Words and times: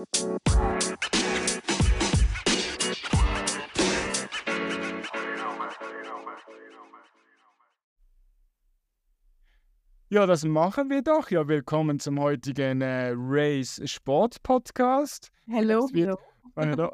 Ja, 0.00 0.06
das 10.26 10.44
machen 10.46 10.88
wir 10.88 11.02
doch. 11.02 11.30
Ja, 11.30 11.46
willkommen 11.46 12.00
zum 12.00 12.18
heutigen 12.18 12.80
äh, 12.80 13.12
Race 13.14 13.82
Sport 13.84 14.42
Podcast. 14.42 15.30
Hallo. 15.52 15.84
Es 15.84 15.92
wird, 15.92 16.18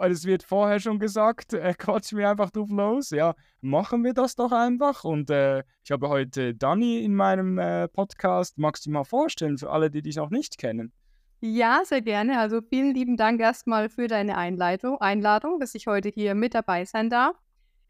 es 0.01 0.25
wird 0.25 0.43
vorher 0.43 0.81
schon 0.81 0.99
gesagt, 0.99 1.53
äh, 1.55 1.75
quatschen 1.79 2.19
wir 2.19 2.29
einfach 2.29 2.51
drauf 2.51 2.71
los. 2.71 3.11
Ja, 3.11 3.37
machen 3.61 4.03
wir 4.03 4.15
das 4.15 4.35
doch 4.35 4.51
einfach. 4.51 5.05
Und 5.05 5.31
äh, 5.31 5.63
ich 5.85 5.93
habe 5.93 6.09
heute 6.09 6.57
Dani 6.57 7.05
in 7.05 7.15
meinem 7.15 7.59
äh, 7.59 7.87
Podcast. 7.87 8.59
Magst 8.59 8.87
du 8.87 8.91
mal 8.91 9.05
vorstellen 9.05 9.59
für 9.59 9.71
alle, 9.71 9.93
die 9.93 10.03
dich 10.03 10.17
noch 10.17 10.31
nicht 10.31 10.59
kennen? 10.59 10.93
Ja, 11.41 11.83
sehr 11.85 12.01
gerne. 12.01 12.39
Also 12.39 12.61
vielen 12.63 12.95
lieben 12.95 13.17
Dank 13.17 13.41
erstmal 13.41 13.91
für 13.91 14.09
deine 14.09 14.39
Einleitung, 14.39 15.01
Einladung, 15.01 15.61
dass 15.61 15.75
ich 15.75 15.87
heute 15.87 16.09
hier 16.09 16.35
mit 16.35 16.55
dabei 16.55 16.85
sein 16.85 17.11
darf. 17.11 17.37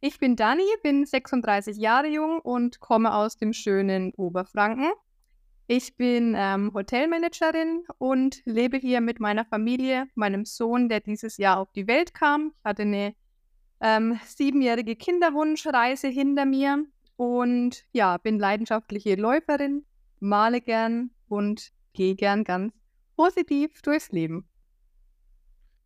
Ich 0.01 0.19
bin 0.19 0.37
Dani, 0.37 0.65
bin 0.83 1.07
36 1.07 1.77
Jahre 1.77 2.09
jung 2.09 2.41
und 2.41 2.81
komme 2.81 3.15
aus 3.15 3.37
dem 3.37 3.53
schönen 3.53 4.13
Oberfranken. 4.15 4.91
Ich 5.69 5.97
bin 5.97 6.35
ähm, 6.37 6.73
Hotelmanagerin 6.75 7.85
und 7.99 8.43
lebe 8.45 8.77
hier 8.77 9.01
mit 9.01 9.21
meiner 9.21 9.45
Familie, 9.45 10.07
meinem 10.15 10.45
Sohn, 10.45 10.89
der 10.89 11.01
dieses 11.01 11.39
Jahr 11.39 11.59
auf 11.59 11.73
die 11.73 11.87
Welt 11.87 12.15
kam. 12.15 12.53
Ich 12.59 12.65
hatte 12.65 12.83
eine 12.83 13.15
ähm, 13.81 14.19
siebenjährige 14.25 14.97
Kinderwunschreise 14.97 16.09
hinter 16.09 16.45
mir 16.45 16.85
und 17.17 17.85
ja, 17.93 18.17
bin 18.19 18.39
leidenschaftliche 18.39 19.15
Läuferin, 19.17 19.85
male 20.21 20.61
gern 20.61 21.11
und 21.29 21.73
gehe 21.95 22.15
gern 22.15 22.45
ganz 22.45 22.73
positiv 23.17 23.83
durchs 23.83 24.13
Leben. 24.13 24.47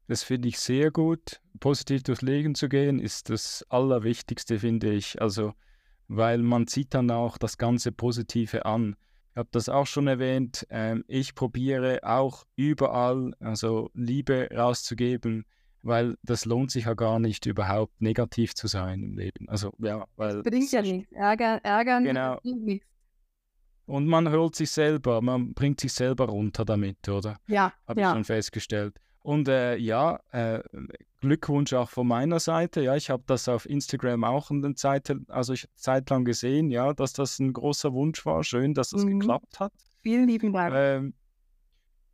Das 0.09 0.25
finde 0.25 0.49
ich 0.49 0.59
sehr 0.59 0.91
gut. 0.91 1.41
Positiv 1.61 2.03
durchs 2.03 2.23
Leben 2.23 2.57
zu 2.57 2.69
gehen 2.69 2.99
ist 2.99 3.31
das 3.31 3.65
Allerwichtigste, 3.69 4.59
finde 4.59 4.93
ich. 4.93 5.23
Also, 5.23 5.55
weil 6.09 6.39
man 6.39 6.67
zieht 6.67 6.95
dann 6.95 7.11
auch 7.13 7.39
das 7.39 7.59
ganze 7.59 7.93
Positive 7.93 8.67
an. 8.67 8.97
Ich 9.31 9.37
habe 9.37 9.49
das 9.53 9.69
auch 9.69 9.87
schon 9.87 10.09
erwähnt. 10.09 10.67
Ähm, 10.71 11.05
ich 11.07 11.37
probiere 11.37 12.01
auch 12.03 12.45
überall 12.57 13.33
also 13.39 13.91
Liebe 13.95 14.49
rauszugeben, 14.53 15.45
weil 15.83 16.17
das 16.25 16.45
lohnt 16.45 16.73
sich 16.73 16.87
ja 16.87 16.95
gar 16.95 17.21
nicht, 17.21 17.47
überhaupt 17.47 18.01
negativ 18.03 18.55
zu 18.55 18.67
sein 18.67 19.05
im 19.05 19.17
Leben. 19.17 19.49
Also 19.49 19.73
ja, 19.79 20.05
weil 20.17 20.43
das 20.43 20.43
bringt 20.43 20.73
ja 20.73 20.83
nichts. 20.83 21.13
Ärger, 21.13 21.61
ärgern 21.63 22.03
genau. 22.03 22.41
bringt 22.41 22.65
nichts. 22.65 22.90
Und 23.91 24.07
man 24.07 24.31
holt 24.31 24.55
sich 24.55 24.71
selber, 24.71 25.21
man 25.21 25.53
bringt 25.53 25.81
sich 25.81 25.93
selber 25.93 26.27
runter 26.27 26.65
damit, 26.65 27.09
oder? 27.09 27.39
Ja. 27.49 27.73
Habe 27.89 28.01
ja. 28.01 28.11
ich 28.11 28.15
schon 28.15 28.25
festgestellt. 28.25 28.97
Und 29.19 29.49
äh, 29.49 29.75
ja, 29.79 30.21
äh, 30.31 30.61
Glückwunsch 31.21 31.73
auch 31.73 31.91
von 31.91 32.07
meiner 32.07 32.39
Seite. 32.39 32.83
Ja, 32.83 32.95
ich 32.95 33.11
habe 33.11 33.25
das 33.27 33.49
auf 33.49 33.69
Instagram 33.69 34.23
auch 34.23 34.53
eine 34.53 34.77
Zeit, 34.77 35.13
also 35.27 35.55
ich, 35.55 35.69
Zeit 35.75 36.09
lang 36.09 36.25
gesehen, 36.25 36.71
ja, 36.71 36.93
dass 36.95 37.15
das 37.15 37.41
ein 37.41 37.53
großer 37.53 37.93
Wunsch 37.93 38.25
war. 38.25 38.45
Schön, 38.45 38.75
dass 38.75 38.91
das 38.91 39.05
mhm. 39.05 39.19
geklappt 39.19 39.59
hat. 39.59 39.73
Vielen 40.03 40.29
lieben 40.29 40.53
Dank. 40.53 40.73
Ähm, 40.73 41.15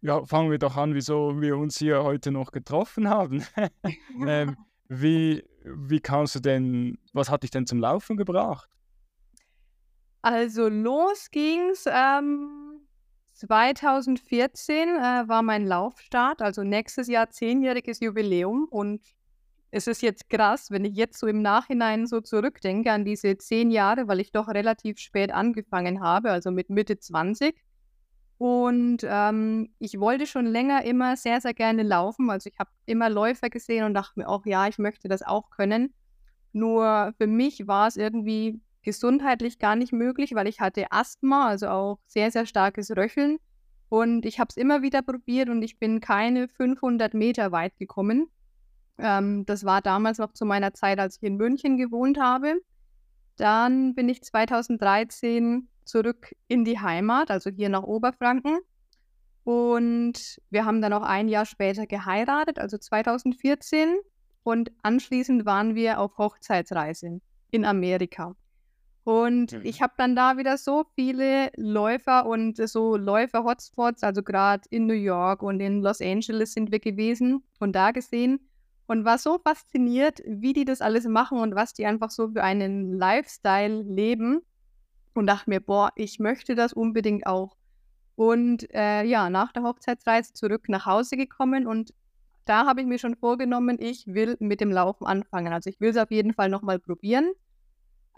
ja, 0.01 0.25
fangen 0.25 0.51
wir 0.51 0.59
doch 0.59 0.77
an, 0.79 0.95
wieso 0.95 1.39
wir 1.43 1.59
uns 1.59 1.77
hier 1.77 2.03
heute 2.03 2.31
noch 2.31 2.53
getroffen 2.53 3.11
haben. 3.11 3.45
ähm, 4.27 4.57
wie, 4.89 5.45
wie 5.63 6.01
kamst 6.01 6.37
du 6.37 6.41
denn, 6.41 6.97
was 7.13 7.29
hat 7.29 7.43
dich 7.43 7.51
denn 7.51 7.67
zum 7.67 7.81
Laufen 7.81 8.17
gebracht? 8.17 8.71
Also 10.27 10.69
los 10.69 11.31
ging's. 11.31 11.85
Ähm 11.89 12.81
2014 13.35 14.89
äh, 14.89 15.29
war 15.29 15.43
mein 15.43 15.67
Laufstart, 15.67 16.43
also 16.43 16.65
nächstes 16.65 17.07
Jahr 17.07 17.31
zehnjähriges 17.31 18.01
Jubiläum. 18.01 18.67
Und 18.69 19.03
es 19.71 19.87
ist 19.87 20.03
jetzt 20.03 20.29
krass, 20.29 20.73
wenn 20.73 20.85
ich 20.85 20.97
jetzt 20.97 21.21
so 21.21 21.29
im 21.29 21.43
Nachhinein 21.43 22.09
so 22.09 22.21
zurückdenke 22.21 22.91
an 22.91 23.05
diese 23.05 23.39
zehn 23.39 23.71
Jahre, 23.71 24.09
weil 24.09 24.19
ich 24.19 24.33
doch 24.33 24.49
relativ 24.49 24.99
spät 24.99 25.31
angefangen 25.31 26.01
habe, 26.01 26.33
also 26.33 26.51
mit 26.51 26.71
Mitte 26.71 26.99
20. 26.99 27.55
Und 28.39 29.03
ähm, 29.05 29.75
ich 29.79 30.01
wollte 30.01 30.27
schon 30.27 30.47
länger 30.47 30.85
immer 30.85 31.17
sehr, 31.17 31.41
sehr 31.41 31.55
gerne 31.55 31.85
laufen. 31.85 32.31
Also 32.31 32.51
ich 32.51 32.59
habe 32.59 32.71
immer 32.87 33.11
Läufer 33.11 33.49
gesehen 33.49 33.85
und 33.85 33.95
dachte 33.95 34.19
mir 34.19 34.29
auch, 34.29 34.45
ja, 34.45 34.67
ich 34.67 34.79
möchte 34.79 35.07
das 35.07 35.23
auch 35.23 35.51
können. 35.51 35.95
Nur 36.53 37.13
für 37.17 37.29
mich 37.29 37.69
war 37.69 37.87
es 37.87 37.97
irgendwie 37.97 38.61
gesundheitlich 38.87 39.59
gar 39.59 39.75
nicht 39.75 39.93
möglich, 39.93 40.35
weil 40.35 40.47
ich 40.47 40.61
hatte 40.61 40.87
Asthma, 40.91 41.49
also 41.49 41.69
auch 41.69 41.99
sehr, 42.07 42.31
sehr 42.31 42.47
starkes 42.47 42.91
Röcheln. 42.97 43.39
Und 43.89 44.25
ich 44.25 44.39
habe 44.39 44.49
es 44.49 44.57
immer 44.57 44.81
wieder 44.81 45.03
probiert 45.03 45.49
und 45.49 45.61
ich 45.63 45.79
bin 45.79 46.01
keine 46.01 46.49
500 46.49 47.13
Meter 47.13 47.51
weit 47.51 47.77
gekommen. 47.79 48.31
Ähm, 48.99 49.45
das 49.45 49.65
war 49.65 49.83
damals 49.83 50.19
noch 50.19 50.33
zu 50.33 50.45
meiner 50.47 50.73
Zeit, 50.73 51.01
als 51.01 51.17
ich 51.17 51.25
in 51.25 51.37
München 51.37 51.77
gewohnt 51.77 52.19
habe. 52.19 52.55
Dann 53.37 53.95
bin 53.97 54.09
ich 54.09 54.23
2013 54.23 55.69
zurück 55.85 56.35
in 56.47 56.65
die 56.65 56.79
Heimat, 56.79 57.31
also 57.31 57.51
hier 57.51 57.69
nach 57.69 57.83
Oberfranken. 57.83 58.59
Und 59.43 60.41
wir 60.51 60.65
haben 60.65 60.81
dann 60.81 60.93
auch 60.93 61.03
ein 61.03 61.29
Jahr 61.29 61.45
später 61.45 61.87
geheiratet, 61.87 62.61
also 62.61 62.79
2014. 62.79 63.97
Und 64.45 64.71
anschließend 64.83 65.45
waren 65.45 65.75
wir 65.75 65.99
auf 65.99 66.19
Hochzeitsreise 66.19 67.21
in 67.51 67.65
Amerika. 67.65 68.37
Und 69.07 69.53
mhm. 69.53 69.61
ich 69.63 69.83
habe 69.83 69.93
dann 69.97 70.17
da 70.17 70.37
wieder 70.37 70.59
so 70.59 70.85
viele 70.97 71.53
Läufer 71.55 72.27
und 72.27 72.57
so 72.57 72.97
Läufer-Hotspots, 72.97 74.03
also 74.03 74.25
gerade 74.25 74.65
in 74.71 74.87
New 74.87 74.95
York 74.95 75.45
und 75.45 75.61
in 75.61 75.81
Los 75.81 76.01
Angeles 76.01 76.55
sind 76.55 76.73
wir 76.73 76.81
gewesen 76.81 77.45
und 77.61 77.77
da 77.77 77.93
gesehen 77.93 78.41
und 78.89 79.05
war 79.05 79.19
so 79.19 79.39
fasziniert, 79.39 80.23
wie 80.27 80.53
die 80.53 80.65
das 80.65 80.81
alles 80.81 81.07
machen 81.07 81.39
und 81.39 81.55
was 81.55 81.73
die 81.73 81.87
einfach 81.87 82.11
so 82.11 82.31
für 82.31 82.43
einen 82.43 82.99
Lifestyle 82.99 83.83
leben 83.83 84.41
und 85.15 85.29
dachte 85.29 85.51
mir, 85.51 85.61
boah, 85.61 85.93
ich 85.95 86.19
möchte 86.19 86.57
das 86.57 86.73
unbedingt 86.73 87.29
auch. 87.29 87.57
Und 88.17 88.69
äh, 88.75 89.05
ja, 89.05 89.31
nach 89.31 89.53
der 89.53 89.63
Hochzeitsreise 89.63 90.33
zurück 90.33 90.69
nach 90.69 90.85
Hause 90.85 91.17
gekommen 91.17 91.69
und 91.69 91.95
da 92.45 92.67
habe 92.67 92.81
ich 92.81 92.89
mir 92.89 92.99
schon 92.99 93.15
vorgenommen, 93.15 93.77
ich 93.79 94.09
will 94.09 94.37
mit 94.41 94.61
dem 94.61 94.73
Laufen 94.73 95.07
anfangen. 95.07 95.53
Also 95.53 95.71
ich 95.71 95.79
will 95.79 95.91
es 95.91 95.97
auf 95.97 96.11
jeden 96.11 96.35
Fall 96.35 96.49
nochmal 96.49 96.81
probieren. 96.81 97.31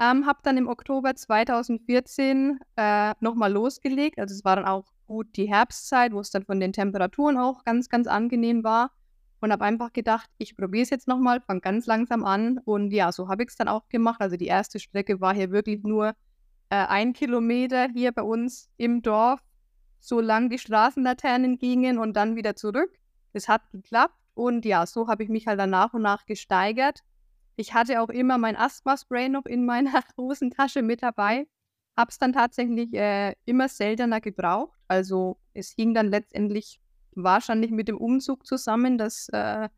Ähm, 0.01 0.27
habe 0.27 0.39
dann 0.45 0.57
im 0.57 0.69
Oktober 0.69 1.17
2014 1.17 2.61
äh, 2.77 3.15
nochmal 3.21 3.53
losgelegt. 3.53 4.19
Also 4.21 4.35
es 4.35 4.45
war 4.45 4.57
dann 4.57 4.65
auch 4.65 4.85
gut 5.07 5.27
die 5.37 5.49
Herbstzeit, 5.49 6.13
wo 6.13 6.21
es 6.21 6.31
dann 6.31 6.45
von 6.45 6.61
den 6.61 6.73
Temperaturen 6.73 7.37
auch 7.37 7.65
ganz, 7.65 7.89
ganz 7.89 8.07
angenehm 8.07 8.63
war. 8.63 8.93
Und 9.41 9.53
habe 9.53 9.65
einfach 9.65 9.93
gedacht, 9.93 10.29
ich 10.39 10.57
probiere 10.57 10.83
es 10.83 10.91
jetzt 10.91 11.07
nochmal, 11.07 11.41
fange 11.41 11.61
ganz 11.61 11.87
langsam 11.87 12.25
an. 12.25 12.59
Und 12.65 12.93
ja, 12.93 13.11
so 13.13 13.29
habe 13.29 13.43
ich 13.43 13.51
es 13.51 13.57
dann 13.57 13.69
auch 13.69 13.89
gemacht. 13.89 14.21
Also 14.21 14.37
die 14.37 14.47
erste 14.47 14.79
Strecke 14.79 15.21
war 15.21 15.35
hier 15.35 15.51
wirklich 15.51 15.83
nur 15.83 16.09
äh, 16.71 16.77
ein 16.77 17.13
Kilometer 17.13 17.89
hier 17.93 18.13
bei 18.13 18.23
uns 18.23 18.69
im 18.77 19.03
Dorf, 19.03 19.41
solange 20.01 20.49
die 20.49 20.59
Straßenlaternen 20.59 21.59
gingen 21.59 21.99
und 21.99 22.15
dann 22.15 22.37
wieder 22.37 22.57
zurück. 22.57 22.91
Es 23.33 23.49
hat 23.49 23.63
geklappt. 23.73 24.15
Und 24.35 24.65
ja, 24.65 24.87
so 24.87 25.09
habe 25.09 25.25
ich 25.25 25.29
mich 25.29 25.49
halt 25.49 25.59
dann 25.59 25.71
nach 25.71 25.95
und 25.95 26.03
nach 26.03 26.25
gesteigert 26.27 27.03
ich 27.59 27.75
hatte 27.75 28.01
auch 28.01 28.09
immer 28.09 28.39
mein 28.39 28.55
Asthma-Spray 28.55 29.29
noch 29.29 29.45
in 29.45 29.67
meiner 29.67 30.03
Hosentasche 30.17 30.81
mit 30.81 31.03
dabei. 31.03 31.49
Habe 31.97 32.11
es 32.11 32.19
dann 32.19 32.33
tatsächlich 32.33 32.95
äh, 32.95 33.35
immer 33.47 33.69
seltener 33.69 34.21
gebraucht. 34.21 34.79
Also 34.87 35.39
es 35.55 35.71
hing 35.71 35.93
dann 35.93 36.07
letztendlich 36.07 36.81
wahrscheinlich 37.17 37.73
mit 37.73 37.89
dem 37.89 37.99
Umzug 37.99 38.47
zusammen, 38.47 38.97
dass 38.97 39.29
äh, 39.31 39.69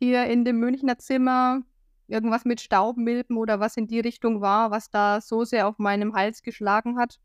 hier 0.00 0.24
in 0.24 0.44
dem 0.44 0.58
Münchner 0.58 0.98
Zimmer 0.98 1.62
irgendwas 2.08 2.44
mit 2.44 2.60
Staubmilben 2.60 3.36
oder 3.36 3.60
was 3.60 3.76
in 3.76 3.86
die 3.86 4.00
Richtung 4.00 4.40
war, 4.40 4.72
was 4.72 4.90
da 4.90 5.20
so 5.20 5.44
sehr 5.44 5.68
auf 5.68 5.78
meinem 5.78 6.14
Hals 6.14 6.42
geschlagen 6.42 6.98
hat. 6.98 7.20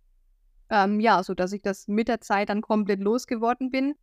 Ähm, 0.70 1.00
ja, 1.00 1.24
sodass 1.24 1.54
ich 1.54 1.64
das 1.64 1.88
mit 1.88 2.08
der 2.08 2.22
Zeit 2.22 2.50
dann 2.50 2.62
komplett 2.62 3.00
losgeworden 3.00 3.72
bin. 3.72 3.96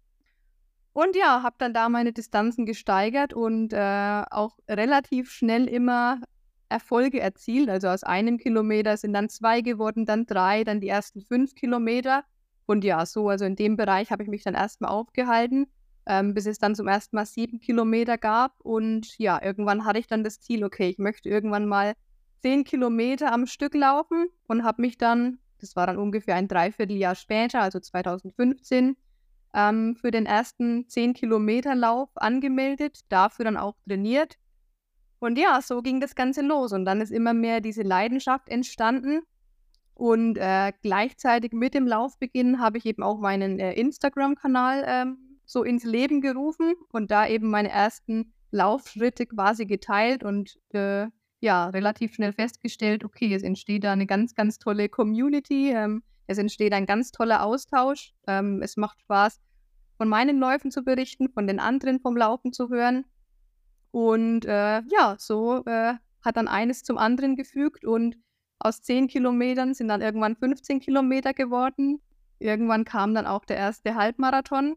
Und 0.95 1.17
ja, 1.17 1.43
habe 1.43 1.57
dann 1.59 1.75
da 1.75 1.89
meine 1.89 2.13
Distanzen 2.13 2.67
gesteigert 2.67 3.35
und 3.35 3.73
äh, 3.73 4.23
auch 4.31 4.57
relativ 4.69 5.29
schnell 5.31 5.67
immer 5.67 6.21
Erfolge 6.69 7.21
erzielt. 7.21 7.69
Also 7.69 7.89
aus 7.89 8.05
einem 8.05 8.39
Kilometer 8.39 8.97
sind 8.97 9.13
dann 9.13 9.29
zwei 9.29 9.61
geworden, 9.61 10.07
dann 10.07 10.25
drei, 10.25 10.63
dann 10.63 10.81
die 10.81 10.89
ersten 10.89 11.21
fünf 11.21 11.57
Kilometer. 11.57 12.23
Und 12.67 12.85
ja, 12.85 13.05
so, 13.07 13.29
also 13.29 13.45
in 13.45 13.57
dem 13.57 13.77
Bereich 13.77 14.13
habe 14.13 14.23
ich 14.23 14.29
mich 14.29 14.45
dann 14.45 14.55
erstmal 14.55 14.93
aufgehalten, 14.93 15.67
ähm, 16.07 16.33
bis 16.33 16.47
es 16.47 16.59
dann 16.59 16.77
zum 16.77 16.87
ersten 16.87 17.17
Mal 17.17 17.27
sieben 17.27 17.59
Kilometer 17.59 18.17
gab. 18.17 18.61
Und 18.61 19.19
ja, 19.19 19.43
irgendwann 19.43 19.85
hatte 19.85 19.99
ich 19.99 20.07
dann 20.07 20.23
das 20.23 20.39
Ziel, 20.39 20.63
okay, 20.63 20.91
ich 20.91 20.99
möchte 20.99 21.29
irgendwann 21.29 21.67
mal 21.67 21.95
zehn 22.41 22.63
Kilometer 22.63 23.33
am 23.33 23.47
Stück 23.47 23.75
laufen 23.75 24.29
und 24.47 24.63
habe 24.63 24.81
mich 24.81 24.97
dann, 24.97 25.39
das 25.59 25.75
war 25.75 25.89
dann 25.89 25.99
ungefähr 25.99 26.37
ein 26.37 26.47
Dreivierteljahr 26.47 27.17
später, 27.17 27.63
also 27.63 27.81
2015, 27.81 28.97
ähm, 29.55 29.97
für 29.97 30.11
den 30.11 30.27
ersten 30.27 30.87
10-Kilometer-Lauf 30.87 32.11
angemeldet, 32.17 33.01
dafür 33.09 33.47
dann 33.47 33.57
auch 33.57 33.75
trainiert. 33.87 34.37
Und 35.21 35.39
ja, 35.39 35.61
so 35.63 35.81
ging 35.81 36.01
das 36.01 36.15
Ganze 36.15 36.43
los. 36.43 36.73
Und 36.73 36.85
dann 36.85 37.01
ist 37.01 37.11
immer 37.11 37.33
mehr 37.33 37.61
diese 37.61 37.83
Leidenschaft 37.83 38.49
entstanden. 38.49 39.23
Und 39.95 40.37
äh, 40.37 40.73
gleichzeitig 40.83 41.53
mit 41.53 41.73
dem 41.73 41.87
Laufbeginn 41.87 42.61
habe 42.61 42.79
ich 42.79 42.85
eben 42.85 43.03
auch 43.03 43.19
meinen 43.19 43.61
äh, 43.61 43.73
Instagram-Kanal 43.75 44.85
ähm, 44.87 45.39
so 45.47 45.63
ins 45.63 45.85
Leben 45.85 46.21
gerufen 46.21 46.75
und 46.91 47.11
da 47.11 47.27
eben 47.29 47.49
meine 47.49 47.71
ersten 47.71 48.33
Laufschritte 48.51 49.27
quasi 49.27 49.67
geteilt 49.67 50.25
und 50.25 50.59
äh, 50.73 51.07
ja, 51.41 51.69
relativ 51.69 52.15
schnell 52.15 52.33
festgestellt, 52.33 53.05
okay, 53.05 53.33
es 53.35 53.43
entsteht 53.43 53.85
da 53.85 53.93
eine 53.93 54.07
ganz, 54.07 54.35
ganz 54.35 54.59
tolle 54.59 54.89
Community, 54.89 55.71
ähm, 55.71 56.03
es 56.27 56.39
entsteht 56.39 56.73
ein 56.73 56.87
ganz 56.87 57.11
toller 57.11 57.43
Austausch, 57.43 58.13
ähm, 58.27 58.63
es 58.63 58.77
macht 58.77 59.01
Spaß, 59.01 59.41
von 59.97 60.09
meinen 60.09 60.39
Läufen 60.39 60.71
zu 60.71 60.83
berichten, 60.83 61.29
von 61.29 61.47
den 61.47 61.61
anderen 61.61 62.01
vom 62.01 62.17
Laufen 62.17 62.53
zu 62.53 62.69
hören. 62.69 63.05
Und 63.91 64.45
äh, 64.45 64.83
ja, 64.83 65.17
so 65.19 65.65
äh, 65.67 65.95
hat 66.23 66.37
dann 66.37 66.49
eines 66.49 66.83
zum 66.83 66.99
anderen 66.99 67.37
gefügt 67.37 67.85
und 67.85 68.17
aus 68.59 68.83
10 68.83 69.09
Kilometern 69.09 69.75
sind 69.75 69.89
dann 69.89 70.01
irgendwann 70.01 70.37
15 70.37 70.81
Kilometer 70.81 71.35
geworden. 71.35 72.01
Irgendwann 72.39 72.85
kam 72.85 73.15
dann 73.15 73.27
auch 73.27 73.45
der 73.45 73.57
erste 73.57 73.95
Halbmarathon. 73.95 74.77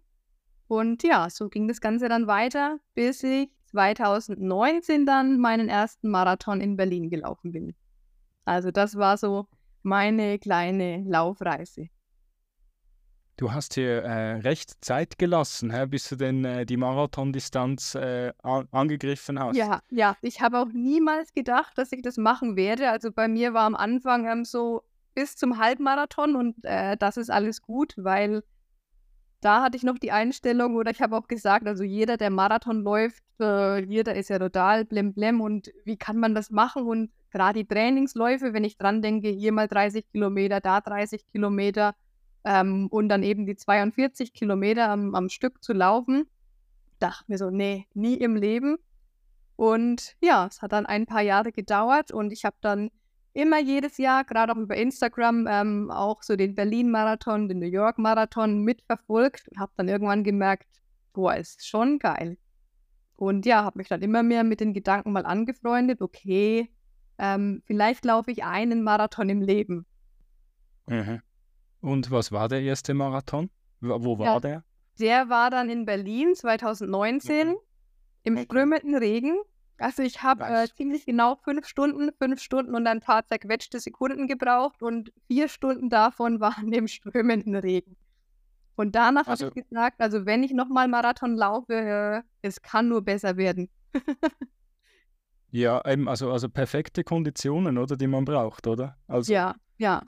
Und 0.67 1.03
ja, 1.03 1.29
so 1.29 1.49
ging 1.49 1.67
das 1.67 1.79
Ganze 1.79 2.09
dann 2.09 2.27
weiter, 2.27 2.79
bis 2.93 3.23
ich 3.23 3.49
2019 3.71 5.05
dann 5.05 5.39
meinen 5.39 5.69
ersten 5.69 6.09
Marathon 6.09 6.61
in 6.61 6.75
Berlin 6.75 7.09
gelaufen 7.09 7.51
bin. 7.51 7.75
Also 8.45 8.71
das 8.71 8.95
war 8.95 9.17
so 9.17 9.47
meine 9.83 10.39
kleine 10.39 11.03
Laufreise. 11.07 11.89
Du 13.39 13.51
hast 13.51 13.75
hier 13.75 14.01
äh, 14.03 14.37
recht 14.39 14.83
Zeit 14.83 15.19
gelassen, 15.19 15.71
hä, 15.71 15.85
bis 15.85 16.09
du 16.09 16.15
denn 16.15 16.43
äh, 16.43 16.65
die 16.65 16.75
Marathondistanz 16.75 17.93
äh, 17.93 18.33
angegriffen 18.41 19.39
hast. 19.39 19.55
Ja, 19.55 19.81
ja. 19.91 20.17
Ich 20.21 20.41
habe 20.41 20.57
auch 20.57 20.69
niemals 20.73 21.31
gedacht, 21.33 21.77
dass 21.77 21.91
ich 21.91 22.01
das 22.01 22.17
machen 22.17 22.55
werde. 22.55 22.89
Also 22.89 23.11
bei 23.11 23.27
mir 23.27 23.53
war 23.53 23.65
am 23.65 23.75
Anfang 23.75 24.25
ähm, 24.25 24.43
so 24.43 24.81
bis 25.13 25.35
zum 25.35 25.59
Halbmarathon 25.59 26.35
und 26.35 26.55
äh, 26.63 26.97
das 26.97 27.17
ist 27.17 27.29
alles 27.29 27.61
gut, 27.61 27.93
weil 27.97 28.43
da 29.41 29.63
hatte 29.63 29.77
ich 29.77 29.83
noch 29.83 29.97
die 29.99 30.11
Einstellung 30.11 30.75
oder 30.75 30.91
ich 30.91 31.01
habe 31.01 31.15
auch 31.15 31.27
gesagt, 31.27 31.67
also 31.67 31.83
jeder, 31.83 32.17
der 32.17 32.29
Marathon 32.29 32.81
läuft, 32.81 33.23
äh, 33.39 33.83
jeder 33.85 34.15
ist 34.15 34.29
ja 34.29 34.39
total 34.39 34.85
blem 34.85 35.13
blem 35.13 35.41
und 35.41 35.71
wie 35.85 35.97
kann 35.97 36.17
man 36.17 36.33
das 36.33 36.49
machen 36.49 36.83
und 36.83 37.11
gerade 37.31 37.59
die 37.59 37.67
Trainingsläufe, 37.67 38.53
wenn 38.53 38.63
ich 38.63 38.77
dran 38.77 39.01
denke, 39.01 39.29
hier 39.29 39.51
mal 39.51 39.67
30 39.67 40.09
Kilometer, 40.11 40.59
da 40.59 40.81
30 40.81 41.27
Kilometer, 41.31 41.93
ähm, 42.47 42.87
und 42.89 43.09
dann 43.09 43.23
eben 43.23 43.45
die 43.45 43.57
42 43.57 44.33
Kilometer 44.33 44.89
am, 44.89 45.15
am 45.15 45.27
Stück 45.27 45.61
zu 45.61 45.73
laufen, 45.73 46.27
dachte 46.99 47.25
mir 47.27 47.37
so, 47.37 47.49
nee, 47.49 47.87
nie 47.93 48.15
im 48.15 48.37
Leben. 48.37 48.77
Und 49.57 50.15
ja, 50.21 50.47
es 50.47 50.61
hat 50.61 50.71
dann 50.71 50.85
ein 50.85 51.05
paar 51.05 51.21
Jahre 51.21 51.51
gedauert 51.51 52.11
und 52.11 52.31
ich 52.31 52.45
habe 52.45 52.55
dann 52.61 52.89
immer 53.37 53.59
jedes 53.59 53.97
Jahr, 53.97 54.23
gerade 54.23 54.51
auch 54.51 54.57
über 54.57 54.75
Instagram, 54.75 55.45
ähm, 55.47 55.91
auch 55.91 56.23
so 56.23 56.35
den 56.35 56.55
Berlin-Marathon, 56.55 57.47
den 57.47 57.59
New 57.59 57.67
York-Marathon 57.67 58.63
mitverfolgt 58.63 59.47
und 59.49 59.59
habe 59.59 59.71
dann 59.77 59.87
irgendwann 59.87 60.23
gemerkt, 60.23 60.67
boah, 61.13 61.35
ist 61.35 61.65
schon 61.67 61.99
geil. 61.99 62.37
Und 63.15 63.45
ja, 63.45 63.63
habe 63.63 63.77
mich 63.77 63.89
dann 63.89 64.01
immer 64.01 64.23
mehr 64.23 64.43
mit 64.43 64.59
den 64.59 64.73
Gedanken 64.73 65.11
mal 65.11 65.25
angefreundet, 65.25 66.01
okay, 66.01 66.71
ähm, 67.19 67.61
vielleicht 67.65 68.05
laufe 68.05 68.31
ich 68.31 68.43
einen 68.43 68.83
Marathon 68.83 69.29
im 69.29 69.41
Leben. 69.43 69.85
Mhm. 70.87 71.21
Und 71.79 72.09
was 72.09 72.31
war 72.31 72.49
der 72.49 72.61
erste 72.61 72.95
Marathon? 72.95 73.51
Wo 73.81 74.17
war 74.17 74.25
ja, 74.25 74.39
der? 74.39 74.63
Der 74.99 75.29
war 75.29 75.51
dann 75.51 75.69
in 75.69 75.85
Berlin 75.85 76.33
2019 76.33 77.49
mhm. 77.49 77.55
im 78.23 78.37
strömenden 78.39 78.95
Regen. 78.95 79.37
Also 79.79 80.03
ich 80.03 80.23
habe 80.23 80.43
äh, 80.43 80.67
ziemlich 80.75 81.05
genau 81.05 81.35
fünf 81.35 81.67
Stunden, 81.67 82.11
fünf 82.17 82.41
Stunden 82.41 82.75
und 82.75 82.87
ein 82.87 82.99
paar 82.99 83.25
zerquetschte 83.25 83.79
Sekunden 83.79 84.27
gebraucht 84.27 84.81
und 84.81 85.11
vier 85.27 85.47
Stunden 85.47 85.89
davon 85.89 86.39
waren 86.41 86.71
im 86.73 86.87
strömenden 86.87 87.55
Regen. 87.55 87.95
Und 88.75 88.95
danach 88.95 89.27
also, 89.27 89.47
habe 89.47 89.59
ich 89.59 89.67
gesagt, 89.67 89.99
also 89.99 90.25
wenn 90.25 90.43
ich 90.43 90.51
nochmal 90.51 90.87
Marathon 90.87 91.35
laufe, 91.35 91.73
äh, 91.73 92.21
es 92.41 92.61
kann 92.61 92.87
nur 92.87 93.01
besser 93.01 93.35
werden. 93.37 93.69
ja, 95.51 95.83
eben, 95.85 96.07
also, 96.07 96.31
also 96.31 96.47
perfekte 96.47 97.03
Konditionen, 97.03 97.77
oder, 97.79 97.97
die 97.97 98.07
man 98.07 98.23
braucht, 98.23 98.67
oder? 98.67 98.97
Also, 99.07 99.33
ja, 99.33 99.55
ja. 99.77 100.03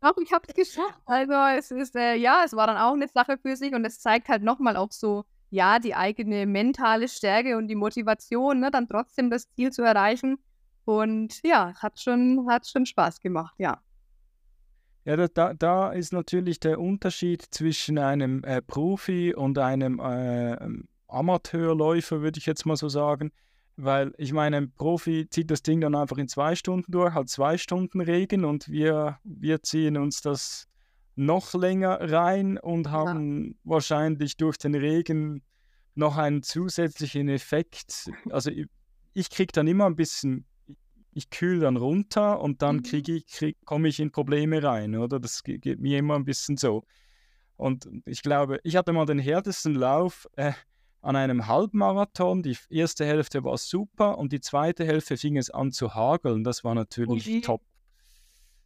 Doch, 0.00 0.16
ich 0.16 0.32
habe 0.32 0.46
es 0.48 0.54
geschafft. 0.54 1.00
Also 1.04 1.34
es 1.56 1.70
ist, 1.70 1.94
äh, 1.94 2.14
ja, 2.14 2.42
es 2.44 2.54
war 2.54 2.66
dann 2.66 2.78
auch 2.78 2.94
eine 2.94 3.06
Sache 3.06 3.38
für 3.38 3.54
sich 3.54 3.72
und 3.74 3.84
es 3.84 4.00
zeigt 4.00 4.28
halt 4.28 4.42
nochmal 4.42 4.76
auch 4.76 4.92
so, 4.92 5.24
ja, 5.50 5.78
die 5.78 5.94
eigene 5.94 6.46
mentale 6.46 7.08
Stärke 7.08 7.56
und 7.56 7.68
die 7.68 7.74
Motivation, 7.74 8.60
ne, 8.60 8.70
dann 8.70 8.88
trotzdem 8.88 9.30
das 9.30 9.50
Ziel 9.50 9.72
zu 9.72 9.82
erreichen. 9.82 10.38
Und 10.84 11.40
ja, 11.44 11.74
hat 11.76 12.00
schon, 12.00 12.46
hat 12.48 12.66
schon 12.66 12.86
Spaß 12.86 13.20
gemacht, 13.20 13.54
ja. 13.58 13.80
Ja, 15.04 15.16
da, 15.28 15.54
da 15.54 15.90
ist 15.92 16.12
natürlich 16.12 16.60
der 16.60 16.78
Unterschied 16.78 17.42
zwischen 17.42 17.98
einem 17.98 18.44
äh, 18.44 18.60
Profi 18.60 19.34
und 19.34 19.58
einem 19.58 19.98
äh, 19.98 20.56
Amateurläufer, 21.08 22.20
würde 22.20 22.38
ich 22.38 22.46
jetzt 22.46 22.66
mal 22.66 22.76
so 22.76 22.88
sagen. 22.88 23.32
Weil 23.76 24.12
ich 24.18 24.32
meine, 24.32 24.58
ein 24.58 24.72
Profi 24.72 25.26
zieht 25.30 25.50
das 25.50 25.62
Ding 25.62 25.80
dann 25.80 25.94
einfach 25.94 26.18
in 26.18 26.28
zwei 26.28 26.54
Stunden 26.54 26.92
durch, 26.92 27.14
hat 27.14 27.28
zwei 27.30 27.56
Stunden 27.56 28.00
Regen 28.02 28.44
und 28.44 28.68
wir, 28.68 29.18
wir 29.24 29.62
ziehen 29.62 29.96
uns 29.96 30.20
das 30.20 30.68
noch 31.16 31.54
länger 31.54 31.98
rein 32.00 32.58
und 32.58 32.90
haben 32.90 33.48
ja. 33.48 33.54
wahrscheinlich 33.64 34.36
durch 34.36 34.56
den 34.58 34.74
Regen 34.74 35.42
noch 35.94 36.16
einen 36.16 36.42
zusätzlichen 36.42 37.28
Effekt. 37.28 38.10
Also 38.30 38.50
ich, 38.50 38.66
ich 39.12 39.30
kriege 39.30 39.52
dann 39.52 39.66
immer 39.66 39.86
ein 39.86 39.96
bisschen, 39.96 40.46
ich 41.12 41.30
kühle 41.30 41.60
dann 41.60 41.76
runter 41.76 42.40
und 42.40 42.62
dann 42.62 42.76
mhm. 42.76 42.82
kriege 42.82 43.12
ich, 43.16 43.26
krieg, 43.26 43.56
komme 43.64 43.88
ich 43.88 44.00
in 44.00 44.12
Probleme 44.12 44.62
rein, 44.62 44.96
oder? 44.96 45.20
Das 45.20 45.42
geht 45.42 45.80
mir 45.80 45.98
immer 45.98 46.14
ein 46.14 46.24
bisschen 46.24 46.56
so. 46.56 46.84
Und 47.56 47.88
ich 48.06 48.22
glaube, 48.22 48.58
ich 48.62 48.76
hatte 48.76 48.92
mal 48.92 49.04
den 49.04 49.18
härtesten 49.18 49.74
Lauf. 49.74 50.26
Äh, 50.36 50.52
an 51.02 51.16
einem 51.16 51.46
Halbmarathon. 51.46 52.42
Die 52.42 52.56
erste 52.68 53.04
Hälfte 53.04 53.44
war 53.44 53.56
super 53.58 54.18
und 54.18 54.32
die 54.32 54.40
zweite 54.40 54.84
Hälfte 54.84 55.16
fing 55.16 55.36
es 55.36 55.50
an 55.50 55.72
zu 55.72 55.94
hageln. 55.94 56.44
Das 56.44 56.64
war 56.64 56.74
natürlich 56.74 57.26
okay. 57.26 57.40
top. 57.40 57.62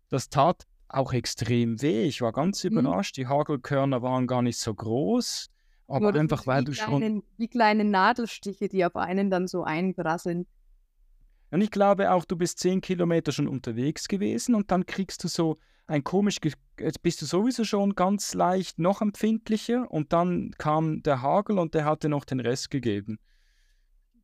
Das 0.09 0.29
tat 0.29 0.67
auch 0.97 1.13
extrem 1.13 1.81
weh. 1.83 2.05
Ich 2.05 2.21
war 2.21 2.33
ganz 2.33 2.65
mhm. 2.65 2.79
überrascht. 2.79 3.17
Die 3.17 3.27
Hagelkörner 3.27 4.03
waren 4.03 4.27
gar 4.27 4.43
nicht 4.43 4.59
so 4.59 4.75
groß. 4.75 5.51
Aber 5.87 6.13
Nur 6.13 6.21
einfach, 6.21 6.47
weil 6.47 6.65
du 6.65 6.73
kleinen, 6.73 7.17
schon. 7.17 7.23
Wie 7.37 7.49
kleine 7.49 7.85
Nadelstiche, 7.85 8.69
die 8.69 8.85
auf 8.85 8.97
einen 8.97 9.31
dann 9.31 9.47
so 9.47 9.65
einbrasseln. 9.65 10.47
Und 11.51 11.61
ich 11.61 11.71
glaube 11.71 12.11
auch, 12.11 12.25
du 12.25 12.37
bist 12.37 12.59
zehn 12.59 12.81
Kilometer 12.81 13.31
schon 13.33 13.47
unterwegs 13.47 14.09
gewesen 14.09 14.55
und 14.55 14.71
dann 14.71 14.87
kriegst 14.87 15.23
du 15.23 15.29
so 15.29 15.59
ein 15.87 16.03
komisch, 16.03 16.39
jetzt 16.81 17.03
bist 17.03 17.21
du 17.23 17.27
sowieso 17.27 17.65
schon 17.65 17.95
ganz 17.95 18.35
leicht 18.35 18.79
noch 18.79 19.03
empfindlicher 19.03 19.91
und 19.91 20.13
dann 20.13 20.53
kam 20.59 21.03
der 21.03 21.23
Hagel 21.23 21.59
und 21.59 21.75
der 21.75 21.85
hatte 21.85 22.09
noch 22.09 22.25
den 22.25 22.41
Rest 22.41 22.71
gegeben. 22.71 23.19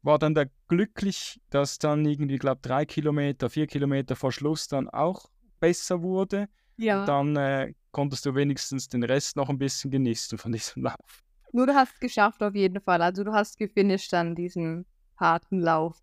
War 0.03 0.19
dann 0.19 0.35
da 0.35 0.45
glücklich, 0.69 1.41
dass 1.51 1.79
dann 1.79 2.07
irgendwie, 2.07 2.39
glaube 2.39 2.63
drei 2.63 2.87
Kilometer, 2.87 3.51
vier 3.51 3.67
Kilometer 3.67 4.17
vor 4.17 4.33
Schluss 4.33 4.67
dann 4.67 4.89
auch 4.89 5.27
besser 5.61 6.03
wurde. 6.03 6.49
Ja. 6.81 7.01
Und 7.01 7.09
dann 7.09 7.37
äh, 7.37 7.75
konntest 7.93 8.25
du 8.25 8.35
wenigstens 8.35 8.89
den 8.89 9.03
Rest 9.03 9.37
noch 9.37 9.51
ein 9.51 9.59
bisschen 9.59 9.91
genießen 9.91 10.39
von 10.39 10.53
diesem 10.53 10.85
Lauf. 10.85 11.23
Nur 11.53 11.67
du 11.67 11.75
hast 11.75 11.95
es 11.95 12.01
geschafft 12.01 12.43
auf 12.43 12.55
jeden 12.55 12.81
Fall. 12.81 13.03
Also 13.03 13.23
du 13.23 13.33
hast 13.33 13.59
gefinisht 13.59 14.13
dann 14.13 14.35
diesen 14.35 14.87
harten 15.17 15.61
Lauf. 15.61 15.99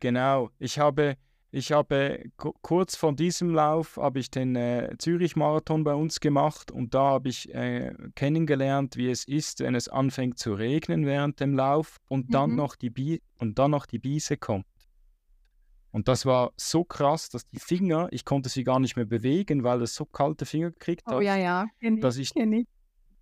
Genau. 0.00 0.50
Ich 0.58 0.78
habe 0.78 1.16
ich 1.52 1.70
habe 1.70 2.24
kurz 2.62 2.96
vor 2.96 3.14
diesem 3.14 3.54
Lauf 3.54 3.96
habe 3.96 4.18
ich 4.18 4.28
den 4.28 4.56
äh, 4.56 4.96
Zürich-Marathon 4.98 5.84
bei 5.84 5.94
uns 5.94 6.18
gemacht 6.18 6.72
und 6.72 6.94
da 6.94 7.04
habe 7.12 7.28
ich 7.28 7.54
äh, 7.54 7.94
kennengelernt, 8.16 8.96
wie 8.96 9.08
es 9.08 9.24
ist, 9.24 9.60
wenn 9.60 9.76
es 9.76 9.88
anfängt 9.88 10.36
zu 10.36 10.54
regnen 10.54 11.06
während 11.06 11.38
dem 11.38 11.54
Lauf 11.54 11.98
und 12.08 12.34
dann 12.34 12.50
mhm. 12.50 12.56
noch 12.56 12.74
die 12.74 12.90
Bi 12.90 13.22
und 13.38 13.56
dann 13.60 13.70
noch 13.70 13.86
die 13.86 14.00
Biese 14.00 14.36
kommt. 14.36 14.66
Und 15.94 16.08
das 16.08 16.26
war 16.26 16.52
so 16.56 16.82
krass, 16.82 17.28
dass 17.28 17.46
die 17.46 17.60
Finger, 17.60 18.08
ich 18.10 18.24
konnte 18.24 18.48
sie 18.48 18.64
gar 18.64 18.80
nicht 18.80 18.96
mehr 18.96 19.04
bewegen, 19.04 19.62
weil 19.62 19.80
es 19.80 19.94
so 19.94 20.04
kalte 20.04 20.44
Finger 20.44 20.72
gekriegt 20.72 21.06
hat, 21.06 21.14
oh, 21.14 21.20
ja, 21.20 21.36
ja. 21.36 21.66
Kenn 21.80 22.00
dass 22.00 22.16
ich, 22.16 22.34
ich. 22.34 22.66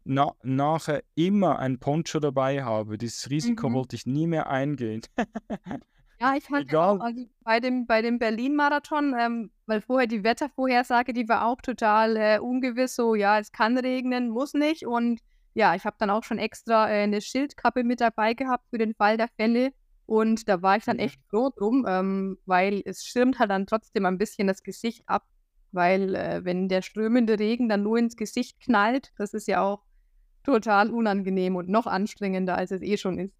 Na, 0.05 0.33
nachher 0.43 1.03
immer 1.15 1.59
ein 1.59 1.79
Poncho 1.79 2.19
dabei 2.19 2.65
habe. 2.65 2.97
Dieses 2.97 3.29
Risiko 3.29 3.69
mhm. 3.69 3.75
wollte 3.75 3.97
ich 3.97 4.07
nie 4.07 4.27
mehr 4.27 4.49
eingehen. 4.49 5.03
Ja, 6.19 6.37
ich 6.37 6.45
fand 6.45 6.69
Egal. 6.69 7.01
auch, 7.01 7.05
also 7.05 7.25
bei 7.43 7.59
dem, 7.59 7.85
bei 7.85 8.01
dem 8.01 8.21
Berlin-Marathon, 8.21 9.13
ähm, 9.19 9.51
weil 9.67 9.81
vorher 9.81 10.07
die 10.07 10.23
Wettervorhersage, 10.23 11.13
die 11.13 11.29
war 11.29 11.45
auch 11.45 11.61
total 11.61 12.17
äh, 12.17 12.39
ungewiss, 12.39 12.95
so 12.95 13.17
ja, 13.17 13.41
es 13.41 13.51
kann 13.51 13.77
regnen, 13.77 14.29
muss 14.29 14.55
nicht. 14.55 14.87
Und 14.87 15.19
ja, 15.55 15.75
ich 15.75 15.85
habe 15.85 15.97
dann 15.99 16.11
auch 16.11 16.23
schon 16.23 16.39
extra 16.39 16.89
äh, 16.89 17.03
eine 17.03 17.21
Schildkappe 17.21 17.83
mit 17.83 18.01
dabei 18.01 18.35
gehabt 18.35 18.71
für 18.71 18.79
den 18.79 18.95
Fall 18.95 19.17
der 19.17 19.27
Fälle. 19.37 19.73
Und 20.07 20.49
da 20.49 20.63
war 20.63 20.77
ich 20.77 20.85
dann 20.85 20.97
mhm. 20.97 21.05
echt 21.05 21.21
froh 21.29 21.51
drum, 21.57 21.85
ähm, 21.89 22.39
weil 22.45 22.83
es 22.85 23.05
schirmt 23.05 23.39
halt 23.39 23.51
dann 23.51 23.67
trotzdem 23.67 24.07
ein 24.07 24.19
bisschen 24.19 24.47
das 24.47 24.63
Gesicht 24.63 25.03
ab. 25.07 25.27
Weil 25.71 26.15
äh, 26.15 26.45
wenn 26.45 26.69
der 26.69 26.83
strömende 26.83 27.39
Regen 27.39 27.69
dann 27.69 27.83
nur 27.83 27.99
ins 27.99 28.17
Gesicht 28.17 28.61
knallt, 28.61 29.13
das 29.17 29.33
ist 29.33 29.49
ja 29.49 29.63
auch 29.63 29.85
total 30.45 30.91
unangenehm 30.91 31.57
und 31.57 31.69
noch 31.69 31.87
anstrengender, 31.87 32.57
als 32.57 32.73
es 32.73 32.83
eh 32.83 32.97
schon 32.97 33.19
ist. 33.19 33.35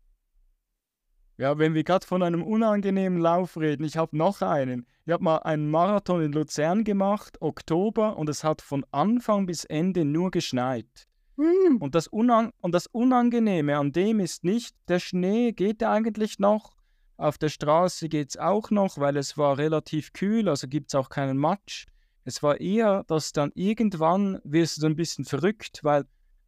Ja, 1.39 1.59
wenn 1.59 1.75
wir 1.75 1.83
gerade 1.83 2.07
von 2.07 2.23
einem 2.23 2.43
unangenehmen 2.43 3.19
Lauf 3.19 3.57
reden, 3.57 3.85
ich 3.85 3.97
habe 3.97 4.17
noch 4.17 4.43
einen. 4.43 4.87
Ich 5.07 5.13
habe 5.13 5.25
mal 5.25 5.39
einen 5.39 5.71
Marathon 5.71 6.23
in 6.23 6.33
Luzern 6.33 6.85
gemacht, 6.85 7.41
Oktober, 7.41 8.17
und 8.17 8.29
es 8.29 8.45
hat 8.45 8.63
von 8.63 8.85
Anfang 8.93 9.47
bis 9.47 9.65
Ende 9.65 10.05
nur 10.05 10.31
geschneit. 10.31 11.09
Mhm. 11.43 11.79
Und, 11.79 11.95
das 11.95 12.07
und 12.07 12.53
das 12.73 12.87
Unangenehme 12.87 13.77
an 13.77 13.93
dem 13.93 14.21
ist 14.21 14.45
nicht, 14.45 14.77
der 14.89 15.01
Schnee 15.01 15.53
geht 15.53 15.83
eigentlich 15.83 16.39
noch. 16.39 16.77
Auf 17.17 17.39
der 17.39 17.49
Straße 17.49 18.09
geht 18.09 18.31
es 18.31 18.37
auch 18.37 18.71
noch, 18.71 18.99
weil 18.99 19.17
es 19.17 19.37
war 19.37 19.59
relativ 19.59 20.13
kühl, 20.13 20.49
also 20.49 20.69
gibt 20.69 20.89
es 20.89 20.95
auch 20.95 21.09
keinen 21.09 21.39
Matsch. 21.39 21.87
Es 22.25 22.43
war 22.43 22.61
eher, 22.61 23.05
dass 23.09 23.33
dann 23.33 23.51
irgendwann 23.55 24.39
wirst 24.45 24.83
du 24.83 24.87
ein 24.87 24.97
bisschen 24.97 25.25
verrückt, 25.25 25.81
weil 25.83 26.05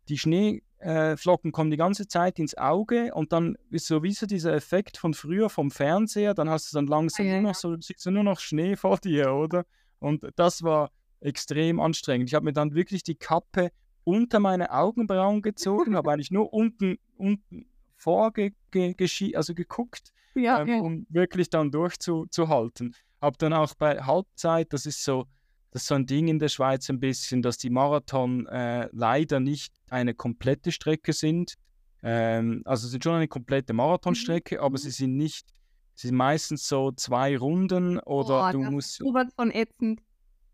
die 0.09 0.19
Schneeflocken 0.19 1.53
kommen 1.53 1.71
die 1.71 1.77
ganze 1.77 2.07
Zeit 2.07 2.39
ins 2.39 2.57
Auge 2.57 3.13
und 3.15 3.33
dann 3.33 3.57
ist 3.71 3.87
so 3.87 4.03
wie 4.03 4.13
so 4.13 4.27
dieser 4.27 4.55
Effekt 4.55 4.97
von 4.97 5.15
früher 5.15 5.51
vom 5.51 5.71
Fernseher, 5.71 6.35
dann 6.35 6.49
hast 6.49 6.73
du 6.73 6.77
dann 6.77 6.87
langsam 6.87 7.27
ja, 7.27 7.35
nur 7.35 7.51
noch 7.51 7.55
so, 7.55 7.77
siehst 7.81 8.07
du 8.07 8.11
nur 8.11 8.25
noch 8.25 8.39
Schnee 8.39 8.77
vor 8.77 8.99
dir, 8.99 9.33
oder? 9.33 9.65
Und 9.99 10.27
das 10.37 10.63
war 10.63 10.91
extrem 11.21 11.81
anstrengend. 11.81 12.29
Ich 12.29 12.35
habe 12.35 12.45
mir 12.45 12.53
dann 12.53 12.75
wirklich 12.75 13.03
die 13.03 13.15
Kappe 13.15 13.71
unter 14.05 14.39
meine 14.39 14.71
Augenbrauen 14.71 15.43
gezogen, 15.43 15.97
habe 15.97 16.13
eigentlich 16.13 16.31
nur 16.31 16.53
unten, 16.53 16.99
unten 17.17 17.67
vorge 17.97 18.53
also 19.35 19.55
geguckt, 19.55 20.13
ja, 20.35 20.61
ähm, 20.61 20.69
ja. 20.69 20.81
um 20.81 21.07
wirklich 21.09 21.51
dann 21.51 21.71
durchzuhalten. 21.71 22.95
Habe 23.21 23.39
dann 23.39 23.53
auch 23.53 23.75
bei 23.75 24.03
Halbzeit, 24.03 24.73
das 24.73 24.85
ist 24.87 25.03
so, 25.03 25.27
das 25.71 25.83
ist 25.83 25.89
so 25.89 25.95
ein 25.95 26.07
Ding 26.07 26.29
in 26.29 26.39
der 26.39 26.49
Schweiz 26.49 26.89
ein 26.91 27.01
bisschen, 27.01 27.41
dass 27.41 27.57
die 27.57 27.71
Marathon 27.71 28.47
äh, 28.47 28.89
leider 28.93 29.41
nicht 29.41 29.75
eine 29.89 30.15
komplette 30.15 30.71
Strecke 30.71 31.13
sind. 31.13 31.55
Ähm, 32.03 32.63
also 32.67 32.87
es 32.87 32.93
sind 32.93 33.03
schon 33.03 33.15
eine 33.15 33.29
komplette 33.29 33.73
Marathonstrecke, 33.73 34.57
mhm. 34.57 34.61
aber 34.61 34.79
sie 34.79 34.91
sind 34.91 35.17
nicht, 35.17 35.49
sie 35.95 36.09
sind 36.09 36.17
meistens 36.17 36.69
so 36.69 36.93
zwei 36.93 37.39
Runden 37.39 37.99
oder 38.01 38.49
oh, 38.49 38.53
du 38.53 38.59
musst. 38.59 38.97
Sowas 38.97 39.29
von 39.35 39.51
ätzend. 39.51 40.03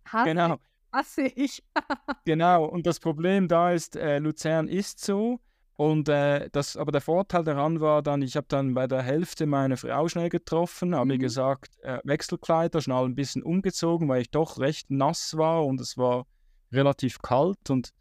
Hasse, 0.04 0.28
genau. 0.28 0.58
Hasse 0.92 1.22
ich. 1.22 1.62
genau, 2.24 2.64
und 2.64 2.86
das 2.86 3.00
Problem 3.00 3.48
da 3.48 3.72
ist, 3.72 3.96
äh, 3.96 4.18
Luzern 4.18 4.68
ist 4.68 5.04
so. 5.04 5.40
Und 5.76 6.10
äh, 6.10 6.50
das, 6.52 6.76
aber 6.76 6.92
der 6.92 7.00
Vorteil 7.00 7.42
daran 7.42 7.80
war 7.80 8.02
dann, 8.02 8.20
ich 8.20 8.36
habe 8.36 8.46
dann 8.50 8.74
bei 8.74 8.86
der 8.86 9.02
Hälfte 9.02 9.46
meine 9.46 9.78
Frau 9.78 10.08
schnell 10.08 10.28
getroffen, 10.28 10.94
habe 10.94 11.06
mhm. 11.06 11.10
ihr 11.12 11.18
gesagt, 11.18 11.78
äh, 11.82 12.00
Wechselkleider, 12.04 12.82
schnell 12.82 13.04
ein 13.04 13.14
bisschen 13.14 13.42
umgezogen, 13.42 14.06
weil 14.06 14.20
ich 14.20 14.30
doch 14.30 14.58
recht 14.58 14.90
nass 14.90 15.38
war 15.38 15.64
und 15.64 15.80
es 15.80 15.96
war 15.96 16.26
relativ 16.70 17.22
kalt. 17.22 17.70
Und 17.70 17.94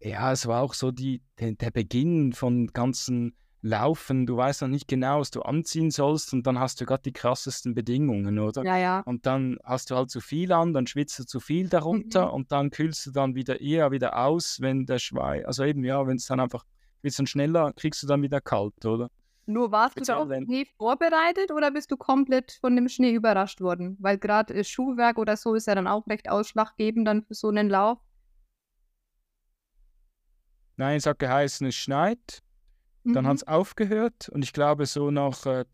ja, 0.00 0.32
es 0.32 0.46
war 0.46 0.62
auch 0.62 0.72
so 0.72 0.90
die, 0.90 1.22
der, 1.38 1.52
der 1.52 1.70
Beginn 1.70 2.32
von 2.32 2.68
ganzen 2.68 3.36
Laufen. 3.62 4.26
Du 4.26 4.36
weißt 4.36 4.62
noch 4.62 4.68
nicht 4.68 4.88
genau, 4.88 5.20
was 5.20 5.30
du 5.30 5.42
anziehen 5.42 5.90
sollst 5.90 6.32
und 6.32 6.46
dann 6.46 6.58
hast 6.58 6.80
du 6.80 6.84
gerade 6.84 7.02
die 7.04 7.12
krassesten 7.12 7.74
Bedingungen, 7.74 8.38
oder? 8.38 8.64
Ja, 8.64 8.76
ja. 8.76 9.00
Und 9.06 9.24
dann 9.24 9.58
hast 9.64 9.90
du 9.90 9.96
halt 9.96 10.10
zu 10.10 10.20
viel 10.20 10.52
an, 10.52 10.74
dann 10.74 10.86
schwitzt 10.86 11.18
du 11.20 11.24
zu 11.24 11.40
viel 11.40 11.68
darunter 11.68 12.26
mhm. 12.26 12.34
und 12.34 12.52
dann 12.52 12.70
kühlst 12.70 13.06
du 13.06 13.12
dann 13.12 13.34
wieder 13.34 13.60
eher 13.60 13.92
wieder 13.92 14.18
aus, 14.18 14.60
wenn 14.60 14.84
der 14.84 14.98
Schweiß, 14.98 15.44
also 15.46 15.64
eben 15.64 15.84
ja, 15.84 16.06
wenn 16.06 16.16
es 16.16 16.26
dann 16.26 16.40
einfach 16.40 16.64
bisschen 17.02 17.26
schneller, 17.26 17.72
kriegst 17.74 18.02
du 18.02 18.06
dann 18.06 18.22
wieder 18.22 18.40
kalt, 18.40 18.84
oder? 18.84 19.10
Nur 19.46 19.72
warst 19.72 19.98
du 19.98 20.04
da 20.04 20.18
auf 20.18 20.28
Schnee 20.28 20.66
vorbereitet 20.76 21.50
oder 21.50 21.72
bist 21.72 21.90
du 21.90 21.96
komplett 21.96 22.52
von 22.60 22.76
dem 22.76 22.88
Schnee 22.88 23.10
überrascht 23.10 23.60
worden? 23.60 23.96
Weil 24.00 24.16
gerade 24.16 24.54
äh, 24.54 24.62
Schuhwerk 24.62 25.18
oder 25.18 25.36
so 25.36 25.54
ist 25.54 25.66
ja 25.66 25.74
dann 25.74 25.88
auch 25.88 26.06
recht 26.06 26.30
ausschlaggebend 26.30 27.06
dann 27.08 27.24
für 27.24 27.34
so 27.34 27.48
einen 27.48 27.68
Lauf. 27.68 27.98
Nein, 30.76 30.96
es 30.96 31.06
hat 31.06 31.18
geheißen, 31.18 31.66
es 31.66 31.74
schneit. 31.74 32.42
Mhm. 33.04 33.14
Dann 33.14 33.26
hat 33.26 33.36
es 33.36 33.46
aufgehört 33.46 34.28
und 34.28 34.42
ich 34.42 34.52
glaube, 34.52 34.86
so 34.86 35.10
nach 35.10 35.44
äh, 35.46 35.64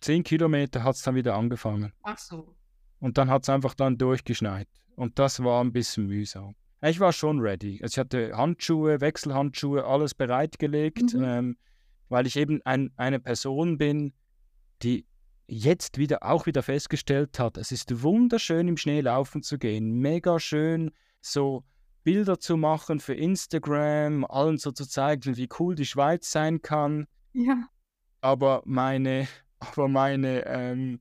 10 0.00 0.24
Kilometer 0.24 0.82
hat 0.82 0.96
es 0.96 1.02
dann 1.02 1.14
wieder 1.14 1.34
angefangen. 1.34 1.92
Ach 2.02 2.18
so. 2.18 2.54
Und 3.00 3.18
dann 3.18 3.30
hat 3.30 3.42
es 3.42 3.48
einfach 3.48 3.74
dann 3.74 3.98
durchgeschneit. 3.98 4.68
Und 4.96 5.18
das 5.18 5.42
war 5.42 5.62
ein 5.62 5.72
bisschen 5.72 6.06
mühsam. 6.06 6.54
Ich 6.82 6.98
war 6.98 7.12
schon 7.12 7.40
ready. 7.40 7.78
Also 7.82 7.94
ich 7.94 7.98
hatte 7.98 8.36
Handschuhe, 8.36 9.00
Wechselhandschuhe, 9.00 9.84
alles 9.84 10.14
bereitgelegt, 10.14 11.14
mhm. 11.14 11.24
ähm, 11.24 11.56
weil 12.08 12.26
ich 12.26 12.36
eben 12.36 12.60
ein, 12.64 12.90
eine 12.96 13.20
Person 13.20 13.78
bin, 13.78 14.12
die 14.82 15.06
jetzt 15.46 15.98
wieder 15.98 16.22
auch 16.22 16.46
wieder 16.46 16.62
festgestellt 16.62 17.38
hat, 17.38 17.56
es 17.56 17.72
ist 17.72 18.02
wunderschön 18.02 18.68
im 18.68 18.76
Schnee 18.76 19.00
laufen 19.00 19.42
zu 19.42 19.58
gehen, 19.58 19.98
mega 19.98 20.40
schön 20.40 20.90
so 21.20 21.64
Bilder 22.04 22.38
zu 22.38 22.56
machen 22.56 23.00
für 23.00 23.14
Instagram, 23.14 24.24
allen 24.24 24.58
so 24.58 24.72
zu 24.72 24.86
zeigen, 24.86 25.36
wie 25.36 25.48
cool 25.58 25.74
die 25.74 25.86
Schweiz 25.86 26.30
sein 26.30 26.62
kann. 26.62 27.06
Ja. 27.32 27.68
Aber 28.20 28.62
meine, 28.64 29.28
aber 29.58 29.88
meine, 29.88 30.44
ähm, 30.46 31.00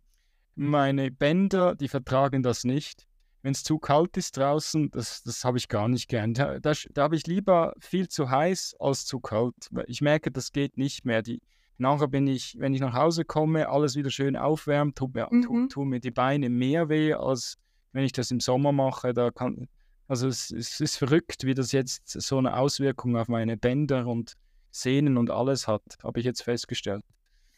meine 0.55 1.11
Bänder, 1.11 1.75
die 1.75 1.87
vertragen 1.87 2.43
das 2.43 2.63
nicht 2.63 3.07
wenn 3.41 3.53
es 3.53 3.63
zu 3.63 3.79
kalt 3.79 4.17
ist 4.17 4.37
draußen, 4.37 4.91
das, 4.91 5.23
das 5.23 5.43
habe 5.43 5.57
ich 5.57 5.67
gar 5.67 5.87
nicht 5.87 6.07
gern. 6.07 6.33
Da, 6.33 6.59
da, 6.59 6.73
da 6.91 7.03
habe 7.03 7.15
ich 7.15 7.25
lieber 7.27 7.73
viel 7.79 8.07
zu 8.07 8.29
heiß 8.29 8.75
als 8.79 9.05
zu 9.05 9.19
kalt. 9.19 9.69
Ich 9.87 10.01
merke, 10.01 10.31
das 10.31 10.51
geht 10.51 10.77
nicht 10.77 11.05
mehr. 11.05 11.21
Die, 11.21 11.41
nachher 11.77 12.07
bin 12.07 12.27
ich, 12.27 12.55
wenn 12.59 12.73
ich 12.73 12.81
nach 12.81 12.93
Hause 12.93 13.25
komme, 13.25 13.69
alles 13.69 13.95
wieder 13.95 14.11
schön 14.11 14.35
aufwärmt, 14.35 14.97
tut 14.97 15.15
mir, 15.15 15.27
mhm. 15.31 15.41
tut, 15.41 15.71
tut 15.71 15.87
mir 15.87 15.99
die 15.99 16.11
Beine 16.11 16.49
mehr 16.49 16.89
weh, 16.89 17.13
als 17.13 17.57
wenn 17.93 18.03
ich 18.03 18.11
das 18.11 18.31
im 18.31 18.39
Sommer 18.39 18.71
mache. 18.71 19.13
Da 19.13 19.31
kann, 19.31 19.67
also 20.07 20.27
es, 20.27 20.51
es 20.51 20.79
ist 20.79 20.97
verrückt, 20.97 21.45
wie 21.45 21.53
das 21.53 21.71
jetzt 21.71 22.09
so 22.09 22.37
eine 22.37 22.57
Auswirkung 22.57 23.15
auf 23.17 23.27
meine 23.27 23.57
Bänder 23.57 24.07
und 24.07 24.33
Sehnen 24.71 25.17
und 25.17 25.29
alles 25.29 25.67
hat, 25.67 25.83
habe 26.03 26.19
ich 26.19 26.25
jetzt 26.25 26.43
festgestellt. 26.43 27.03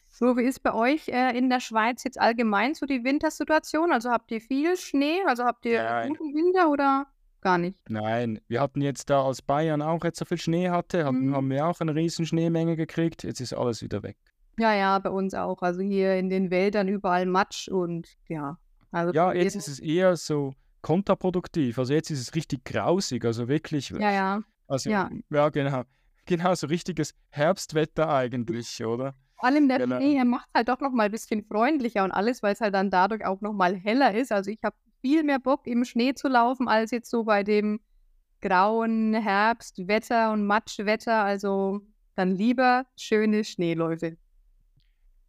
So, 0.08 0.36
wie 0.36 0.44
ist 0.44 0.62
bei 0.62 0.72
euch 0.72 1.08
äh, 1.08 1.36
in 1.36 1.50
der 1.50 1.58
Schweiz 1.58 2.04
jetzt 2.04 2.20
allgemein 2.20 2.74
so 2.74 2.86
die 2.86 3.02
Wintersituation? 3.02 3.92
Also 3.92 4.10
habt 4.10 4.30
ihr 4.30 4.40
viel 4.40 4.76
Schnee? 4.76 5.18
Also 5.26 5.44
habt 5.44 5.66
ihr 5.66 5.82
Nein. 5.82 6.08
guten 6.10 6.34
Winter 6.34 6.70
oder 6.70 7.06
gar 7.40 7.58
nicht? 7.58 7.78
Nein, 7.88 8.40
wir 8.46 8.60
hatten 8.60 8.80
jetzt 8.80 9.10
da, 9.10 9.24
als 9.24 9.42
Bayern 9.42 9.82
auch 9.82 10.04
jetzt 10.04 10.20
so 10.20 10.24
viel 10.24 10.38
Schnee 10.38 10.70
hatte, 10.70 11.04
hatten, 11.04 11.28
mhm. 11.28 11.34
haben 11.34 11.50
wir 11.50 11.66
auch 11.66 11.80
eine 11.80 11.96
riesen 11.96 12.26
Schneemenge 12.26 12.76
gekriegt. 12.76 13.24
Jetzt 13.24 13.40
ist 13.40 13.54
alles 13.54 13.82
wieder 13.82 14.04
weg. 14.04 14.16
Ja, 14.58 14.72
ja, 14.72 14.98
bei 15.00 15.10
uns 15.10 15.34
auch. 15.34 15.60
Also 15.62 15.80
hier 15.80 16.14
in 16.14 16.30
den 16.30 16.50
Wäldern 16.50 16.86
überall 16.86 17.26
Matsch 17.26 17.68
und 17.68 18.08
ja. 18.28 18.58
Also 18.92 19.12
ja, 19.12 19.32
jetzt 19.32 19.56
ist 19.56 19.66
es 19.66 19.80
eher 19.80 20.16
so 20.16 20.54
kontraproduktiv. 20.84 21.78
Also 21.78 21.94
jetzt 21.94 22.10
ist 22.10 22.20
es 22.20 22.34
richtig 22.34 22.62
grausig, 22.64 23.24
also 23.24 23.48
wirklich. 23.48 23.88
Ja, 23.88 24.12
ja. 24.12 24.42
Also 24.68 24.90
ja, 24.90 25.10
ja 25.30 25.48
genau. 25.48 25.82
Genau, 26.26 26.54
so 26.54 26.66
richtiges 26.66 27.14
Herbstwetter 27.30 28.08
eigentlich, 28.08 28.84
oder? 28.84 29.14
Vor 29.38 29.48
allem 29.48 29.66
der 29.68 29.78
genau. 29.78 29.96
Schnee, 29.96 30.22
macht 30.24 30.46
es 30.52 30.54
halt 30.54 30.68
doch 30.68 30.80
noch 30.80 30.92
mal 30.92 31.04
ein 31.04 31.10
bisschen 31.10 31.42
freundlicher 31.42 32.04
und 32.04 32.12
alles, 32.12 32.42
weil 32.42 32.52
es 32.52 32.60
halt 32.60 32.74
dann 32.74 32.90
dadurch 32.90 33.24
auch 33.24 33.40
noch 33.40 33.54
mal 33.54 33.74
heller 33.74 34.14
ist. 34.14 34.30
Also 34.30 34.50
ich 34.50 34.62
habe 34.62 34.76
viel 35.00 35.22
mehr 35.22 35.38
Bock 35.38 35.66
im 35.66 35.86
Schnee 35.86 36.14
zu 36.14 36.28
laufen 36.28 36.68
als 36.68 36.90
jetzt 36.90 37.10
so 37.10 37.24
bei 37.24 37.42
dem 37.42 37.80
grauen 38.42 39.14
Herbstwetter 39.14 40.32
und 40.32 40.46
Matschwetter. 40.46 41.24
Also 41.24 41.80
dann 42.14 42.34
lieber 42.34 42.84
schöne 42.96 43.42
Schneeläufe. 43.42 44.18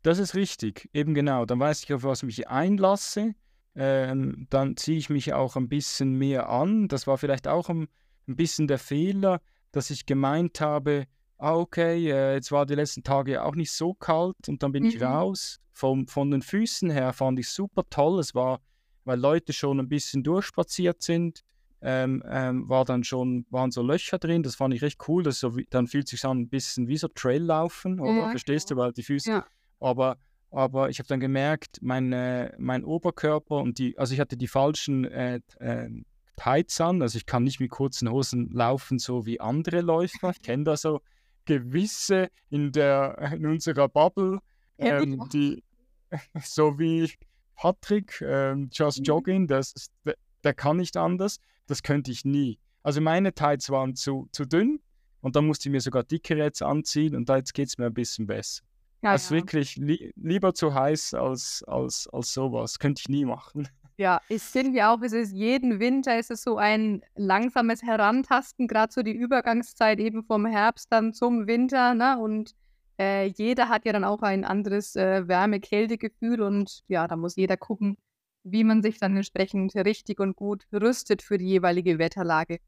Das 0.03 0.19
ist 0.19 0.35
richtig, 0.35 0.89
eben 0.93 1.13
genau. 1.13 1.45
Dann 1.45 1.59
weiß 1.59 1.83
ich, 1.83 1.93
auf 1.93 2.03
was 2.03 2.19
ich 2.19 2.25
mich 2.25 2.47
einlasse. 2.49 3.35
Ähm, 3.75 4.47
dann 4.49 4.77
ziehe 4.77 4.97
ich 4.97 5.09
mich 5.09 5.33
auch 5.33 5.55
ein 5.55 5.67
bisschen 5.67 6.13
mehr 6.13 6.49
an. 6.49 6.87
Das 6.87 7.07
war 7.07 7.17
vielleicht 7.17 7.47
auch 7.47 7.69
ein, 7.69 7.87
ein 8.27 8.35
bisschen 8.35 8.67
der 8.67 8.79
Fehler, 8.79 9.41
dass 9.71 9.89
ich 9.89 10.05
gemeint 10.05 10.61
habe, 10.61 11.05
ah, 11.37 11.55
okay, 11.55 12.09
äh, 12.09 12.33
jetzt 12.35 12.51
war 12.51 12.65
die 12.65 12.75
letzten 12.75 13.03
Tage 13.03 13.43
auch 13.43 13.55
nicht 13.55 13.71
so 13.71 13.93
kalt 13.93 14.47
und 14.47 14.63
dann 14.63 14.71
bin 14.71 14.83
mhm. 14.83 14.89
ich 14.89 15.01
raus. 15.01 15.59
Vom, 15.71 16.07
von 16.07 16.31
den 16.31 16.41
Füßen 16.41 16.89
her 16.89 17.11
fand 17.11 17.37
ich 17.39 17.49
super 17.49 17.83
toll. 17.89 18.19
Es 18.19 18.33
war, 18.33 18.61
weil 19.03 19.19
Leute 19.19 19.51
schon 19.51 19.79
ein 19.79 19.89
bisschen 19.89 20.23
durchspaziert 20.23 21.01
sind, 21.01 21.43
ähm, 21.81 22.23
ähm, 22.27 22.69
war 22.69 22.85
dann 22.85 23.03
schon, 23.03 23.45
waren 23.49 23.71
so 23.71 23.81
Löcher 23.81 24.17
drin. 24.17 24.41
Das 24.41 24.55
fand 24.55 24.73
ich 24.73 24.81
recht 24.81 24.99
cool. 25.07 25.21
Das 25.21 25.39
so, 25.39 25.55
dann 25.69 25.87
fühlt 25.87 26.07
sich 26.07 26.23
an 26.23 26.39
ein 26.39 26.49
bisschen 26.49 26.87
wie 26.87 26.97
so 26.97 27.09
Traillaufen, 27.09 27.99
oder? 27.99 28.15
Ja, 28.15 28.29
Verstehst 28.29 28.71
du, 28.71 28.77
weil 28.77 28.93
die 28.93 29.03
Füße. 29.03 29.29
Ja. 29.29 29.45
Aber, 29.81 30.17
aber 30.51 30.89
ich 30.89 30.99
habe 30.99 31.07
dann 31.07 31.19
gemerkt, 31.19 31.79
mein, 31.81 32.13
äh, 32.13 32.53
mein 32.57 32.83
Oberkörper 32.83 33.57
und 33.57 33.77
die, 33.77 33.97
also 33.97 34.13
ich 34.13 34.19
hatte 34.19 34.37
die 34.37 34.47
falschen 34.47 35.05
äh, 35.05 35.39
äh, 35.59 35.89
Tights 36.37 36.79
an, 36.81 37.01
also 37.01 37.17
ich 37.17 37.25
kann 37.25 37.43
nicht 37.43 37.59
mit 37.59 37.71
kurzen 37.71 38.09
Hosen 38.09 38.49
laufen, 38.51 38.99
so 38.99 39.25
wie 39.25 39.39
andere 39.39 39.81
Läufer. 39.81 40.31
Ich 40.31 40.41
kenne 40.41 40.63
das 40.63 40.81
so 40.81 41.01
gewisse 41.45 42.29
in, 42.49 42.71
der, 42.71 43.31
in 43.33 43.45
unserer 43.45 43.87
Bubble, 43.87 44.39
ähm, 44.77 45.27
die 45.31 45.63
so 46.43 46.77
wie 46.79 47.11
Patrick, 47.55 48.21
ähm, 48.21 48.69
Just 48.71 48.99
mhm. 48.99 49.05
Jogging, 49.05 49.47
das 49.47 49.71
ist, 49.73 49.91
der, 50.05 50.15
der, 50.43 50.53
kann 50.53 50.77
nicht 50.77 50.97
anders. 50.97 51.39
Das 51.67 51.81
könnte 51.81 52.11
ich 52.11 52.25
nie. 52.25 52.59
Also 52.83 53.01
meine 53.01 53.33
Tights 53.33 53.69
waren 53.69 53.95
zu, 53.95 54.27
zu 54.31 54.45
dünn 54.45 54.79
und 55.21 55.35
dann 55.35 55.47
musste 55.47 55.69
ich 55.69 55.71
mir 55.71 55.81
sogar 55.81 56.03
dickere 56.03 56.43
jetzt 56.43 56.61
anziehen 56.61 57.15
und 57.15 57.29
da 57.29 57.37
jetzt 57.37 57.53
geht 57.53 57.69
es 57.69 57.77
mir 57.77 57.87
ein 57.87 57.93
bisschen 57.93 58.27
besser. 58.27 58.63
Ja, 59.05 59.11
also 59.11 59.35
ja. 59.35 59.41
wirklich 59.41 59.75
li 59.75 60.11
lieber 60.15 60.55
zu 60.55 60.73
heiß 60.73 61.13
als, 61.13 61.63
als, 61.67 62.09
als 62.11 62.33
sowas. 62.33 62.79
Könnte 62.79 63.01
ich 63.01 63.09
nie 63.09 63.25
machen. 63.25 63.67
Ja, 63.97 64.19
ich 64.27 64.41
finde 64.41 64.89
auch, 64.89 65.01
es 65.03 65.13
ist 65.13 65.31
jeden 65.31 65.79
Winter 65.79 66.19
ist 66.19 66.29
es 66.29 66.43
so 66.43 66.57
ein 66.57 67.01
langsames 67.15 67.81
Herantasten, 67.81 68.67
gerade 68.67 68.91
so 68.91 69.03
die 69.03 69.13
Übergangszeit 69.13 70.01
eben 70.01 70.25
vom 70.25 70.45
Herbst 70.45 70.91
dann 70.91 71.13
zum 71.13 71.47
Winter, 71.47 71.93
ne? 71.93 72.19
Und 72.19 72.55
äh, 72.99 73.27
jeder 73.27 73.69
hat 73.69 73.85
ja 73.85 73.93
dann 73.93 74.03
auch 74.03 74.21
ein 74.21 74.43
anderes 74.43 74.97
äh, 74.97 75.25
Wärme-Kälte-Gefühl 75.29 76.41
und 76.41 76.81
ja, 76.89 77.07
da 77.07 77.15
muss 77.15 77.37
jeder 77.37 77.55
gucken, 77.55 77.95
wie 78.43 78.65
man 78.65 78.81
sich 78.81 78.99
dann 78.99 79.15
entsprechend 79.15 79.73
richtig 79.75 80.19
und 80.19 80.35
gut 80.35 80.65
rüstet 80.73 81.21
für 81.21 81.37
die 81.37 81.47
jeweilige 81.47 81.97
Wetterlage. 81.97 82.59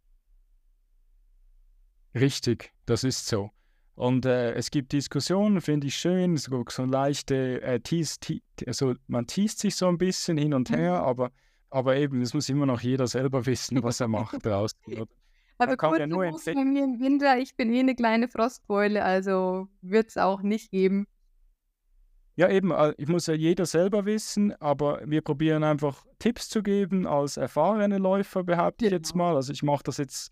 Richtig, 2.15 2.71
das 2.85 3.03
ist 3.03 3.27
so. 3.27 3.51
Und 3.97 4.27
äh, 4.27 4.53
es 4.53 4.69
gibt 4.69 4.93
Diskussionen, 4.93 5.59
finde 5.59 5.87
ich 5.87 5.95
schön, 5.95 6.37
so, 6.37 6.63
so 6.69 6.85
leichte, 6.85 7.63
äh, 7.63 7.79
tease, 7.79 8.19
tease, 8.19 8.43
also 8.67 8.93
man 9.07 9.25
teast 9.25 9.57
sich 9.57 9.75
so 9.75 9.87
ein 9.87 9.97
bisschen 9.97 10.37
hin 10.37 10.53
und 10.53 10.69
her, 10.69 10.99
mhm. 10.99 11.07
aber, 11.07 11.31
aber 11.71 11.95
eben, 11.97 12.21
es 12.21 12.35
muss 12.35 12.47
immer 12.47 12.67
noch 12.67 12.79
jeder 12.79 13.07
selber 13.07 13.47
wissen, 13.47 13.81
was 13.81 13.99
er 13.99 14.07
macht 14.07 14.45
draußen. 14.45 14.79
Oder? 14.85 15.07
Also 15.59 15.75
kurz 15.75 15.97
ja 15.97 16.05
nur 16.05 16.19
bei 16.21 16.65
mir 16.65 16.83
im 16.83 16.99
Winter, 16.99 17.39
ich 17.39 17.55
bin 17.55 17.73
eh 17.73 17.79
eine 17.79 17.95
kleine 17.95 18.27
Frostbeule, 18.27 19.03
also 19.03 19.67
wird 19.81 20.09
es 20.09 20.17
auch 20.17 20.43
nicht 20.43 20.69
geben. 20.69 21.07
Ja, 22.35 22.47
eben, 22.51 22.69
äh, 22.69 22.93
ich 22.99 23.07
muss 23.07 23.25
ja 23.25 23.33
jeder 23.33 23.65
selber 23.65 24.05
wissen, 24.05 24.53
aber 24.61 25.01
wir 25.07 25.21
probieren 25.23 25.63
einfach 25.63 26.05
Tipps 26.19 26.49
zu 26.49 26.61
geben 26.61 27.07
als 27.07 27.37
erfahrene 27.37 27.97
Läufer, 27.97 28.43
behaupte 28.43 28.85
genau. 28.85 28.95
ich 28.95 28.99
jetzt 28.99 29.13
genau. 29.13 29.23
mal. 29.23 29.35
Also 29.35 29.51
ich 29.51 29.63
mache 29.63 29.81
das 29.85 29.97
jetzt 29.97 30.31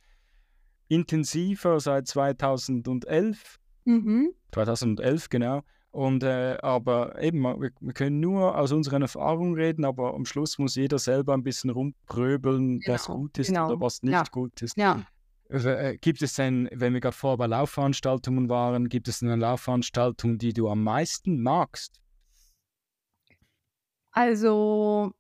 intensiver 0.88 1.80
seit 1.80 2.08
2011. 2.08 3.60
Mhm. 3.86 4.34
2011, 4.52 5.30
genau. 5.30 5.62
Und 5.92 6.24
äh, 6.24 6.58
aber 6.62 7.22
eben, 7.22 7.44
wir, 7.44 7.72
wir, 7.80 7.94
können 7.94 8.20
nur 8.20 8.58
aus 8.58 8.74
unseren 8.74 9.02
Erfahrungen 9.02 9.56
reden, 9.56 9.86
aber 9.86 10.14
am 10.14 10.26
Schluss 10.26 10.58
muss 10.58 10.76
jeder 10.76 11.00
selber 11.00 11.34
ein 11.34 11.44
bisschen 11.44 11.70
rumpröbeln, 11.70 12.80
genau. 12.80 12.94
was 12.94 13.06
gut 13.06 13.38
ist 13.38 13.48
genau. 13.48 13.68
oder 13.68 13.80
was 13.80 14.04
nicht 14.04 14.12
ja. 14.12 14.24
gut 14.30 14.62
ist. 14.62 14.76
Ja. 14.76 15.06
Also, 15.50 15.70
äh, 15.70 15.98
gibt 15.98 16.22
es 16.22 16.34
denn, 16.34 16.68
wenn 16.74 16.94
wir 16.94 17.00
gerade 17.00 17.16
vorher 17.16 17.38
bei 17.38 17.48
Laufveranstaltungen 17.48 18.50
waren, 18.50 18.90
gibt 18.90 19.08
es 19.08 19.24
eine 19.24 19.38
Laufveranstaltung, 19.38 20.38
die 20.38 20.52
du 20.52 20.68
am 20.68 20.84
meisten 20.84 21.42
magst? 21.42 22.02
Also 24.12 25.14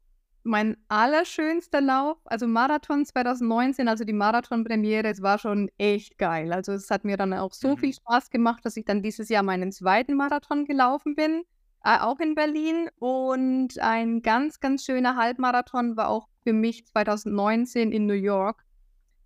mein 0.46 0.78
allerschönster 0.88 1.82
Lauf, 1.82 2.18
also 2.25 2.48
Marathon 2.48 3.04
2019, 3.04 3.88
also 3.88 4.04
die 4.04 4.14
Marathon-Premiere, 4.14 5.08
es 5.08 5.22
war 5.22 5.40
schon 5.40 5.70
echt 5.78 6.18
geil. 6.18 6.54
Also 6.54 6.74
es 6.74 6.90
hat 6.92 7.04
mir 7.04 7.18
dann 7.18 7.34
auch 7.34 7.54
so 7.54 7.70
mhm. 7.70 7.78
viel 7.78 7.94
Spaß 7.94 8.30
gemacht, 8.30 8.64
dass 8.64 8.78
ich 8.78 8.86
dann 8.86 9.02
dieses 9.02 9.30
Jahr 9.30 9.44
meinen 9.44 9.72
zweiten 9.72 10.16
Marathon 10.16 10.66
gelaufen 10.66 11.16
bin, 11.16 11.44
äh, 11.84 11.98
auch 12.00 12.20
in 12.20 12.36
Berlin. 12.36 12.90
Und 13.00 13.80
ein 13.80 14.22
ganz, 14.22 14.60
ganz 14.60 14.86
schöner 14.86 15.16
Halbmarathon 15.16 15.98
war 15.98 16.10
auch 16.10 16.28
für 16.44 16.54
mich 16.54 16.86
2019 16.86 17.92
in 17.92 18.06
New 18.06 18.14
York. 18.14 18.64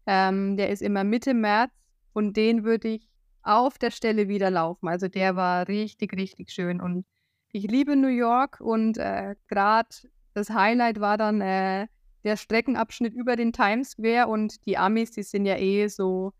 Ähm, 0.06 0.56
der 0.56 0.70
ist 0.70 0.82
immer 0.82 1.04
Mitte 1.04 1.34
März 1.34 1.72
und 2.14 2.38
den 2.38 2.64
würde 2.64 2.88
ich 2.88 3.10
auf 3.44 3.78
der 3.78 3.92
Stelle 3.92 4.30
wieder 4.30 4.52
laufen. 4.52 4.88
Also 4.88 5.10
der 5.10 5.36
war 5.36 5.68
richtig, 5.68 6.14
richtig 6.14 6.52
schön. 6.52 6.80
Und 6.80 7.06
ich 7.52 7.64
liebe 7.70 7.96
New 7.96 8.08
York 8.08 8.62
und 8.62 8.98
äh, 8.98 9.36
gerade 9.48 9.90
das 10.40 10.50
Highlight 10.50 11.00
war 11.00 11.18
dann 11.18 11.42
äh, 11.42 11.88
der 12.24 12.38
Streckenabschnitt 12.38 13.14
über 13.14 13.36
den 13.36 13.54
Times 13.54 13.92
Square 13.92 14.28
und 14.28 14.66
die 14.66 14.78
Amis, 14.78 15.12
die 15.12 15.24
sind 15.24 15.46
ja 15.46 15.58
eh 15.58 15.88
so 15.88 16.34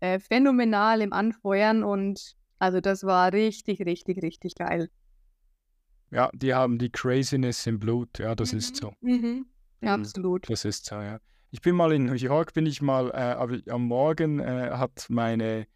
äh, 0.00 0.18
phänomenal 0.18 1.02
im 1.02 1.12
Anfeuern 1.12 1.82
und 1.84 2.34
also 2.58 2.80
das 2.80 3.04
war 3.04 3.32
richtig, 3.32 3.80
richtig, 3.84 4.22
richtig 4.22 4.54
geil. 4.54 4.88
Ja, 6.10 6.30
die 6.32 6.54
haben 6.54 6.78
die 6.78 6.90
Craziness 6.90 7.66
im 7.66 7.78
Blut, 7.78 8.18
ja, 8.18 8.34
das 8.34 8.52
mhm. 8.52 8.58
ist 8.58 8.76
so. 8.76 8.92
Mhm. 9.00 9.46
Ja, 9.80 9.94
absolut. 9.94 10.48
Das 10.50 10.64
ist 10.64 10.86
so, 10.86 10.96
ja. 10.96 11.20
Ich 11.52 11.60
bin 11.60 11.74
mal 11.74 11.92
in 11.92 12.04
New 12.04 12.14
York, 12.14 12.52
bin 12.52 12.66
ich 12.66 12.80
mal, 12.80 13.10
äh, 13.10 13.70
am 13.70 13.86
Morgen 13.86 14.38
äh, 14.38 14.70
hat 14.72 15.06
meine 15.08 15.66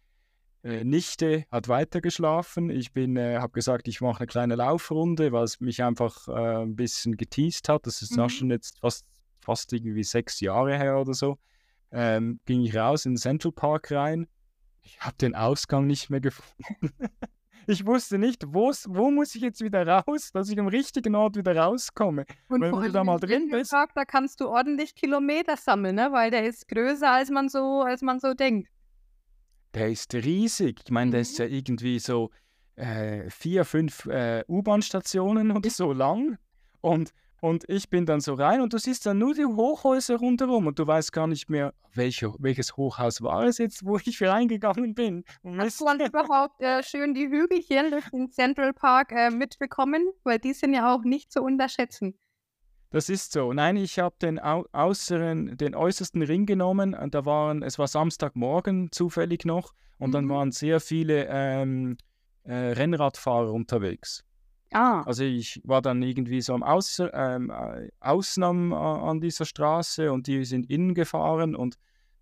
Nichte 0.65 1.45
hat 1.51 1.67
weitergeschlafen. 1.67 2.71
Ich 2.71 2.91
bin, 2.91 3.17
äh, 3.17 3.37
habe 3.37 3.53
gesagt, 3.53 3.87
ich 3.87 4.01
mache 4.01 4.21
eine 4.21 4.27
kleine 4.27 4.55
Laufrunde, 4.55 5.31
weil 5.31 5.43
es 5.43 5.59
mich 5.59 5.83
einfach 5.83 6.27
äh, 6.27 6.63
ein 6.63 6.75
bisschen 6.75 7.17
geteased 7.17 7.69
hat. 7.69 7.85
Das 7.85 8.01
ist 8.01 8.17
mhm. 8.17 8.29
schon 8.29 8.49
jetzt 8.49 8.79
fast, 8.79 9.05
fast 9.41 9.71
irgendwie 9.73 10.03
sechs 10.03 10.39
Jahre 10.39 10.75
her 10.75 10.99
oder 10.99 11.13
so. 11.13 11.37
Ähm, 11.91 12.39
ging 12.45 12.61
ich 12.61 12.75
raus 12.75 13.05
in 13.05 13.13
den 13.13 13.17
Central 13.17 13.51
Park 13.51 13.91
rein. 13.91 14.27
Ich 14.81 14.99
habe 14.99 15.15
den 15.21 15.35
Ausgang 15.35 15.85
nicht 15.85 16.09
mehr 16.09 16.19
gefunden. 16.19 16.89
ich 17.67 17.85
wusste 17.85 18.17
nicht, 18.17 18.43
wo 18.47 19.11
muss 19.11 19.35
ich 19.35 19.43
jetzt 19.43 19.61
wieder 19.61 19.87
raus, 19.87 20.31
dass 20.33 20.49
ich 20.49 20.59
am 20.59 20.67
richtigen 20.67 21.13
Ort 21.13 21.35
wieder 21.35 21.55
rauskomme. 21.55 22.25
Und 22.49 22.61
Wenn 22.61 22.71
du 22.71 22.91
da 22.91 23.03
mal 23.03 23.19
drin 23.19 23.49
bist. 23.51 23.69
Park, 23.69 23.91
da 23.93 24.03
kannst 24.03 24.41
du 24.41 24.47
ordentlich 24.47 24.95
Kilometer 24.95 25.57
sammeln, 25.57 25.95
ne? 25.95 26.11
weil 26.11 26.31
der 26.31 26.43
ist 26.47 26.67
größer, 26.67 27.11
als 27.11 27.29
man 27.29 27.49
so, 27.49 27.83
als 27.83 28.01
man 28.01 28.19
so 28.19 28.33
denkt 28.33 28.74
der 29.75 29.89
ist 29.89 30.13
riesig. 30.13 30.81
Ich 30.85 30.91
meine, 30.91 31.11
der 31.11 31.21
ist 31.21 31.37
mhm. 31.37 31.45
ja 31.45 31.51
irgendwie 31.51 31.99
so 31.99 32.31
äh, 32.75 33.29
vier, 33.29 33.65
fünf 33.65 34.05
äh, 34.05 34.43
U-Bahn-Stationen 34.47 35.51
oder 35.51 35.69
so 35.69 35.91
lang. 35.91 36.37
Und, 36.81 37.13
und 37.41 37.65
ich 37.69 37.89
bin 37.89 38.05
dann 38.05 38.21
so 38.21 38.33
rein 38.33 38.61
und 38.61 38.73
du 38.73 38.77
siehst 38.77 39.05
dann 39.05 39.17
nur 39.17 39.33
die 39.33 39.45
Hochhäuser 39.45 40.17
rundherum 40.17 40.67
und 40.67 40.79
du 40.79 40.87
weißt 40.87 41.11
gar 41.11 41.27
nicht 41.27 41.49
mehr, 41.49 41.73
welche, 41.93 42.33
welches 42.39 42.75
Hochhaus 42.77 43.21
war 43.21 43.43
es 43.43 43.57
jetzt, 43.57 43.85
wo 43.85 43.97
ich 43.97 44.21
reingegangen 44.21 44.93
bin. 44.93 45.23
Hast 45.57 45.81
du 45.81 45.85
überhaupt 45.85 46.61
äh, 46.61 46.81
schön 46.83 47.13
die 47.13 47.27
Hügelchen 47.27 47.91
durch 47.91 48.09
den 48.09 48.29
Central 48.31 48.73
Park 48.73 49.11
äh, 49.11 49.29
mitbekommen? 49.29 50.11
Weil 50.23 50.39
die 50.39 50.53
sind 50.53 50.73
ja 50.73 50.93
auch 50.93 51.03
nicht 51.03 51.31
zu 51.31 51.41
unterschätzen. 51.41 52.17
Das 52.95 53.09
ist 53.09 53.33
so. 53.33 53.51
Nein, 53.51 53.75
ich 53.75 53.99
habe 53.99 54.15
den, 54.21 54.39
äußeren, 54.39 55.57
den 55.57 55.75
äußersten 55.75 56.21
Ring 56.21 56.45
genommen. 56.45 56.93
Und 56.93 57.13
da 57.13 57.25
waren, 57.25 57.61
es 57.61 57.77
war 57.77 57.89
Samstagmorgen 57.89 58.89
zufällig 58.89 59.43
noch. 59.43 59.73
Und 59.97 60.11
mhm. 60.11 60.13
dann 60.13 60.29
waren 60.29 60.51
sehr 60.53 60.79
viele 60.79 61.27
ähm, 61.29 61.97
äh, 62.45 62.53
Rennradfahrer 62.53 63.51
unterwegs. 63.51 64.23
Ah. 64.71 65.01
Also 65.01 65.25
ich 65.25 65.59
war 65.65 65.81
dann 65.81 66.03
irgendwie 66.03 66.39
so 66.39 66.53
am 66.53 66.63
Aus, 66.63 67.03
ähm, 67.11 67.49
äh, 67.49 67.89
Ausnahmen 67.99 68.71
äh, 68.71 68.75
an 68.75 69.19
dieser 69.19 69.43
Straße 69.43 70.09
und 70.09 70.27
die 70.27 70.45
sind 70.45 70.69
innen 70.69 70.93
gefahren 70.93 71.53
und, 71.53 71.77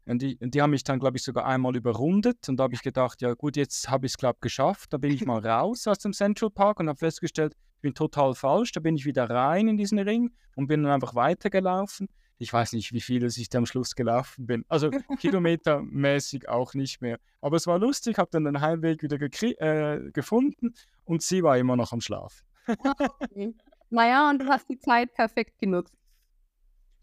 und, 0.07 0.23
die, 0.23 0.39
und 0.41 0.55
die 0.55 0.61
haben 0.63 0.71
mich 0.71 0.83
dann, 0.83 0.99
glaube 0.99 1.17
ich, 1.17 1.23
sogar 1.23 1.45
einmal 1.45 1.75
überrundet 1.75 2.49
und 2.49 2.57
da 2.57 2.63
habe 2.63 2.73
ich 2.73 2.81
gedacht, 2.81 3.21
ja 3.21 3.35
gut, 3.35 3.57
jetzt 3.57 3.91
habe 3.91 4.07
ich 4.07 4.13
es, 4.13 4.17
glaube 4.17 4.37
ich, 4.37 4.41
geschafft. 4.41 4.91
Da 4.91 4.97
bin 4.97 5.11
ich 5.11 5.23
mal 5.27 5.45
raus 5.45 5.85
aus 5.85 5.99
dem 5.99 6.13
Central 6.13 6.49
Park 6.49 6.79
und 6.79 6.89
habe 6.89 6.97
festgestellt, 6.97 7.53
bin 7.83 7.93
total 7.93 8.33
falsch. 8.33 8.71
Da 8.71 8.79
bin 8.79 8.95
ich 8.95 9.05
wieder 9.05 9.29
rein 9.29 9.67
in 9.67 9.77
diesen 9.77 9.99
Ring 9.99 10.31
und 10.55 10.67
bin 10.67 10.81
dann 10.81 10.91
einfach 10.91 11.13
weitergelaufen. 11.13 12.09
Ich 12.39 12.51
weiß 12.51 12.73
nicht, 12.73 12.93
wie 12.93 13.01
viele 13.01 13.27
ich 13.27 13.49
da 13.49 13.59
am 13.59 13.67
Schluss 13.67 13.93
gelaufen 13.93 14.47
bin. 14.47 14.65
Also 14.67 14.89
kilometermäßig 15.19 16.49
auch 16.49 16.73
nicht 16.73 17.01
mehr. 17.01 17.19
Aber 17.41 17.57
es 17.57 17.67
war 17.67 17.77
lustig, 17.77 18.17
habe 18.17 18.31
dann 18.31 18.45
den 18.45 18.59
Heimweg 18.59 19.03
wieder 19.03 19.17
äh, 19.21 20.11
gefunden 20.11 20.73
und 21.05 21.21
sie 21.21 21.43
war 21.43 21.57
immer 21.59 21.75
noch 21.75 21.91
am 21.91 22.01
Schlafen. 22.01 22.43
okay. 22.67 23.53
Naja, 23.89 24.29
und 24.29 24.39
du 24.39 24.47
hast 24.47 24.67
die 24.69 24.79
Zeit 24.79 25.13
perfekt 25.13 25.59
genutzt. 25.59 25.95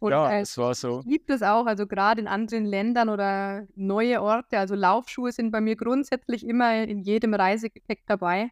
Und, 0.01 0.13
ja, 0.13 0.33
äh, 0.33 0.41
es 0.41 0.57
war 0.57 0.75
so. 0.75 1.03
Liebe 1.05 1.25
das 1.29 1.43
auch, 1.43 1.67
also 1.67 1.87
gerade 1.87 2.23
in 2.23 2.27
anderen 2.27 2.65
Ländern 2.65 3.11
oder 3.11 3.67
neue 3.77 4.23
Orte. 4.23 4.59
Also 4.59 4.75
Laufschuhe 4.75 5.31
sind 5.31 5.51
bei 5.51 5.61
mir 5.61 5.77
grundsätzlich 5.77 6.45
immer 6.45 6.83
in 6.83 7.01
jedem 7.01 7.35
Reisegepäck 7.35 8.03
dabei. 8.07 8.51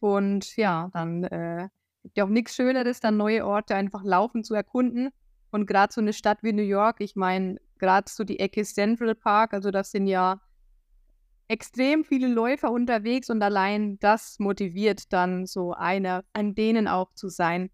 Und 0.00 0.56
ja, 0.56 0.90
dann 0.92 1.24
äh, 1.24 1.68
gibt 2.02 2.16
ja 2.16 2.24
auch 2.24 2.28
nichts 2.28 2.54
Schöneres, 2.54 3.00
dann 3.00 3.16
neue 3.16 3.46
Orte 3.46 3.74
einfach 3.74 4.04
laufen 4.04 4.44
zu 4.44 4.54
erkunden. 4.54 5.10
Und 5.50 5.66
gerade 5.66 5.92
so 5.92 6.00
eine 6.00 6.12
Stadt 6.12 6.42
wie 6.42 6.52
New 6.52 6.62
York, 6.62 7.00
ich 7.00 7.16
meine, 7.16 7.56
gerade 7.78 8.10
so 8.10 8.24
die 8.24 8.38
Ecke 8.38 8.64
Central 8.64 9.14
Park, 9.14 9.54
also 9.54 9.70
das 9.70 9.90
sind 9.90 10.06
ja 10.06 10.40
extrem 11.48 12.04
viele 12.04 12.28
Läufer 12.28 12.70
unterwegs 12.70 13.30
und 13.30 13.42
allein 13.42 13.98
das 14.00 14.38
motiviert 14.38 15.12
dann 15.12 15.46
so 15.46 15.72
einer 15.72 16.22
an 16.34 16.54
denen 16.54 16.86
auch 16.86 17.12
zu 17.14 17.28
sein. 17.28 17.70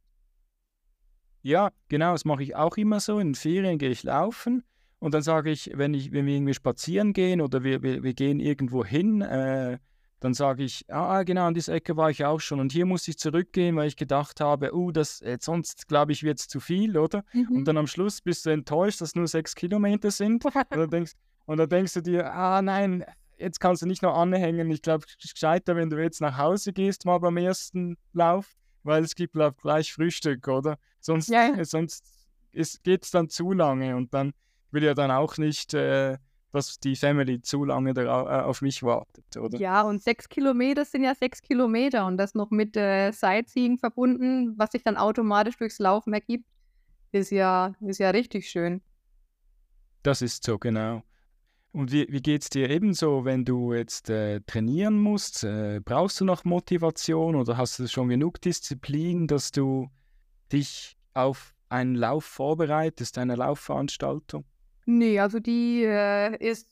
Ja, 1.42 1.72
genau, 1.88 2.12
das 2.12 2.24
mache 2.24 2.42
ich 2.42 2.56
auch 2.56 2.76
immer 2.76 3.00
so. 3.00 3.18
In 3.18 3.34
Ferien 3.34 3.78
gehe 3.78 3.90
ich 3.90 4.04
laufen 4.04 4.64
und 4.98 5.12
dann 5.12 5.22
sage 5.22 5.50
ich, 5.50 5.72
wenn, 5.74 5.92
ich, 5.92 6.12
wenn 6.12 6.24
wir 6.24 6.36
irgendwie 6.36 6.54
spazieren 6.54 7.12
gehen 7.12 7.40
oder 7.40 7.64
wir, 7.64 7.82
wir, 7.82 8.02
wir 8.02 8.14
gehen 8.14 8.40
irgendwo 8.40 8.84
hin, 8.84 9.20
äh, 9.20 9.78
dann 10.24 10.32
sage 10.32 10.64
ich, 10.64 10.86
ah, 10.90 11.22
genau, 11.22 11.44
an 11.44 11.52
dieser 11.52 11.74
Ecke 11.74 11.98
war 11.98 12.08
ich 12.08 12.24
auch 12.24 12.40
schon. 12.40 12.58
Und 12.58 12.72
hier 12.72 12.86
muss 12.86 13.06
ich 13.08 13.18
zurückgehen, 13.18 13.76
weil 13.76 13.88
ich 13.88 13.96
gedacht 13.96 14.40
habe, 14.40 14.74
uh, 14.74 14.90
das, 14.90 15.20
jetzt, 15.20 15.44
sonst 15.44 15.86
glaube 15.86 16.12
ich, 16.12 16.22
wird 16.22 16.38
es 16.40 16.48
zu 16.48 16.60
viel, 16.60 16.96
oder? 16.96 17.24
Mhm. 17.34 17.58
Und 17.58 17.64
dann 17.66 17.76
am 17.76 17.86
Schluss 17.86 18.22
bist 18.22 18.46
du 18.46 18.50
enttäuscht, 18.50 19.02
dass 19.02 19.10
es 19.10 19.14
nur 19.16 19.28
sechs 19.28 19.54
Kilometer 19.54 20.10
sind. 20.10 20.42
und, 20.46 20.54
dann 20.70 20.88
denkst, 20.88 21.12
und 21.44 21.58
dann 21.58 21.68
denkst 21.68 21.92
du 21.92 22.00
dir, 22.00 22.32
ah, 22.32 22.62
nein, 22.62 23.04
jetzt 23.36 23.60
kannst 23.60 23.82
du 23.82 23.86
nicht 23.86 24.00
noch 24.00 24.16
anhängen. 24.16 24.70
Ich 24.70 24.80
glaube, 24.80 25.04
es 25.06 25.22
ist 25.22 25.34
gescheiter, 25.34 25.76
wenn 25.76 25.90
du 25.90 26.02
jetzt 26.02 26.22
nach 26.22 26.38
Hause 26.38 26.72
gehst, 26.72 27.04
mal 27.04 27.18
beim 27.18 27.36
ersten 27.36 27.98
Lauf, 28.14 28.56
weil 28.82 29.04
es 29.04 29.14
gibt, 29.14 29.34
glaube 29.34 29.58
gleich 29.60 29.92
Frühstück, 29.92 30.48
oder? 30.48 30.78
Sonst, 31.00 31.28
ja. 31.28 31.62
sonst 31.66 32.02
geht 32.82 33.04
es 33.04 33.10
dann 33.10 33.28
zu 33.28 33.52
lange 33.52 33.94
und 33.94 34.14
dann 34.14 34.32
will 34.70 34.84
ja 34.84 34.94
dann 34.94 35.10
auch 35.10 35.36
nicht. 35.36 35.74
Äh, 35.74 36.16
dass 36.54 36.78
die 36.78 36.94
Family 36.94 37.42
zu 37.42 37.64
lange 37.64 37.94
da, 37.94 38.02
äh, 38.02 38.42
auf 38.44 38.62
mich 38.62 38.84
wartet, 38.84 39.36
oder? 39.36 39.58
Ja, 39.58 39.82
und 39.82 40.00
sechs 40.00 40.28
Kilometer 40.28 40.84
sind 40.84 41.02
ja 41.02 41.12
sechs 41.14 41.42
Kilometer 41.42 42.06
und 42.06 42.16
das 42.16 42.34
noch 42.34 42.52
mit 42.52 42.76
äh, 42.76 43.10
Sightseeing 43.10 43.76
verbunden, 43.76 44.54
was 44.56 44.70
sich 44.70 44.84
dann 44.84 44.96
automatisch 44.96 45.56
durchs 45.56 45.80
Laufen 45.80 46.14
ergibt, 46.14 46.46
ist 47.10 47.30
ja, 47.30 47.74
ist 47.80 47.98
ja 47.98 48.10
richtig 48.10 48.48
schön. 48.48 48.82
Das 50.04 50.22
ist 50.22 50.44
so, 50.44 50.56
genau. 50.58 51.02
Und 51.72 51.90
wie, 51.90 52.06
wie 52.08 52.22
geht 52.22 52.42
es 52.42 52.50
dir 52.50 52.70
ebenso, 52.70 53.24
wenn 53.24 53.44
du 53.44 53.72
jetzt 53.72 54.08
äh, 54.08 54.40
trainieren 54.46 54.96
musst? 54.96 55.42
Äh, 55.42 55.80
brauchst 55.84 56.20
du 56.20 56.24
noch 56.24 56.44
Motivation 56.44 57.34
oder 57.34 57.56
hast 57.56 57.80
du 57.80 57.88
schon 57.88 58.08
genug 58.08 58.40
Disziplin, 58.40 59.26
dass 59.26 59.50
du 59.50 59.90
dich 60.52 60.96
auf 61.14 61.52
einen 61.68 61.96
Lauf 61.96 62.24
vorbereitest, 62.24 63.18
eine 63.18 63.34
Laufveranstaltung? 63.34 64.44
Nee, 64.86 65.18
also 65.18 65.40
die 65.40 65.82
äh, 65.84 66.36
ist 66.46 66.68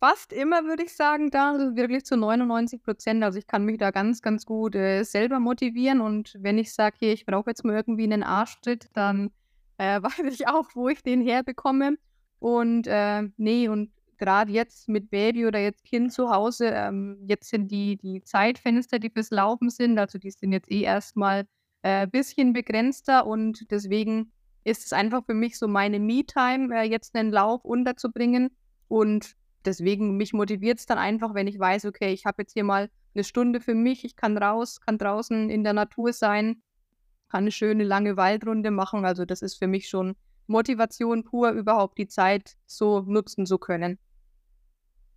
fast 0.00 0.32
immer, 0.32 0.64
würde 0.64 0.82
ich 0.82 0.94
sagen, 0.94 1.30
da, 1.30 1.52
also 1.52 1.76
wirklich 1.76 2.04
zu 2.04 2.16
99 2.16 2.82
Prozent. 2.82 3.22
Also 3.22 3.38
ich 3.38 3.46
kann 3.46 3.64
mich 3.64 3.78
da 3.78 3.90
ganz, 3.90 4.20
ganz 4.20 4.44
gut 4.44 4.74
äh, 4.74 5.04
selber 5.04 5.38
motivieren 5.38 6.00
und 6.00 6.36
wenn 6.40 6.58
ich 6.58 6.74
sage, 6.74 6.96
hier, 6.98 7.12
ich 7.12 7.24
brauche 7.24 7.50
jetzt 7.50 7.64
mal 7.64 7.76
irgendwie 7.76 8.04
einen 8.04 8.24
Arschtritt, 8.24 8.88
dann 8.94 9.30
äh, 9.78 10.02
weiß 10.02 10.32
ich 10.32 10.48
auch, 10.48 10.66
wo 10.74 10.88
ich 10.88 11.02
den 11.02 11.22
herbekomme. 11.22 11.96
Und 12.40 12.88
äh, 12.88 13.22
nee, 13.36 13.68
und 13.68 13.92
gerade 14.18 14.52
jetzt 14.52 14.88
mit 14.88 15.10
Baby 15.10 15.46
oder 15.46 15.60
jetzt 15.60 15.84
Kind 15.84 16.12
zu 16.12 16.30
Hause, 16.30 16.70
ähm, 16.74 17.18
jetzt 17.28 17.50
sind 17.50 17.70
die, 17.70 17.96
die 17.96 18.22
Zeitfenster, 18.22 18.98
die 18.98 19.10
fürs 19.10 19.30
Laufen 19.30 19.70
sind, 19.70 19.98
also 19.98 20.18
die 20.18 20.30
sind 20.32 20.52
jetzt 20.52 20.70
eh 20.70 20.82
erstmal 20.82 21.44
ein 21.82 22.04
äh, 22.04 22.06
bisschen 22.08 22.52
begrenzter 22.52 23.26
und 23.26 23.70
deswegen 23.70 24.32
ist 24.64 24.84
es 24.84 24.92
einfach 24.92 25.24
für 25.24 25.34
mich 25.34 25.58
so 25.58 25.68
meine 25.68 25.98
Me-Time, 25.98 26.74
äh, 26.74 26.88
jetzt 26.88 27.14
einen 27.14 27.32
Lauf 27.32 27.64
unterzubringen 27.64 28.50
und 28.88 29.34
deswegen 29.64 30.16
mich 30.16 30.32
motiviert 30.32 30.78
es 30.78 30.86
dann 30.86 30.98
einfach, 30.98 31.34
wenn 31.34 31.46
ich 31.46 31.58
weiß, 31.58 31.86
okay, 31.86 32.12
ich 32.12 32.26
habe 32.26 32.42
jetzt 32.42 32.52
hier 32.52 32.64
mal 32.64 32.90
eine 33.14 33.24
Stunde 33.24 33.60
für 33.60 33.74
mich, 33.74 34.04
ich 34.04 34.16
kann 34.16 34.38
raus, 34.38 34.80
kann 34.80 34.98
draußen 34.98 35.50
in 35.50 35.64
der 35.64 35.72
Natur 35.72 36.12
sein, 36.12 36.62
kann 37.28 37.44
eine 37.44 37.50
schöne 37.50 37.84
lange 37.84 38.16
Waldrunde 38.16 38.70
machen. 38.70 39.04
Also 39.04 39.24
das 39.24 39.42
ist 39.42 39.56
für 39.56 39.66
mich 39.66 39.88
schon 39.88 40.16
Motivation 40.46 41.24
pur, 41.24 41.50
überhaupt 41.50 41.98
die 41.98 42.08
Zeit 42.08 42.56
so 42.66 43.00
nutzen 43.00 43.46
zu 43.46 43.58
können. 43.58 43.98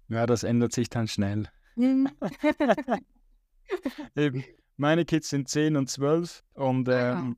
Ja, 0.07 0.25
das 0.25 0.43
ändert 0.43 0.73
sich 0.73 0.89
dann 0.89 1.07
schnell. 1.07 1.49
Mhm. 1.75 2.09
Eben, 4.15 4.43
meine 4.77 5.05
Kids 5.05 5.29
sind 5.29 5.49
10 5.49 5.77
und 5.77 5.89
12 5.89 6.43
und 6.53 6.87
ähm, 6.89 7.37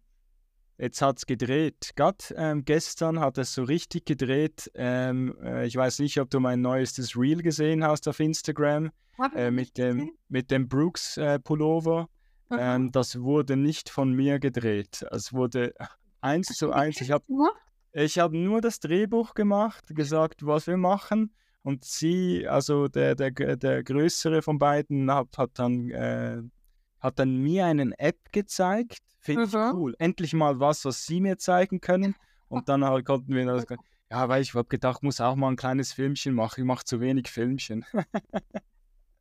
jetzt 0.77 1.01
hat 1.01 1.17
es 1.17 1.25
gedreht. 1.25 1.91
Gerade 1.95 2.17
ähm, 2.35 2.65
gestern 2.65 3.19
hat 3.19 3.37
es 3.37 3.53
so 3.53 3.63
richtig 3.63 4.05
gedreht. 4.05 4.71
Ähm, 4.75 5.35
äh, 5.43 5.65
ich 5.65 5.75
weiß 5.75 5.99
nicht, 5.99 6.19
ob 6.19 6.29
du 6.29 6.39
mein 6.39 6.61
neuestes 6.61 7.17
Reel 7.17 7.41
gesehen 7.41 7.83
hast 7.83 8.07
auf 8.07 8.19
Instagram 8.19 8.91
äh, 9.35 9.51
mit, 9.51 9.77
dem, 9.77 10.11
mit 10.29 10.51
dem 10.51 10.67
Brooks 10.67 11.17
äh, 11.17 11.39
Pullover. 11.39 12.09
Ähm, 12.51 12.91
das 12.91 13.19
wurde 13.19 13.57
nicht 13.57 13.89
von 13.89 14.13
mir 14.13 14.39
gedreht. 14.39 15.05
Es 15.11 15.33
wurde 15.33 15.73
eins 16.21 16.47
zu 16.47 16.71
eins. 16.71 17.01
Ich 17.01 17.11
habe 17.11 17.25
ich 17.91 18.19
hab 18.19 18.31
nur 18.31 18.61
das 18.61 18.79
Drehbuch 18.79 19.33
gemacht, 19.33 19.83
gesagt, 19.95 20.45
was 20.45 20.67
wir 20.67 20.77
machen. 20.77 21.33
Und 21.63 21.83
sie, 21.83 22.47
also 22.47 22.87
der, 22.87 23.15
der, 23.15 23.31
der 23.31 23.83
größere 23.83 24.41
von 24.41 24.57
beiden, 24.57 25.11
hat, 25.11 25.37
hat, 25.37 25.51
dann, 25.55 25.89
äh, 25.89 26.41
hat 26.99 27.19
dann 27.19 27.37
mir 27.37 27.65
einen 27.65 27.91
App 27.93 28.31
gezeigt. 28.31 28.99
Finde 29.19 29.43
ich 29.43 29.53
mhm. 29.53 29.71
cool. 29.73 29.95
Endlich 29.99 30.33
mal 30.33 30.59
was, 30.59 30.85
was 30.85 31.05
sie 31.05 31.21
mir 31.21 31.37
zeigen 31.37 31.81
können. 31.81 32.15
Und 32.49 32.69
dann 32.69 32.83
halt 32.85 33.05
konnten 33.05 33.33
wir 33.33 33.45
das. 33.45 33.65
Ja, 34.09 34.29
weil 34.29 34.41
ich 34.41 34.53
habe 34.53 34.67
gedacht, 34.67 35.03
muss 35.03 35.19
auch 35.19 35.35
mal 35.35 35.49
ein 35.49 35.57
kleines 35.57 35.91
Filmchen 35.93 36.33
machen. 36.33 36.61
Ich 36.61 36.65
mache 36.65 36.85
zu 36.85 37.01
wenig 37.01 37.29
Filmchen. 37.29 37.85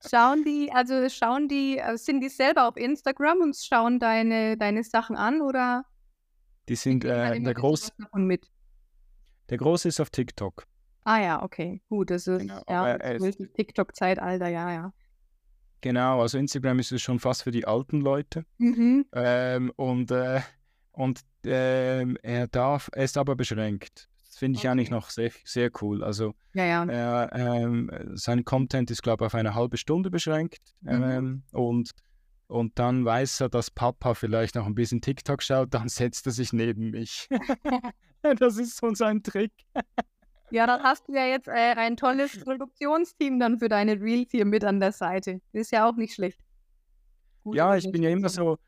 Schauen 0.09 0.45
die, 0.45 0.71
also 0.73 1.09
schauen 1.09 1.49
die, 1.49 1.79
äh, 1.79 1.97
sind 1.97 2.21
die 2.21 2.29
selber 2.29 2.69
auf 2.69 2.77
Instagram 2.77 3.41
und 3.41 3.57
schauen 3.57 3.99
deine, 3.99 4.57
deine 4.57 4.85
Sachen 4.85 5.17
an 5.17 5.41
oder? 5.41 5.85
Die 6.69 6.77
sind 6.77 7.05
äh, 7.05 7.41
der 7.41 7.55
Groß. 7.55 7.93
Mit? 8.15 8.47
Der 9.49 9.59
Große 9.59 9.89
ist 9.89 9.99
auf 10.01 10.11
TikTok. 10.11 10.65
Ah 11.05 11.21
ja, 11.21 11.43
okay, 11.43 11.81
gut, 11.89 12.11
das 12.11 12.27
ist 12.27 12.41
genau, 12.41 12.63
ja 12.69 12.99
TikTok-Zeitalter, 12.99 14.49
ja, 14.49 14.73
ja. 14.73 14.93
Genau, 15.81 16.21
also 16.21 16.39
Instagram 16.39 16.79
ist 16.79 16.93
es 16.93 17.03
schon 17.03 17.19
fast 17.19 17.43
für 17.43 17.51
die 17.51 17.67
alten 17.67 18.01
Leute. 18.01 18.45
Mhm. 18.59 19.07
Ähm, 19.13 19.73
und 19.77 20.11
äh, 20.11 20.41
und 20.97 21.21
ähm, 21.45 22.17
er 22.23 22.49
darf, 22.49 22.89
er 22.93 23.05
ist 23.05 23.19
aber 23.19 23.37
beschränkt. 23.37 24.09
Das 24.25 24.39
finde 24.39 24.57
ich 24.57 24.63
okay. 24.63 24.69
eigentlich 24.69 24.91
noch 24.91 25.11
sehr, 25.11 25.31
sehr 25.45 25.71
cool. 25.83 26.03
Also 26.03 26.35
ja, 26.55 26.65
ja. 26.65 26.85
Er, 26.85 27.31
ähm, 27.35 27.91
sein 28.15 28.45
Content 28.45 28.91
ist, 28.91 29.03
glaube 29.03 29.25
ich, 29.25 29.27
auf 29.27 29.35
eine 29.35 29.55
halbe 29.55 29.77
Stunde 29.77 30.11
beschränkt. 30.11 30.61
Mhm. 30.81 31.03
Ähm, 31.03 31.43
und, 31.53 31.91
und 32.47 32.79
dann 32.79 33.05
weiß 33.05 33.43
er, 33.43 33.51
dass 33.51 33.71
Papa 33.71 34.15
vielleicht 34.15 34.55
noch 34.55 34.67
ein 34.67 34.75
bisschen 34.75 35.03
TikTok 35.03 35.43
schaut, 35.43 35.75
dann 35.75 35.89
setzt 35.91 36.25
er 36.27 36.33
sich 36.33 36.55
neben 36.55 36.91
mich. 36.91 37.29
das 38.39 38.57
ist 38.57 38.79
so 38.79 38.95
sein 38.95 39.23
Trick. 39.23 39.53
Ja, 40.51 40.67
dann 40.67 40.83
hast 40.83 41.09
du 41.09 41.13
ja 41.13 41.27
jetzt 41.27 41.49
äh, 41.49 41.75
ein 41.77 41.97
tolles 41.97 42.39
Produktionsteam 42.39 43.39
dann 43.39 43.59
für 43.59 43.69
deine 43.69 44.01
Reels 44.01 44.31
hier 44.31 44.45
mit 44.45 44.65
an 44.65 44.81
der 44.81 44.93
Seite. 44.93 45.41
Ist 45.53 45.73
ja 45.73 45.89
auch 45.89 45.97
nicht 45.97 46.15
schlecht. 46.15 46.39
Gut, 47.43 47.57
ja, 47.57 47.77
ich 47.77 47.91
bin 47.91 48.03
ja 48.03 48.11
immer 48.11 48.29
so, 48.29 48.59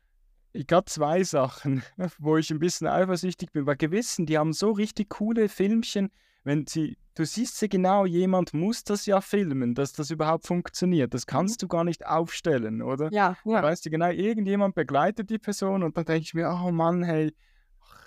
ich 0.53 0.65
habe 0.71 0.85
zwei 0.85 1.23
Sachen, 1.23 1.83
wo 2.17 2.37
ich 2.37 2.49
ein 2.51 2.59
bisschen 2.59 2.87
eifersüchtig 2.87 3.51
bin. 3.51 3.65
Bei 3.65 3.75
gewissen, 3.75 4.25
die 4.25 4.37
haben 4.37 4.53
so 4.53 4.71
richtig 4.71 5.09
coole 5.09 5.49
Filmchen, 5.49 6.11
wenn 6.43 6.65
sie, 6.65 6.97
du 7.15 7.25
siehst 7.25 7.57
sie 7.57 7.69
genau, 7.69 8.05
jemand 8.05 8.53
muss 8.53 8.83
das 8.83 9.05
ja 9.05 9.21
filmen, 9.21 9.75
dass 9.75 9.93
das 9.93 10.09
überhaupt 10.09 10.47
funktioniert. 10.47 11.13
Das 11.13 11.25
kannst 11.25 11.61
mhm. 11.61 11.61
du 11.61 11.67
gar 11.67 11.83
nicht 11.83 12.05
aufstellen, 12.05 12.81
oder? 12.81 13.09
Ja, 13.11 13.37
ja. 13.43 13.61
Weißt 13.61 13.85
du 13.85 13.89
genau, 13.89 14.09
irgendjemand 14.09 14.75
begleitet 14.75 15.29
die 15.29 15.39
Person 15.39 15.83
und 15.83 15.97
dann 15.97 16.05
denke 16.05 16.21
ich 16.21 16.33
mir, 16.33 16.49
oh 16.49 16.71
Mann, 16.71 17.03
hey, 17.03 17.33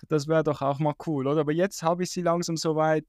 das 0.08 0.26
wäre 0.26 0.42
doch 0.42 0.62
auch 0.62 0.78
mal 0.78 0.94
cool, 1.06 1.26
oder? 1.26 1.42
Aber 1.42 1.52
jetzt 1.52 1.82
habe 1.82 2.02
ich 2.02 2.10
sie 2.10 2.22
langsam 2.22 2.56
so 2.56 2.74
weit, 2.76 3.04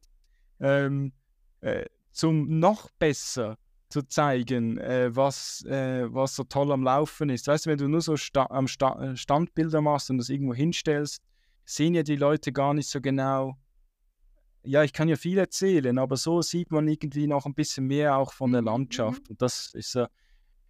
ähm, 0.59 1.13
äh, 1.61 1.85
zum 2.11 2.59
noch 2.59 2.89
besser 2.99 3.57
zu 3.89 4.01
zeigen, 4.01 4.79
äh, 4.79 5.15
was, 5.15 5.63
äh, 5.65 6.11
was 6.11 6.35
so 6.35 6.43
toll 6.43 6.71
am 6.71 6.83
Laufen 6.83 7.29
ist. 7.29 7.47
Weißt 7.47 7.65
du, 7.65 7.69
wenn 7.69 7.77
du 7.77 7.87
nur 7.87 8.01
so 8.01 8.17
sta 8.17 8.47
am 8.49 8.67
sta 8.67 9.11
äh, 9.11 9.15
Standbilder 9.15 9.81
machst 9.81 10.09
und 10.09 10.17
das 10.17 10.29
irgendwo 10.29 10.55
hinstellst, 10.55 11.21
sehen 11.63 11.93
ja 11.93 12.03
die 12.03 12.15
Leute 12.15 12.51
gar 12.51 12.73
nicht 12.73 12.89
so 12.89 13.01
genau. 13.01 13.55
Ja, 14.63 14.83
ich 14.83 14.93
kann 14.93 15.09
ja 15.09 15.15
viel 15.15 15.37
erzählen, 15.37 15.97
aber 15.99 16.17
so 16.17 16.41
sieht 16.41 16.71
man 16.71 16.87
irgendwie 16.87 17.27
noch 17.27 17.45
ein 17.45 17.53
bisschen 17.53 17.85
mehr 17.85 18.17
auch 18.17 18.33
von 18.33 18.51
der 18.51 18.61
mhm, 18.61 18.67
Landschaft. 18.67 19.23
Mhm. 19.23 19.31
Und 19.31 19.41
das 19.41 19.73
ist 19.75 19.93
ja, 19.93 20.07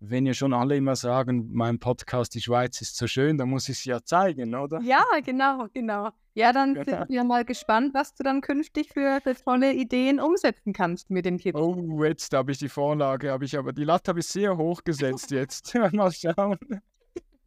wenn 0.06 0.26
ja 0.26 0.34
schon 0.34 0.54
alle 0.54 0.76
immer 0.76 0.98
sagen, 0.98 1.50
mein 1.54 1.80
Podcast, 1.80 2.36
die 2.36 2.42
Schweiz 2.42 2.82
ist 2.82 2.98
so 2.98 3.08
schön, 3.08 3.38
dann 3.38 3.50
muss 3.50 3.70
ich 3.70 3.78
es 3.78 3.86
ja 3.86 4.04
zeigen, 4.04 4.54
oder? 4.54 4.82
Ja, 4.82 5.04
genau, 5.24 5.68
genau. 5.74 6.10
Ja, 6.34 6.52
dann 6.52 6.76
sind 6.76 7.10
wir 7.10 7.24
mal 7.24 7.46
gespannt, 7.46 7.94
was 7.94 8.13
du 8.16 8.24
dann 8.24 8.42
künftig 8.42 8.92
für, 8.92 9.22
für 9.22 9.36
tolle 9.36 9.74
Ideen 9.74 10.20
umsetzen 10.20 10.74
kannst 10.74 11.10
mit 11.10 11.26
den 11.26 11.38
Kids. 11.38 11.58
Oh, 11.58 12.04
jetzt 12.04 12.34
habe 12.34 12.52
ich 12.52 12.58
die 12.58 12.68
Vorlage, 12.68 13.32
habe 13.32 13.46
ich 13.46 13.58
aber 13.58 13.72
die 13.72 13.86
Latte 13.86 14.10
habe 14.10 14.20
ich 14.20 14.28
sehr 14.28 14.58
hoch 14.58 14.84
gesetzt 14.84 15.32
jetzt. 15.32 15.74
mal 15.94 16.12
schauen. 16.12 16.58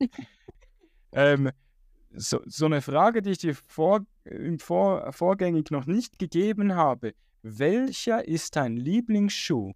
ähm, 1.12 1.50
so, 2.12 2.40
so, 2.46 2.64
eine 2.64 2.80
Frage, 2.80 3.20
die 3.20 3.32
ich 3.32 3.38
dir 3.38 3.54
vor, 3.54 4.06
vor, 4.58 5.12
vorgängig 5.12 5.70
noch 5.70 5.84
nicht 5.84 6.18
gegeben 6.18 6.74
habe. 6.74 7.12
Welcher 7.42 8.26
ist 8.26 8.56
dein 8.56 8.76
Lieblingsschuh? 8.76 9.72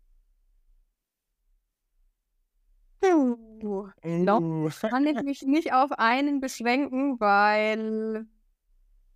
Noch 4.02 4.44
kann 4.88 5.06
ich 5.06 5.22
mich 5.22 5.42
nicht 5.42 5.72
auf 5.72 5.92
einen 5.92 6.40
beschränken, 6.40 7.20
weil 7.20 8.26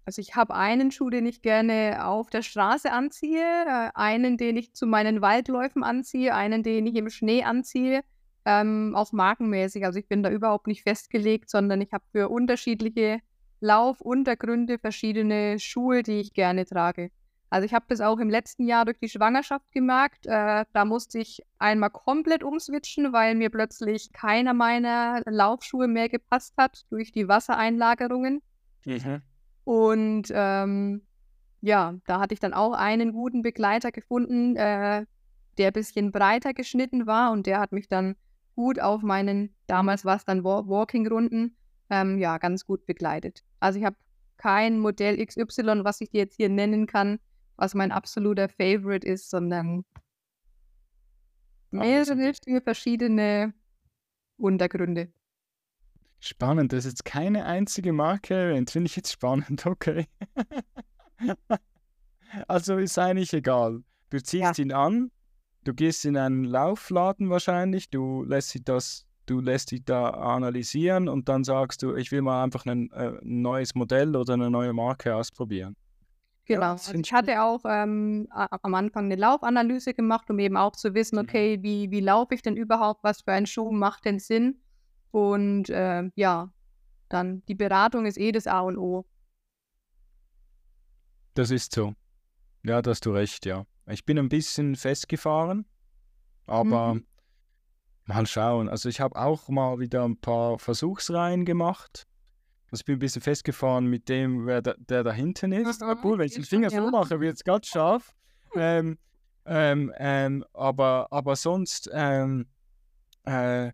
also 0.06 0.20
ich 0.20 0.36
habe 0.36 0.54
einen 0.54 0.90
Schuh, 0.90 1.08
den 1.10 1.24
ich 1.26 1.40
gerne 1.40 2.06
auf 2.06 2.28
der 2.28 2.42
Straße 2.42 2.92
anziehe, 2.92 3.40
äh, 3.40 3.90
einen, 3.94 4.36
den 4.36 4.56
ich 4.56 4.74
zu 4.74 4.86
meinen 4.86 5.22
Waldläufen 5.22 5.82
anziehe, 5.82 6.34
einen, 6.34 6.62
den 6.62 6.86
ich 6.86 6.94
im 6.96 7.08
Schnee 7.08 7.42
anziehe, 7.44 8.02
ähm, 8.44 8.94
auch 8.94 9.12
markenmäßig. 9.12 9.84
Also 9.86 9.98
ich 9.98 10.06
bin 10.08 10.22
da 10.22 10.30
überhaupt 10.30 10.66
nicht 10.66 10.82
festgelegt, 10.82 11.48
sondern 11.48 11.80
ich 11.80 11.92
habe 11.92 12.04
für 12.12 12.28
unterschiedliche 12.28 13.20
Laufuntergründe 13.60 14.78
verschiedene 14.78 15.58
Schuhe, 15.58 16.02
die 16.02 16.20
ich 16.20 16.34
gerne 16.34 16.66
trage. 16.66 17.10
Also 17.54 17.66
ich 17.66 17.72
habe 17.72 17.84
das 17.86 18.00
auch 18.00 18.18
im 18.18 18.30
letzten 18.30 18.66
Jahr 18.66 18.84
durch 18.84 18.98
die 18.98 19.08
Schwangerschaft 19.08 19.70
gemerkt. 19.70 20.26
Äh, 20.26 20.64
da 20.72 20.84
musste 20.84 21.20
ich 21.20 21.40
einmal 21.60 21.90
komplett 21.90 22.42
umswitchen, 22.42 23.12
weil 23.12 23.36
mir 23.36 23.48
plötzlich 23.48 24.12
keiner 24.12 24.52
meiner 24.52 25.22
Laufschuhe 25.24 25.86
mehr 25.86 26.08
gepasst 26.08 26.54
hat 26.56 26.84
durch 26.90 27.12
die 27.12 27.28
Wassereinlagerungen. 27.28 28.42
Mhm. 28.84 29.22
Und 29.62 30.32
ähm, 30.32 31.02
ja, 31.60 31.94
da 32.08 32.18
hatte 32.18 32.34
ich 32.34 32.40
dann 32.40 32.54
auch 32.54 32.72
einen 32.72 33.12
guten 33.12 33.42
Begleiter 33.42 33.92
gefunden, 33.92 34.56
äh, 34.56 35.06
der 35.56 35.68
ein 35.68 35.72
bisschen 35.72 36.10
breiter 36.10 36.54
geschnitten 36.54 37.06
war 37.06 37.30
und 37.30 37.46
der 37.46 37.60
hat 37.60 37.70
mich 37.70 37.86
dann 37.86 38.16
gut 38.56 38.80
auf 38.80 39.02
meinen, 39.02 39.54
damals 39.68 40.04
war 40.04 40.16
es 40.16 40.24
dann 40.24 40.42
Walking-Runden, 40.42 41.56
ähm, 41.88 42.18
ja, 42.18 42.38
ganz 42.38 42.66
gut 42.66 42.84
begleitet. 42.84 43.44
Also 43.60 43.78
ich 43.78 43.84
habe 43.84 43.94
kein 44.38 44.80
Modell 44.80 45.24
XY, 45.24 45.84
was 45.84 46.00
ich 46.00 46.10
dir 46.10 46.18
jetzt 46.18 46.34
hier 46.34 46.48
nennen 46.48 46.88
kann, 46.88 47.20
was 47.56 47.74
mein 47.74 47.92
absoluter 47.92 48.48
Favorite 48.48 49.06
ist, 49.06 49.30
sondern 49.30 49.84
mehrere 51.70 52.32
verschiedene 52.62 53.54
Untergründe. 54.36 55.12
Spannend, 56.20 56.72
das 56.72 56.86
ist 56.86 56.92
jetzt 56.92 57.04
keine 57.04 57.44
einzige 57.44 57.92
Marke 57.92 58.34
erwähnt. 58.34 58.70
Finde 58.70 58.86
ich 58.86 58.96
jetzt 58.96 59.12
spannend, 59.12 59.66
okay. 59.66 60.06
also 62.48 62.78
ist 62.78 62.98
eigentlich 62.98 63.32
egal. 63.34 63.82
Du 64.10 64.22
ziehst 64.22 64.58
ja. 64.58 64.64
ihn 64.64 64.72
an, 64.72 65.10
du 65.64 65.74
gehst 65.74 66.04
in 66.04 66.16
einen 66.16 66.44
Laufladen 66.44 67.28
wahrscheinlich, 67.28 67.90
du 67.90 68.24
lässt 68.24 68.54
dich 68.54 68.64
das, 68.64 69.06
du 69.26 69.40
lässt 69.40 69.70
dich 69.70 69.84
da 69.84 70.10
analysieren 70.10 71.08
und 71.08 71.28
dann 71.28 71.44
sagst 71.44 71.82
du, 71.82 71.94
ich 71.94 72.10
will 72.10 72.22
mal 72.22 72.42
einfach 72.42 72.64
ein, 72.66 72.90
äh, 72.92 73.18
ein 73.20 73.42
neues 73.42 73.74
Modell 73.74 74.16
oder 74.16 74.34
eine 74.34 74.50
neue 74.50 74.72
Marke 74.72 75.14
ausprobieren. 75.14 75.76
Genau. 76.46 76.72
Also 76.72 76.92
ich 76.94 77.12
hatte 77.12 77.42
auch 77.42 77.62
ähm, 77.64 78.28
am 78.30 78.74
Anfang 78.74 79.06
eine 79.06 79.16
Laufanalyse 79.16 79.94
gemacht, 79.94 80.28
um 80.30 80.38
eben 80.38 80.56
auch 80.56 80.72
zu 80.72 80.94
wissen, 80.94 81.16
mhm. 81.16 81.22
okay, 81.22 81.62
wie, 81.62 81.90
wie 81.90 82.00
laufe 82.00 82.34
ich 82.34 82.42
denn 82.42 82.56
überhaupt, 82.56 83.02
was 83.02 83.22
für 83.22 83.32
ein 83.32 83.46
Schuh 83.46 83.70
macht 83.70 84.04
denn 84.04 84.18
Sinn? 84.18 84.60
Und 85.10 85.70
äh, 85.70 86.10
ja, 86.16 86.52
dann 87.08 87.44
die 87.46 87.54
Beratung 87.54 88.04
ist 88.04 88.18
eh 88.18 88.32
das 88.32 88.46
A 88.46 88.60
und 88.60 88.76
O. 88.76 89.06
Das 91.34 91.50
ist 91.50 91.74
so. 91.74 91.94
Ja, 92.62 92.82
da 92.82 92.90
hast 92.90 93.06
du 93.06 93.12
recht, 93.12 93.46
ja. 93.46 93.64
Ich 93.86 94.04
bin 94.04 94.18
ein 94.18 94.28
bisschen 94.28 94.76
festgefahren, 94.76 95.66
aber 96.46 96.94
mhm. 96.94 97.06
mal 98.06 98.26
schauen. 98.26 98.68
Also 98.68 98.88
ich 98.88 99.00
habe 99.00 99.16
auch 99.16 99.48
mal 99.48 99.78
wieder 99.78 100.04
ein 100.04 100.18
paar 100.18 100.58
Versuchsreihen 100.58 101.44
gemacht. 101.44 102.06
Also 102.74 102.80
ich 102.80 102.86
bin 102.86 102.96
ein 102.96 102.98
bisschen 102.98 103.22
festgefahren 103.22 103.86
mit 103.86 104.08
dem, 104.08 104.46
wer 104.46 104.60
da, 104.60 104.74
der 104.76 105.04
da 105.04 105.12
hinten 105.12 105.52
ist. 105.52 105.80
Mhm. 105.80 105.90
Obwohl, 105.90 106.18
wenn 106.18 106.26
ich 106.26 106.34
den 106.34 106.42
Finger 106.42 106.70
so 106.70 106.90
mache, 106.90 107.20
wird 107.20 107.36
es 107.36 107.44
ganz 107.44 107.68
scharf. 107.68 108.12
Ähm, 108.56 108.98
ähm, 109.46 109.92
ähm, 109.96 110.44
aber, 110.52 111.06
aber 111.12 111.36
sonst, 111.36 111.88
ähm, 111.92 112.48
äh, 113.26 113.70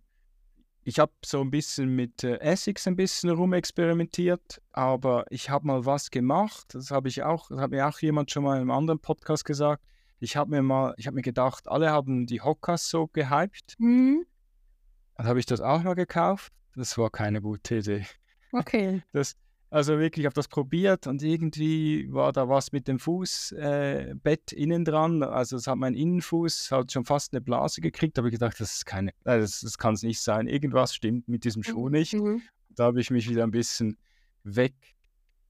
ich 0.84 0.98
habe 0.98 1.12
so 1.24 1.40
ein 1.40 1.50
bisschen 1.50 1.96
mit 1.96 2.24
äh, 2.24 2.40
Essex 2.40 2.86
ein 2.86 2.94
bisschen 2.94 3.30
rumexperimentiert, 3.30 4.60
aber 4.72 5.24
ich 5.30 5.48
habe 5.48 5.66
mal 5.66 5.86
was 5.86 6.10
gemacht. 6.10 6.74
Das 6.74 6.90
habe 6.90 7.08
ich 7.08 7.22
auch, 7.22 7.48
das 7.48 7.58
hat 7.58 7.70
mir 7.70 7.88
auch 7.88 8.00
jemand 8.00 8.30
schon 8.30 8.44
mal 8.44 8.56
in 8.56 8.60
einem 8.60 8.70
anderen 8.70 9.00
Podcast 9.00 9.46
gesagt. 9.46 9.82
Ich 10.18 10.36
habe 10.36 10.50
mir 10.50 10.60
mal, 10.60 10.92
ich 10.98 11.06
habe 11.06 11.14
mir 11.14 11.22
gedacht, 11.22 11.68
alle 11.68 11.88
haben 11.90 12.26
die 12.26 12.42
Hockers 12.42 12.90
so 12.90 13.06
gehypt. 13.06 13.76
Mhm. 13.78 14.26
Dann 15.16 15.26
habe 15.26 15.38
ich 15.38 15.46
das 15.46 15.62
auch 15.62 15.82
mal 15.82 15.94
gekauft. 15.94 16.52
Das 16.76 16.98
war 16.98 17.08
keine 17.08 17.40
gute 17.40 17.76
Idee. 17.76 18.04
Okay. 18.52 19.02
Das, 19.12 19.36
also 19.72 20.00
wirklich, 20.00 20.24
ich 20.24 20.26
habe 20.26 20.34
das 20.34 20.48
probiert 20.48 21.06
und 21.06 21.22
irgendwie 21.22 22.12
war 22.12 22.32
da 22.32 22.48
was 22.48 22.72
mit 22.72 22.88
dem 22.88 22.98
Fußbett 22.98 24.52
äh, 24.52 24.56
innen 24.56 24.84
dran. 24.84 25.22
Also 25.22 25.56
es 25.56 25.68
hat 25.68 25.76
mein 25.76 25.94
Innenfuß 25.94 26.72
hat 26.72 26.90
schon 26.90 27.04
fast 27.04 27.32
eine 27.32 27.40
Blase 27.40 27.80
gekriegt. 27.80 28.18
Da 28.18 28.20
habe 28.20 28.28
ich 28.28 28.34
gedacht, 28.34 28.58
das 28.58 28.74
ist 28.74 28.86
keine, 28.86 29.10
äh, 29.24 29.38
das, 29.38 29.60
das 29.60 29.78
kann 29.78 29.94
es 29.94 30.02
nicht 30.02 30.20
sein. 30.20 30.48
Irgendwas 30.48 30.92
stimmt 30.92 31.28
mit 31.28 31.44
diesem 31.44 31.62
Schuh 31.62 31.86
mhm. 31.86 31.92
nicht. 31.92 32.14
Mhm. 32.14 32.42
Da 32.70 32.84
habe 32.84 33.00
ich 33.00 33.10
mich 33.10 33.30
wieder 33.30 33.44
ein 33.44 33.52
bisschen 33.52 33.96
weg, 34.42 34.74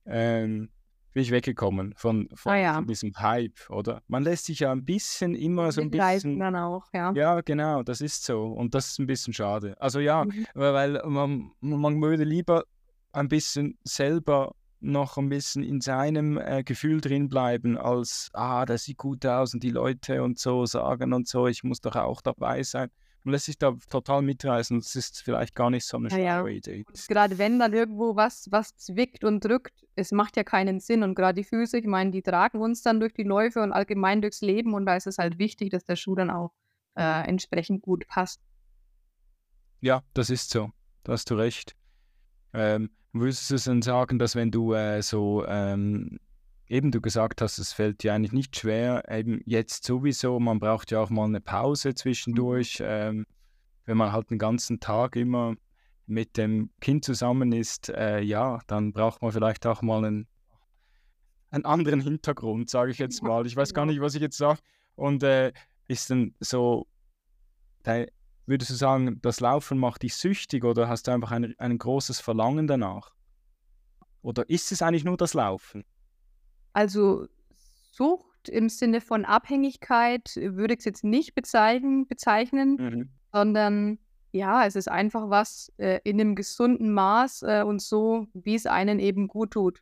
ähm, 0.05 0.69
bin 1.13 1.23
ich 1.23 1.31
weggekommen 1.31 1.93
von, 1.97 2.29
von, 2.35 2.51
ah, 2.51 2.57
ja. 2.57 2.73
von, 2.75 2.87
diesem 2.87 3.13
Hype, 3.17 3.69
oder? 3.69 4.03
Man 4.07 4.23
lässt 4.23 4.45
sich 4.45 4.59
ja 4.59 4.71
ein 4.71 4.85
bisschen 4.85 5.33
immer 5.33 5.71
so 5.71 5.81
ein 5.81 5.89
bisschen. 5.89 6.39
dann 6.39 6.55
auch, 6.55 6.85
ja. 6.93 7.11
Ja, 7.13 7.41
genau, 7.41 7.81
das 7.81 8.01
ist 8.01 8.23
so. 8.23 8.45
Und 8.45 8.75
das 8.75 8.89
ist 8.89 8.99
ein 8.99 9.07
bisschen 9.07 9.33
schade. 9.33 9.75
Also 9.79 9.99
ja, 9.99 10.25
mhm. 10.25 10.45
weil 10.53 11.01
man, 11.05 11.51
man 11.59 12.01
würde 12.01 12.23
lieber 12.23 12.65
ein 13.13 13.27
bisschen 13.27 13.77
selber 13.83 14.55
noch 14.81 15.17
ein 15.17 15.29
bisschen 15.29 15.63
in 15.63 15.79
seinem 15.79 16.37
äh, 16.37 16.63
Gefühl 16.63 17.01
drin 17.01 17.29
bleiben, 17.29 17.77
als, 17.77 18.29
ah, 18.33 18.65
das 18.65 18.83
sieht 18.85 18.97
gut 18.97 19.25
aus 19.25 19.53
und 19.53 19.61
die 19.63 19.69
Leute 19.69 20.23
und 20.23 20.39
so 20.39 20.65
sagen 20.65 21.13
und 21.13 21.27
so, 21.27 21.47
ich 21.47 21.63
muss 21.63 21.81
doch 21.81 21.95
auch 21.95 22.21
dabei 22.21 22.63
sein. 22.63 22.89
Man 23.23 23.33
lässt 23.33 23.45
sich 23.45 23.59
da 23.59 23.75
total 23.91 24.23
mitreißen. 24.23 24.79
Das 24.79 24.95
ist 24.95 25.21
vielleicht 25.21 25.53
gar 25.53 25.69
nicht 25.69 25.85
so 25.85 25.97
eine 25.97 26.09
schlaue 26.09 26.23
ja, 26.23 26.47
Idee. 26.47 26.83
Und 26.87 27.07
gerade 27.07 27.37
wenn 27.37 27.59
dann 27.59 27.71
irgendwo 27.71 28.15
was, 28.15 28.47
was 28.49 28.75
zwickt 28.77 29.23
und 29.23 29.45
drückt, 29.45 29.85
es 29.95 30.11
macht 30.11 30.37
ja 30.37 30.43
keinen 30.43 30.79
Sinn. 30.79 31.03
Und 31.03 31.13
gerade 31.13 31.35
die 31.35 31.43
Füße, 31.43 31.77
ich 31.77 31.85
meine, 31.85 32.09
die 32.09 32.23
tragen 32.23 32.59
uns 32.59 32.81
dann 32.81 32.99
durch 32.99 33.13
die 33.13 33.23
Läufe 33.23 33.61
und 33.61 33.73
allgemein 33.73 34.23
durchs 34.23 34.41
Leben. 34.41 34.73
Und 34.73 34.87
da 34.87 34.95
ist 34.95 35.05
es 35.05 35.19
halt 35.19 35.37
wichtig, 35.37 35.69
dass 35.69 35.83
der 35.83 35.97
Schuh 35.97 36.15
dann 36.15 36.31
auch 36.31 36.51
äh, 36.95 37.27
entsprechend 37.27 37.83
gut 37.83 38.07
passt. 38.07 38.41
Ja, 39.81 40.01
das 40.15 40.31
ist 40.31 40.49
so. 40.49 40.71
Da 41.03 41.13
hast 41.13 41.29
du 41.29 41.35
recht. 41.35 41.75
Ähm, 42.53 42.89
würdest 43.13 43.49
du 43.49 43.55
denn 43.57 43.81
sagen, 43.81 44.19
dass 44.19 44.35
wenn 44.35 44.51
du 44.51 44.73
äh, 44.73 45.01
so, 45.01 45.45
ähm, 45.47 46.19
eben 46.67 46.91
du 46.91 47.01
gesagt 47.01 47.41
hast, 47.41 47.57
es 47.57 47.73
fällt 47.73 48.03
dir 48.03 48.13
eigentlich 48.13 48.31
nicht 48.31 48.57
schwer, 48.57 49.03
eben 49.09 49.41
jetzt 49.45 49.83
sowieso, 49.83 50.39
man 50.39 50.59
braucht 50.59 50.91
ja 50.91 50.99
auch 50.99 51.09
mal 51.09 51.25
eine 51.25 51.41
Pause 51.41 51.93
zwischendurch, 51.93 52.79
mhm. 52.79 52.85
ähm, 52.87 53.25
wenn 53.85 53.97
man 53.97 54.11
halt 54.11 54.29
den 54.29 54.39
ganzen 54.39 54.79
Tag 54.79 55.15
immer 55.15 55.55
mit 56.05 56.37
dem 56.37 56.69
Kind 56.81 57.05
zusammen 57.05 57.51
ist, 57.51 57.89
äh, 57.89 58.21
ja, 58.21 58.59
dann 58.67 58.93
braucht 58.93 59.21
man 59.21 59.31
vielleicht 59.31 59.65
auch 59.65 59.81
mal 59.81 60.03
einen, 60.03 60.27
einen 61.51 61.65
anderen 61.65 62.01
Hintergrund, 62.01 62.69
sage 62.69 62.91
ich 62.91 62.97
jetzt 62.97 63.23
mal. 63.23 63.45
Ich 63.45 63.55
weiß 63.55 63.73
gar 63.73 63.85
nicht, 63.85 64.01
was 64.01 64.15
ich 64.15 64.21
jetzt 64.21 64.37
sage. 64.37 64.59
Und 64.95 65.23
äh, 65.23 65.51
ist 65.87 66.09
dann 66.09 66.35
so 66.39 66.87
dein, 67.83 68.07
Würdest 68.45 68.71
du 68.71 68.75
sagen, 68.75 69.19
das 69.21 69.39
Laufen 69.39 69.77
macht 69.77 70.03
dich 70.03 70.15
süchtig 70.15 70.63
oder 70.63 70.89
hast 70.89 71.07
du 71.07 71.11
einfach 71.11 71.31
ein, 71.31 71.53
ein 71.57 71.77
großes 71.77 72.19
Verlangen 72.19 72.67
danach? 72.67 73.13
Oder 74.21 74.49
ist 74.49 74.71
es 74.71 74.81
eigentlich 74.81 75.03
nur 75.03 75.17
das 75.17 75.33
Laufen? 75.33 75.83
Also 76.73 77.27
Sucht 77.91 78.49
im 78.49 78.69
Sinne 78.69 79.01
von 79.01 79.25
Abhängigkeit 79.25 80.35
würde 80.35 80.73
ich 80.73 80.79
es 80.79 80.85
jetzt 80.85 81.03
nicht 81.03 81.35
bezeichnen, 81.35 82.07
bezeichnen 82.07 82.75
mhm. 82.77 83.09
sondern 83.31 83.99
ja, 84.31 84.65
es 84.65 84.75
ist 84.75 84.89
einfach 84.89 85.29
was 85.29 85.71
äh, 85.77 85.99
in 86.03 86.19
einem 86.19 86.35
gesunden 86.35 86.93
Maß 86.93 87.43
äh, 87.43 87.63
und 87.63 87.81
so, 87.81 88.27
wie 88.33 88.55
es 88.55 88.65
einen 88.65 88.99
eben 88.99 89.27
gut 89.27 89.51
tut. 89.51 89.81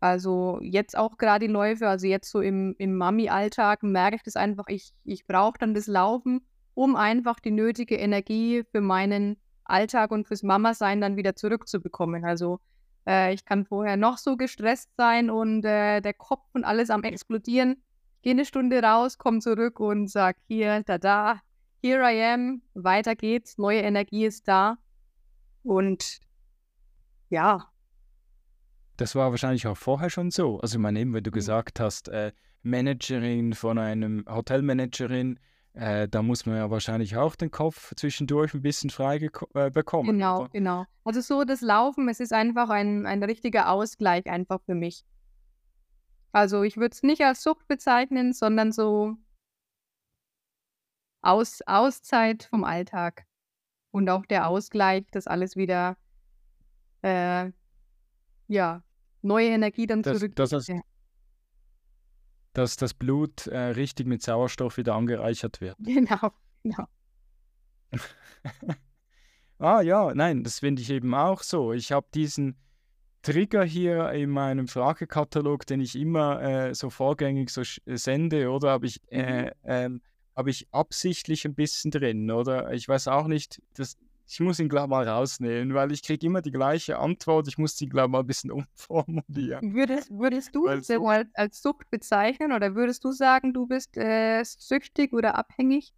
Also 0.00 0.58
jetzt 0.62 0.96
auch 0.96 1.18
gerade 1.18 1.46
die 1.46 1.52
Läufe, 1.52 1.88
also 1.88 2.06
jetzt 2.06 2.30
so 2.30 2.40
im, 2.40 2.74
im 2.78 2.96
Mami-Alltag 2.96 3.82
merke 3.82 4.16
ich 4.16 4.22
das 4.22 4.34
einfach, 4.34 4.64
ich, 4.68 4.92
ich 5.04 5.26
brauche 5.26 5.58
dann 5.58 5.74
das 5.74 5.86
Laufen 5.86 6.44
um 6.74 6.96
einfach 6.96 7.40
die 7.40 7.50
nötige 7.50 7.96
Energie 7.96 8.64
für 8.70 8.80
meinen 8.80 9.36
Alltag 9.64 10.10
und 10.10 10.26
fürs 10.26 10.42
Mama-Sein 10.42 11.00
dann 11.00 11.16
wieder 11.16 11.36
zurückzubekommen. 11.36 12.24
Also 12.24 12.60
äh, 13.06 13.34
ich 13.34 13.44
kann 13.44 13.64
vorher 13.64 13.96
noch 13.96 14.18
so 14.18 14.36
gestresst 14.36 14.90
sein 14.96 15.30
und 15.30 15.64
äh, 15.64 16.00
der 16.00 16.14
Kopf 16.14 16.46
und 16.52 16.64
alles 16.64 16.90
am 16.90 17.04
explodieren. 17.04 17.82
Gehe 18.22 18.32
eine 18.32 18.44
Stunde 18.44 18.82
raus, 18.82 19.18
komme 19.18 19.40
zurück 19.40 19.80
und 19.80 20.08
sage 20.08 20.38
hier, 20.46 20.82
da, 20.84 20.98
da, 20.98 21.40
here 21.82 22.02
I 22.02 22.22
am, 22.22 22.62
weiter 22.74 23.16
geht's, 23.16 23.58
neue 23.58 23.80
Energie 23.80 24.26
ist 24.26 24.46
da. 24.46 24.78
Und 25.64 26.20
ja. 27.28 27.68
Das 28.96 29.14
war 29.14 29.30
wahrscheinlich 29.30 29.66
auch 29.66 29.76
vorher 29.76 30.10
schon 30.10 30.30
so. 30.30 30.60
Also 30.60 30.76
ich 30.76 30.82
meine, 30.82 31.00
eben, 31.00 31.12
wenn 31.14 31.24
du 31.24 31.30
mhm. 31.30 31.34
gesagt 31.34 31.80
hast, 31.80 32.08
äh, 32.08 32.32
Managerin 32.62 33.54
von 33.54 33.78
einem 33.78 34.24
Hotelmanagerin, 34.28 35.40
äh, 35.74 36.06
da 36.08 36.22
muss 36.22 36.44
man 36.44 36.56
ja 36.56 36.70
wahrscheinlich 36.70 37.16
auch 37.16 37.34
den 37.34 37.50
Kopf 37.50 37.94
zwischendurch 37.94 38.52
ein 38.52 38.62
bisschen 38.62 38.90
frei 38.90 39.30
äh, 39.54 39.70
bekommen. 39.70 40.12
Genau, 40.12 40.40
oder? 40.40 40.48
genau. 40.50 40.84
Also 41.04 41.20
so 41.20 41.44
das 41.44 41.62
Laufen, 41.62 42.08
es 42.08 42.20
ist 42.20 42.32
einfach 42.32 42.68
ein, 42.68 43.06
ein 43.06 43.22
richtiger 43.22 43.70
Ausgleich 43.70 44.26
einfach 44.26 44.60
für 44.66 44.74
mich. 44.74 45.04
Also 46.32 46.62
ich 46.62 46.76
würde 46.76 46.92
es 46.92 47.02
nicht 47.02 47.22
als 47.22 47.42
Sucht 47.42 47.66
bezeichnen, 47.68 48.32
sondern 48.32 48.72
so 48.72 49.16
Aus, 51.22 51.60
Auszeit 51.66 52.44
vom 52.44 52.64
Alltag. 52.64 53.24
Und 53.90 54.08
auch 54.08 54.24
der 54.24 54.48
Ausgleich, 54.48 55.04
dass 55.10 55.26
alles 55.26 55.56
wieder 55.56 55.96
äh, 57.02 57.50
ja, 58.48 58.82
neue 59.20 59.48
Energie 59.48 59.86
dann 59.86 60.02
das, 60.02 60.18
zurück. 60.18 60.36
Das 60.36 60.52
heißt, 60.52 60.70
dass 62.52 62.76
das 62.76 62.94
Blut 62.94 63.46
äh, 63.46 63.58
richtig 63.58 64.06
mit 64.06 64.22
Sauerstoff 64.22 64.76
wieder 64.76 64.94
angereichert 64.94 65.60
wird. 65.60 65.76
Genau, 65.84 66.32
genau. 66.62 66.84
ah 69.58 69.80
ja, 69.82 70.14
nein, 70.14 70.44
das 70.44 70.60
finde 70.60 70.82
ich 70.82 70.90
eben 70.90 71.14
auch 71.14 71.42
so. 71.42 71.72
Ich 71.72 71.92
habe 71.92 72.06
diesen 72.14 72.56
Trigger 73.22 73.64
hier 73.64 74.10
in 74.12 74.30
meinem 74.30 74.66
Fragekatalog, 74.66 75.66
den 75.66 75.80
ich 75.80 75.96
immer 75.96 76.42
äh, 76.42 76.74
so 76.74 76.90
vorgängig 76.90 77.50
so 77.50 77.62
sende, 77.86 78.50
oder 78.50 78.70
habe 78.70 78.86
ich, 78.86 79.00
äh, 79.10 79.44
mhm. 79.44 79.50
ähm, 79.64 80.02
hab 80.34 80.48
ich 80.48 80.66
absichtlich 80.72 81.44
ein 81.44 81.54
bisschen 81.54 81.90
drin, 81.90 82.30
oder? 82.30 82.72
Ich 82.72 82.88
weiß 82.88 83.08
auch 83.08 83.26
nicht, 83.28 83.62
das, 83.74 83.96
ich 84.32 84.40
muss 84.40 84.58
ihn, 84.58 84.70
glaube 84.70 84.88
mal 84.88 85.06
rausnehmen, 85.06 85.74
weil 85.74 85.92
ich 85.92 86.02
kriege 86.02 86.26
immer 86.26 86.40
die 86.40 86.52
gleiche 86.52 86.98
Antwort. 86.98 87.48
Ich 87.48 87.58
muss 87.58 87.76
sie, 87.76 87.86
glaube 87.86 88.12
mal 88.12 88.20
ein 88.20 88.26
bisschen 88.26 88.50
umformulieren. 88.50 89.74
Würdest, 89.74 90.10
würdest 90.10 90.54
du 90.54 90.68
es 90.68 90.88
als, 90.90 91.28
als 91.34 91.60
Sucht 91.60 91.90
bezeichnen 91.90 92.52
oder 92.52 92.74
würdest 92.74 93.04
du 93.04 93.12
sagen, 93.12 93.52
du 93.52 93.66
bist 93.66 93.98
äh, 93.98 94.42
süchtig 94.42 95.12
oder 95.12 95.36
abhängig? 95.36 95.92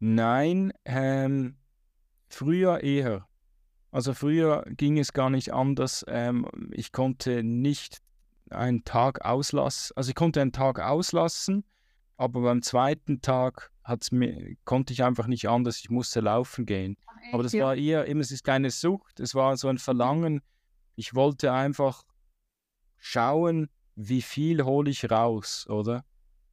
Nein, 0.00 0.72
ähm, 0.84 1.58
früher 2.28 2.82
eher. 2.82 3.28
Also 3.92 4.12
früher 4.12 4.64
ging 4.66 4.98
es 4.98 5.12
gar 5.12 5.30
nicht 5.30 5.52
anders. 5.52 6.04
Ähm, 6.08 6.48
ich 6.72 6.90
konnte 6.90 7.44
nicht 7.44 8.02
einen 8.50 8.82
Tag 8.82 9.24
auslassen. 9.24 9.92
Also 9.94 10.08
ich 10.08 10.16
konnte 10.16 10.40
einen 10.40 10.50
Tag 10.50 10.80
auslassen, 10.80 11.62
aber 12.16 12.42
beim 12.42 12.62
zweiten 12.62 13.20
Tag 13.20 13.70
mir, 14.10 14.56
konnte 14.64 14.92
ich 14.92 15.02
einfach 15.02 15.26
nicht 15.26 15.48
anders, 15.48 15.78
ich 15.78 15.90
musste 15.90 16.20
laufen 16.20 16.66
gehen. 16.66 16.96
Aber 17.32 17.42
das 17.42 17.52
ja. 17.52 17.64
war 17.64 17.76
eher, 17.76 18.08
eben, 18.08 18.20
es 18.20 18.30
ist 18.30 18.44
keine 18.44 18.70
Sucht, 18.70 19.20
es 19.20 19.34
war 19.34 19.56
so 19.56 19.68
ein 19.68 19.78
Verlangen. 19.78 20.40
Ich 20.96 21.14
wollte 21.14 21.52
einfach 21.52 22.02
schauen, 22.98 23.68
wie 23.96 24.22
viel 24.22 24.64
hole 24.64 24.90
ich 24.90 25.10
raus, 25.10 25.66
oder? 25.68 26.04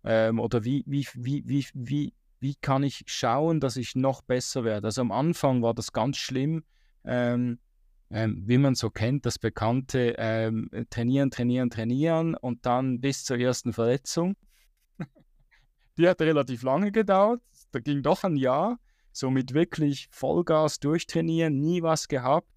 Ähm, 0.04 0.40
oder 0.40 0.64
wie, 0.64 0.84
wie, 0.86 1.08
wie, 1.16 1.44
wie, 1.46 1.66
wie, 1.74 2.14
wie 2.40 2.56
kann 2.56 2.84
ich 2.84 3.04
schauen, 3.08 3.60
dass 3.60 3.76
ich 3.76 3.96
noch 3.96 4.22
besser 4.22 4.64
werde? 4.64 4.88
Also 4.88 5.02
am 5.02 5.12
Anfang 5.12 5.62
war 5.62 5.74
das 5.74 5.92
ganz 5.92 6.18
schlimm. 6.18 6.64
Ähm, 7.04 7.60
ähm, 8.12 8.44
wie 8.48 8.58
man 8.58 8.76
so 8.76 8.90
kennt, 8.90 9.26
das 9.26 9.38
bekannte 9.38 10.16
ähm, 10.18 10.70
Trainieren, 10.90 11.30
Trainieren, 11.30 11.70
Trainieren 11.70 12.34
und 12.36 12.66
dann 12.66 13.00
bis 13.02 13.24
zur 13.24 13.38
ersten 13.38 13.72
Verletzung. 13.72 14.36
Die 16.00 16.08
hat 16.08 16.22
relativ 16.22 16.64
lange 16.64 16.94
gedauert. 16.94 17.42
Da 17.72 17.80
ging 17.80 18.02
doch 18.02 18.24
ein 18.24 18.38
Jahr. 18.38 18.80
So 19.12 19.30
mit 19.30 19.54
wirklich 19.54 20.08
Vollgas 20.12 20.80
durchtrainieren, 20.80 21.60
nie 21.60 21.84
was 21.84 22.08
gehabt. 22.08 22.48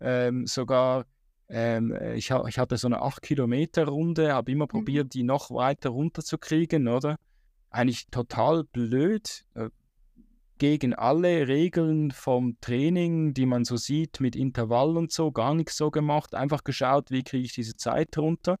Ähm, 0.00 0.46
sogar, 0.48 1.06
ähm, 1.48 1.96
ich, 2.16 2.32
ha 2.32 2.44
ich, 2.48 2.58
hatte 2.58 2.76
so 2.76 2.88
eine 2.88 3.00
8-Kilometer-Runde, 3.02 4.32
habe 4.32 4.50
immer 4.50 4.64
mhm. 4.64 4.70
probiert, 4.70 5.14
die 5.14 5.22
noch 5.22 5.50
weiter 5.52 5.90
runterzukriegen, 5.90 6.88
oder? 6.88 7.16
Eigentlich 7.70 8.08
total 8.08 8.64
blöd, 8.64 9.44
äh, 9.54 9.68
gegen 10.58 10.94
alle 10.94 11.46
Regeln 11.46 12.10
vom 12.10 12.58
Training, 12.60 13.34
die 13.34 13.46
man 13.46 13.64
so 13.64 13.76
sieht, 13.76 14.20
mit 14.20 14.34
Intervall 14.34 14.96
und 14.96 15.12
so, 15.12 15.30
gar 15.30 15.54
nichts 15.54 15.76
so 15.76 15.92
gemacht. 15.92 16.34
Einfach 16.34 16.64
geschaut, 16.64 17.10
wie 17.10 17.22
kriege 17.22 17.44
ich 17.44 17.54
diese 17.54 17.76
Zeit 17.76 18.18
runter. 18.18 18.56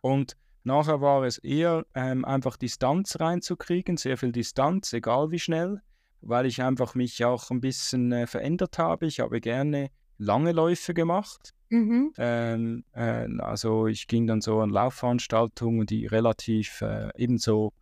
Und 0.00 0.36
nachher 0.64 1.00
war 1.00 1.24
es 1.24 1.38
eher 1.38 1.84
ähm, 1.94 2.24
einfach 2.24 2.56
Distanz 2.56 3.18
reinzukriegen, 3.18 3.96
sehr 3.96 4.16
viel 4.16 4.32
Distanz, 4.32 4.92
egal 4.92 5.30
wie 5.30 5.38
schnell, 5.38 5.80
weil 6.20 6.46
ich 6.46 6.62
einfach 6.62 6.94
mich 6.94 7.24
auch 7.24 7.50
ein 7.50 7.60
bisschen 7.60 8.12
äh, 8.12 8.26
verändert 8.26 8.78
habe. 8.78 9.06
Ich 9.06 9.20
habe 9.20 9.40
gerne 9.40 9.90
lange 10.18 10.52
Läufe 10.52 10.94
gemacht. 10.94 11.52
Mhm. 11.70 12.12
Ähm, 12.18 12.84
äh, 12.92 13.26
also 13.38 13.86
ich 13.86 14.06
ging 14.06 14.26
dann 14.26 14.40
so 14.40 14.60
an 14.60 14.70
Laufveranstaltungen, 14.70 15.86
die 15.86 16.06
relativ 16.06 16.80
äh, 16.82 17.08
ebenso 17.16 17.72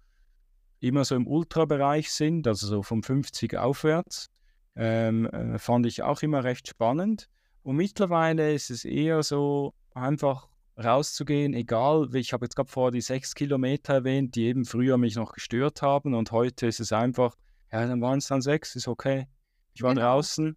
immer 0.78 1.04
so 1.04 1.14
im 1.14 1.26
Ultrabereich 1.26 2.10
sind, 2.10 2.46
also 2.46 2.66
so 2.66 2.82
vom 2.82 3.02
50 3.02 3.56
aufwärts. 3.56 4.30
Ähm, 4.76 5.26
äh, 5.26 5.58
fand 5.58 5.86
ich 5.86 6.02
auch 6.02 6.22
immer 6.22 6.44
recht 6.44 6.68
spannend. 6.68 7.28
Und 7.62 7.76
mittlerweile 7.76 8.54
ist 8.54 8.70
es 8.70 8.84
eher 8.84 9.22
so, 9.22 9.74
einfach 9.94 10.48
rauszugehen, 10.84 11.54
egal, 11.54 12.08
ich 12.14 12.32
habe 12.32 12.44
jetzt 12.44 12.56
gerade 12.56 12.70
vorher 12.70 12.90
die 12.90 13.00
sechs 13.00 13.34
Kilometer 13.34 13.94
erwähnt, 13.94 14.34
die 14.34 14.46
eben 14.46 14.64
früher 14.64 14.98
mich 14.98 15.16
noch 15.16 15.32
gestört 15.32 15.82
haben 15.82 16.14
und 16.14 16.32
heute 16.32 16.66
ist 16.66 16.80
es 16.80 16.92
einfach, 16.92 17.36
ja, 17.72 17.86
dann 17.86 18.00
waren 18.00 18.18
es 18.18 18.26
dann 18.26 18.40
sechs, 18.40 18.74
ist 18.76 18.88
okay. 18.88 19.26
Ich 19.74 19.82
war 19.82 19.94
genau. 19.94 20.06
draußen, 20.06 20.56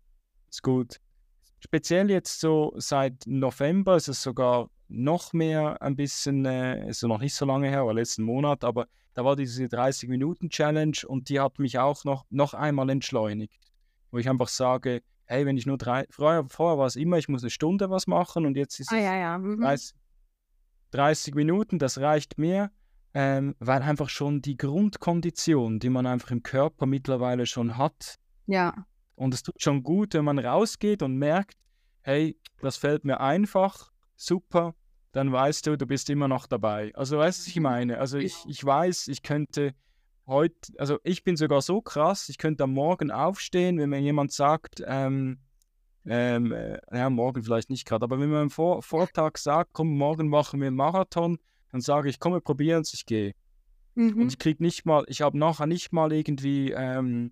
ist 0.50 0.64
gut. 0.64 1.00
Speziell 1.60 2.10
jetzt 2.10 2.40
so 2.40 2.74
seit 2.76 3.26
November 3.26 3.96
ist 3.96 4.08
es 4.08 4.22
sogar 4.22 4.70
noch 4.88 5.34
mehr 5.34 5.82
ein 5.82 5.96
bisschen, 5.96 6.46
äh, 6.46 6.90
ist 6.90 7.04
noch 7.04 7.20
nicht 7.20 7.36
so 7.36 7.46
lange 7.46 7.70
her, 7.70 7.82
aber 7.82 7.94
letzten 7.94 8.24
Monat, 8.24 8.64
aber 8.64 8.88
da 9.14 9.24
war 9.24 9.36
diese 9.36 9.66
30-Minuten-Challenge 9.66 10.98
und 11.08 11.30
die 11.30 11.40
hat 11.40 11.60
mich 11.60 11.80
auch 11.80 12.04
noch, 12.04 12.26
noch 12.30 12.54
einmal 12.54 12.90
entschleunigt. 12.90 13.72
Wo 14.12 14.18
ich 14.18 14.30
einfach 14.30 14.48
sage, 14.48 15.02
hey, 15.26 15.46
wenn 15.46 15.58
ich 15.58 15.66
nur 15.66 15.78
drei, 15.78 16.06
vorher, 16.10 16.46
vorher 16.48 16.78
war 16.78 16.88
es 16.88 16.96
immer, 16.96 17.18
ich 17.18 17.30
muss 17.30 17.44
eine 17.44 17.50
Stunde 17.50 17.90
was 17.90 18.08
machen 18.08 18.46
und 18.46 18.58
jetzt 18.58 18.80
ist 18.80 18.92
ah, 18.92 18.98
es 18.98 19.04
ja, 19.04 19.16
ja. 19.16 19.38
Mhm. 19.38 19.62
30, 19.62 19.96
30, 20.94 21.36
Minuten, 21.36 21.80
das 21.80 22.00
reicht 22.00 22.38
mir, 22.38 22.72
ähm, 23.14 23.56
weil 23.60 23.82
einfach 23.82 24.10
schon 24.10 24.42
die 24.42 24.58
Grundkondition, 24.58 25.80
die 25.80 25.90
man 25.90 26.06
einfach 26.06 26.32
im 26.32 26.44
Körper 26.44 26.86
mittlerweile 26.86 27.46
schon 27.46 27.78
hat. 27.78 28.20
Ja. 28.46 28.86
Und 29.16 29.34
es 29.34 29.44
tut 29.44 29.62
schon 29.62 29.84
gut, 29.84 30.14
wenn 30.14 30.26
man 30.26 30.40
rausgeht 30.40 31.04
und 31.04 31.18
merkt, 31.18 31.58
hey, 32.02 32.38
das 32.62 32.78
fällt 32.78 33.06
mir 33.06 33.20
einfach, 33.20 33.92
super, 34.16 34.76
dann 35.12 35.32
weißt 35.32 35.68
du, 35.68 35.78
du 35.78 35.86
bist 35.86 36.10
immer 36.10 36.28
noch 36.28 36.48
dabei. 36.48 36.92
Also 36.96 37.18
weißt 37.18 37.40
du, 37.40 37.42
was 37.44 37.48
ich 37.48 37.60
meine? 37.60 38.00
Also 38.00 38.18
ich, 38.18 38.36
ich 38.48 38.64
weiß, 38.64 39.08
ich 39.10 39.22
könnte 39.22 39.76
heute, 40.26 40.74
also 40.78 41.00
ich 41.04 41.24
bin 41.24 41.38
sogar 41.38 41.62
so 41.62 41.82
krass, 41.82 42.30
ich 42.30 42.38
könnte 42.38 42.64
am 42.64 42.74
Morgen 42.74 43.12
aufstehen, 43.12 43.78
wenn 43.78 43.90
mir 43.90 44.00
jemand 44.00 44.32
sagt, 44.32 44.84
ähm, 44.86 45.40
ähm, 46.06 46.52
äh, 46.52 46.80
ja, 46.92 47.10
morgen 47.10 47.44
vielleicht 47.44 47.70
nicht 47.70 47.86
gerade, 47.86 48.04
aber 48.04 48.20
wenn 48.20 48.30
man 48.30 48.44
am 48.44 48.50
Vor 48.50 48.82
Vortag 48.82 49.38
sagt, 49.38 49.72
komm, 49.74 49.98
morgen 49.98 50.28
machen 50.28 50.60
wir 50.60 50.68
einen 50.68 50.76
Marathon, 50.76 51.38
dann 51.72 51.82
sage 51.82 52.10
ich, 52.10 52.20
komm, 52.20 52.34
wir 52.34 52.42
probieren 52.42 52.82
es, 52.82 52.94
ich 52.94 53.06
gehe. 53.06 53.34
Mhm. 53.96 54.22
Und 54.22 54.28
ich 54.28 54.40
kriege 54.40 54.62
nicht 54.64 54.86
mal, 54.86 55.04
ich 55.08 55.22
habe 55.22 55.38
nachher 55.38 55.68
nicht 55.68 55.94
mal 55.94 56.12
irgendwie, 56.12 56.72
ähm, 56.72 57.32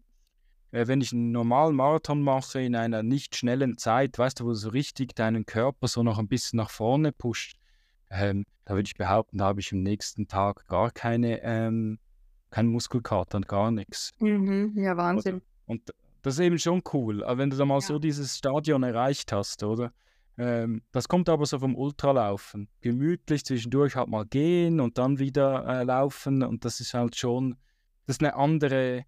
äh, 0.71 0.87
wenn 0.87 1.01
ich 1.01 1.11
einen 1.11 1.31
normalen 1.31 1.75
Marathon 1.75 2.21
mache 2.21 2.61
in 2.61 2.75
einer 2.75 3.03
nicht 3.03 3.35
schnellen 3.35 3.77
Zeit, 3.77 4.17
weißt 4.17 4.39
du, 4.39 4.45
wo 4.45 4.49
du 4.49 4.55
so 4.55 4.69
richtig 4.69 5.15
deinen 5.15 5.45
Körper 5.45 5.87
so 5.87 6.03
noch 6.03 6.19
ein 6.19 6.27
bisschen 6.27 6.57
nach 6.57 6.69
vorne 6.69 7.11
pusht, 7.11 7.57
ähm, 8.09 8.45
da 8.65 8.75
würde 8.75 8.87
ich 8.87 8.95
behaupten, 8.95 9.37
da 9.37 9.45
habe 9.45 9.59
ich 9.59 9.71
am 9.71 9.81
nächsten 9.81 10.27
Tag 10.27 10.67
gar 10.67 10.91
keine, 10.91 11.41
ähm, 11.43 11.99
keinen 12.51 12.69
Muskelkater 12.69 13.37
und 13.37 13.47
gar 13.47 13.71
nichts. 13.71 14.11
Mhm, 14.19 14.73
ja, 14.75 14.95
Wahnsinn. 14.97 15.35
Oder? 15.35 15.43
Und 15.65 15.93
das 16.21 16.35
ist 16.35 16.39
eben 16.41 16.59
schon 16.59 16.81
cool, 16.93 17.23
wenn 17.35 17.49
du 17.49 17.57
da 17.57 17.65
mal 17.65 17.75
ja. 17.75 17.81
so 17.81 17.99
dieses 17.99 18.37
Stadion 18.37 18.83
erreicht 18.83 19.31
hast, 19.31 19.63
oder? 19.63 19.91
Ähm, 20.37 20.81
das 20.91 21.07
kommt 21.07 21.29
aber 21.29 21.45
so 21.45 21.59
vom 21.59 21.75
Ultralaufen. 21.75 22.69
Gemütlich 22.81 23.45
zwischendurch 23.45 23.95
halt 23.95 24.07
mal 24.07 24.25
gehen 24.25 24.79
und 24.79 24.97
dann 24.97 25.19
wieder 25.19 25.65
äh, 25.67 25.83
laufen 25.83 26.43
und 26.43 26.65
das 26.65 26.79
ist 26.79 26.93
halt 26.93 27.15
schon, 27.15 27.57
das 28.05 28.15
ist 28.17 28.23
eine 28.23 28.35
andere, 28.35 29.05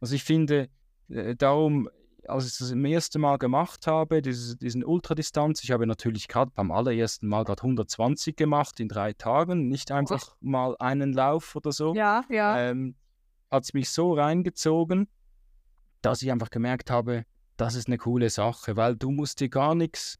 also 0.00 0.14
ich 0.14 0.24
finde, 0.24 0.68
äh, 1.08 1.34
darum 1.34 1.88
als 2.28 2.46
ich 2.46 2.58
das 2.58 2.68
zum 2.68 2.84
ersten 2.84 3.20
Mal 3.20 3.38
gemacht 3.38 3.86
habe, 3.86 4.22
dieses, 4.22 4.58
diesen 4.58 4.84
Ultradistanz, 4.84 5.62
ich 5.64 5.70
habe 5.70 5.86
natürlich 5.86 6.28
gerade 6.28 6.50
beim 6.54 6.70
allerersten 6.70 7.26
Mal 7.26 7.44
gerade 7.44 7.62
120 7.62 8.36
gemacht 8.36 8.80
in 8.80 8.88
drei 8.88 9.12
Tagen, 9.12 9.68
nicht 9.68 9.90
einfach 9.90 10.32
oh. 10.32 10.36
mal 10.40 10.76
einen 10.78 11.12
Lauf 11.12 11.56
oder 11.56 11.72
so. 11.72 11.94
Ja, 11.94 12.24
ja. 12.28 12.58
Ähm, 12.58 12.94
hat 13.50 13.64
es 13.64 13.74
mich 13.74 13.90
so 13.90 14.12
reingezogen, 14.12 15.08
dass 16.02 16.22
ich 16.22 16.30
einfach 16.30 16.50
gemerkt 16.50 16.90
habe, 16.90 17.24
das 17.56 17.74
ist 17.74 17.88
eine 17.88 17.98
coole 17.98 18.30
Sache, 18.30 18.76
weil 18.76 18.96
du 18.96 19.10
musst 19.10 19.40
dir 19.40 19.48
gar 19.48 19.74
nichts, 19.74 20.16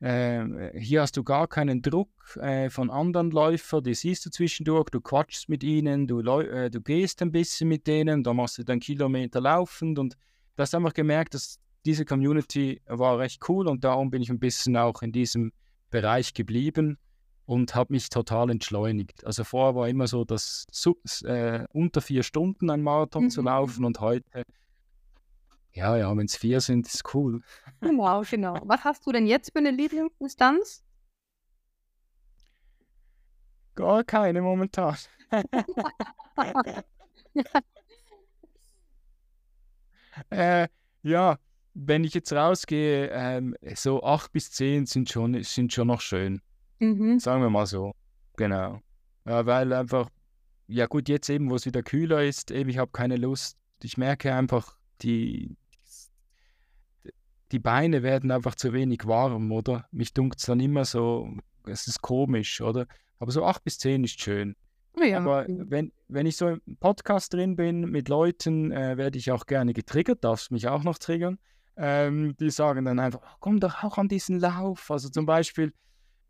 äh, 0.00 0.78
hier 0.78 1.00
hast 1.00 1.16
du 1.16 1.24
gar 1.24 1.48
keinen 1.48 1.80
Druck 1.80 2.10
äh, 2.40 2.68
von 2.68 2.90
anderen 2.90 3.30
Läufern, 3.30 3.82
die 3.82 3.94
siehst 3.94 4.26
du 4.26 4.30
zwischendurch, 4.30 4.90
du 4.90 5.00
quatschst 5.00 5.48
mit 5.48 5.64
ihnen, 5.64 6.06
du, 6.06 6.20
äh, 6.20 6.70
du 6.70 6.80
gehst 6.80 7.22
ein 7.22 7.32
bisschen 7.32 7.68
mit 7.68 7.86
denen, 7.86 8.22
da 8.22 8.34
machst 8.34 8.58
du 8.58 8.64
dann 8.64 8.80
Kilometer 8.80 9.40
laufend 9.40 9.98
und 9.98 10.14
du 10.56 10.62
hast 10.62 10.74
einfach 10.74 10.92
gemerkt, 10.92 11.34
dass 11.34 11.58
diese 11.86 12.04
Community 12.04 12.82
war 12.86 13.18
recht 13.18 13.42
cool 13.48 13.66
und 13.66 13.84
darum 13.84 14.10
bin 14.10 14.22
ich 14.22 14.30
ein 14.30 14.38
bisschen 14.38 14.76
auch 14.76 15.02
in 15.02 15.12
diesem 15.12 15.52
Bereich 15.90 16.34
geblieben 16.34 16.98
und 17.46 17.74
habe 17.74 17.92
mich 17.92 18.08
total 18.08 18.50
entschleunigt. 18.50 19.24
Also 19.24 19.44
vorher 19.44 19.74
war 19.74 19.88
immer 19.88 20.06
so, 20.06 20.24
dass 20.24 20.66
äh, 21.24 21.64
unter 21.72 22.00
vier 22.00 22.22
Stunden 22.22 22.70
ein 22.70 22.82
Marathon 22.82 23.24
mhm. 23.24 23.30
zu 23.30 23.42
laufen 23.42 23.84
und 23.84 24.00
heute, 24.00 24.44
ja, 25.74 25.96
ja, 25.96 26.16
wenn 26.16 26.26
es 26.26 26.36
vier 26.36 26.60
sind, 26.60 26.86
ist 26.86 27.14
cool. 27.14 27.42
Genau, 27.80 28.22
genau. 28.22 28.58
Was 28.64 28.82
hast 28.84 29.06
du 29.06 29.12
denn 29.12 29.26
jetzt 29.26 29.52
für 29.52 29.58
eine 29.58 29.70
Lieblingsdistanz? 29.70 30.82
Gar 33.74 34.04
keine 34.04 34.40
momentan. 34.40 34.96
Äh, 40.30 40.68
ja, 41.02 41.38
wenn 41.74 42.04
ich 42.04 42.14
jetzt 42.14 42.32
rausgehe, 42.32 43.10
ähm, 43.10 43.56
so 43.74 44.02
acht 44.04 44.30
bis 44.30 44.52
zehn 44.52 44.86
sind 44.86 45.10
schon, 45.10 45.42
sind 45.42 45.72
schon 45.72 45.88
noch 45.88 46.00
schön. 46.00 46.40
Mhm. 46.78 47.18
Sagen 47.18 47.42
wir 47.42 47.50
mal 47.50 47.66
so. 47.66 47.92
Genau. 48.36 48.80
Ja, 49.24 49.44
weil 49.46 49.72
einfach, 49.72 50.08
ja 50.68 50.86
gut, 50.86 51.08
jetzt 51.08 51.28
eben, 51.30 51.50
wo 51.50 51.56
es 51.56 51.66
wieder 51.66 51.82
kühler 51.82 52.22
ist, 52.22 52.50
eben, 52.50 52.70
ich 52.70 52.78
habe 52.78 52.92
keine 52.92 53.16
Lust. 53.16 53.58
Ich 53.82 53.96
merke 53.96 54.32
einfach, 54.32 54.76
die, 55.02 55.56
die 57.54 57.60
Beine 57.60 58.02
werden 58.02 58.32
einfach 58.32 58.56
zu 58.56 58.72
wenig 58.72 59.06
warm, 59.06 59.52
oder? 59.52 59.86
Mich 59.92 60.12
dunkt 60.12 60.40
es 60.40 60.46
dann 60.46 60.58
immer 60.58 60.84
so, 60.84 61.28
es 61.68 61.86
ist 61.86 62.02
komisch, 62.02 62.60
oder? 62.60 62.86
Aber 63.20 63.30
so 63.30 63.44
acht 63.44 63.62
bis 63.62 63.78
zehn 63.78 64.02
ist 64.02 64.20
schön. 64.20 64.56
Ja. 65.00 65.18
Aber 65.18 65.46
wenn, 65.48 65.92
wenn 66.08 66.26
ich 66.26 66.36
so 66.36 66.48
im 66.48 66.60
Podcast 66.80 67.32
drin 67.32 67.54
bin 67.54 67.82
mit 67.82 68.08
Leuten, 68.08 68.72
äh, 68.72 68.96
werde 68.96 69.18
ich 69.18 69.30
auch 69.30 69.46
gerne 69.46 69.72
getriggert, 69.72 70.24
darfst 70.24 70.50
mich 70.50 70.66
auch 70.66 70.82
noch 70.82 70.98
triggern. 70.98 71.38
Ähm, 71.76 72.34
die 72.40 72.50
sagen 72.50 72.86
dann 72.86 72.98
einfach, 72.98 73.20
oh, 73.22 73.36
komm 73.38 73.60
doch 73.60 73.84
auch 73.84 73.98
an 73.98 74.08
diesen 74.08 74.40
Lauf. 74.40 74.90
Also 74.90 75.08
zum 75.08 75.24
Beispiel 75.24 75.72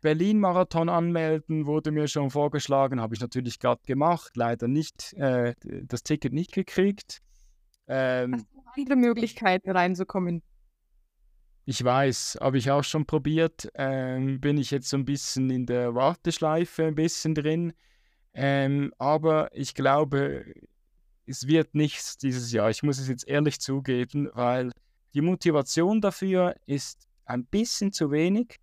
Berlin-Marathon 0.01 0.89
anmelden 0.89 1.65
wurde 1.65 1.89
mir 1.89 2.07
schon 2.07 2.29
vorgeschlagen, 2.29 3.01
habe 3.01 3.15
ich 3.15 3.21
natürlich 3.21 3.57
gerade 3.57 3.81
gemacht, 3.87 4.33
leider 4.35 4.67
nicht 4.67 5.13
äh, 5.13 5.55
das 5.63 6.03
Ticket 6.03 6.33
nicht 6.33 6.51
gekriegt. 6.51 7.23
Ähm, 7.87 8.33
Hast 8.33 8.45
du 8.53 8.81
andere 8.81 8.95
Möglichkeiten 8.95 9.71
reinzukommen? 9.71 10.43
Ich 11.67 11.83
weiß, 11.83 12.37
habe 12.41 12.59
ich 12.59 12.69
auch 12.69 12.83
schon 12.83 13.05
probiert. 13.05 13.71
Ähm, 13.73 14.39
bin 14.39 14.57
ich 14.57 14.69
jetzt 14.69 14.89
so 14.89 14.97
ein 14.97 15.05
bisschen 15.05 15.49
in 15.49 15.65
der 15.65 15.95
Warteschleife 15.95 16.85
ein 16.85 16.95
bisschen 16.95 17.33
drin. 17.33 17.73
Ähm, 18.35 18.93
aber 18.99 19.49
ich 19.51 19.73
glaube, 19.73 20.45
es 21.25 21.47
wird 21.47 21.73
nichts 21.73 22.17
dieses 22.17 22.51
Jahr. 22.51 22.69
Ich 22.69 22.83
muss 22.83 22.99
es 22.99 23.07
jetzt 23.07 23.27
ehrlich 23.27 23.59
zugeben, 23.59 24.29
weil 24.33 24.71
die 25.15 25.21
Motivation 25.21 26.01
dafür 26.01 26.55
ist 26.67 27.07
ein 27.25 27.45
bisschen 27.45 27.91
zu 27.91 28.11
wenig. 28.11 28.59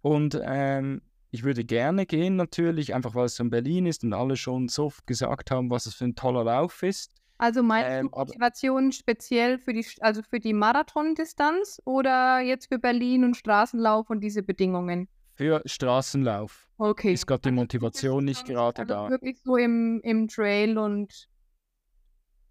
Und 0.00 0.38
ähm, 0.42 1.02
ich 1.30 1.44
würde 1.44 1.64
gerne 1.64 2.04
gehen 2.04 2.34
natürlich, 2.34 2.94
einfach 2.94 3.14
weil 3.14 3.26
es 3.26 3.38
in 3.38 3.50
Berlin 3.50 3.86
ist 3.86 4.02
und 4.02 4.12
alle 4.12 4.36
schon 4.36 4.68
so 4.68 4.92
gesagt 5.06 5.52
haben, 5.52 5.70
was 5.70 5.86
es 5.86 5.94
für 5.94 6.04
ein 6.04 6.16
toller 6.16 6.44
Lauf 6.44 6.82
ist. 6.82 7.12
Also 7.38 7.62
meinst 7.62 7.90
Ähm, 7.90 8.10
Motivation 8.14 8.92
speziell 8.92 9.58
für 9.58 9.72
die, 9.72 9.84
also 10.00 10.22
für 10.22 10.40
die 10.40 10.52
Marathondistanz 10.52 11.82
oder 11.84 12.40
jetzt 12.40 12.68
für 12.68 12.78
Berlin 12.78 13.24
und 13.24 13.36
Straßenlauf 13.36 14.08
und 14.10 14.20
diese 14.20 14.42
Bedingungen? 14.42 15.08
für 15.36 15.62
Straßenlauf 15.64 16.68
Okay. 16.78 17.12
ist 17.12 17.26
gerade 17.26 17.42
die 17.42 17.48
Also 17.48 17.60
Motivation 17.60 18.24
nicht 18.24 18.46
gerade 18.46 18.82
also 18.82 18.94
da. 18.94 19.10
wirklich 19.10 19.40
so 19.42 19.56
im, 19.56 20.00
im 20.02 20.28
Trail 20.28 20.78
und 20.78 21.28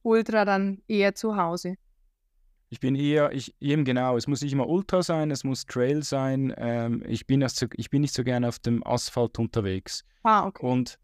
Ultra 0.04 0.46
dann 0.46 0.82
eher 0.88 1.16
zu 1.16 1.36
Hause. 1.38 1.76
Ich 2.70 2.80
bin 2.80 2.96
eher, 2.96 3.32
ich, 3.32 3.54
eben 3.60 3.86
genau, 3.86 4.18
es 4.18 4.28
muss 4.28 4.42
nicht 4.42 4.52
immer 4.52 4.68
Ultra 4.68 5.04
sein, 5.04 5.30
es 5.32 5.44
muss 5.44 5.66
Trail 5.66 6.04
sein. 6.04 6.54
Ähm, 6.58 7.04
ich, 7.08 7.28
bin 7.28 7.42
erst 7.42 7.66
ich 7.76 7.90
bin 7.90 8.02
nicht 8.02 8.14
so 8.16 8.24
gerne 8.24 8.48
auf 8.48 8.60
dem 8.60 8.86
Asphalt 8.86 9.38
unterwegs. 9.40 10.04
Ah, 10.24 10.48
okay. 10.48 10.66
Und, 10.66 10.98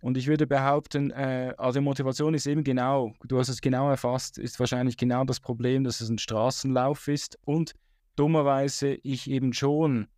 und 0.00 0.16
ich 0.16 0.26
würde 0.26 0.46
behaupten, 0.46 1.10
äh, 1.10 1.54
also 1.58 1.80
Motivation 1.80 2.34
ist 2.34 2.46
eben 2.46 2.64
genau, 2.64 3.14
du 3.24 3.38
hast 3.38 3.48
es 3.48 3.60
genau 3.60 3.88
erfasst, 3.90 4.38
ist 4.38 4.60
wahrscheinlich 4.60 4.96
genau 4.96 5.24
das 5.24 5.40
Problem, 5.40 5.84
dass 5.84 6.00
es 6.00 6.08
ein 6.08 6.18
Straßenlauf 6.18 7.08
ist 7.08 7.38
und 7.44 7.72
dummerweise 8.16 8.94
ich 9.02 9.30
eben 9.30 9.52
schon, 9.52 10.08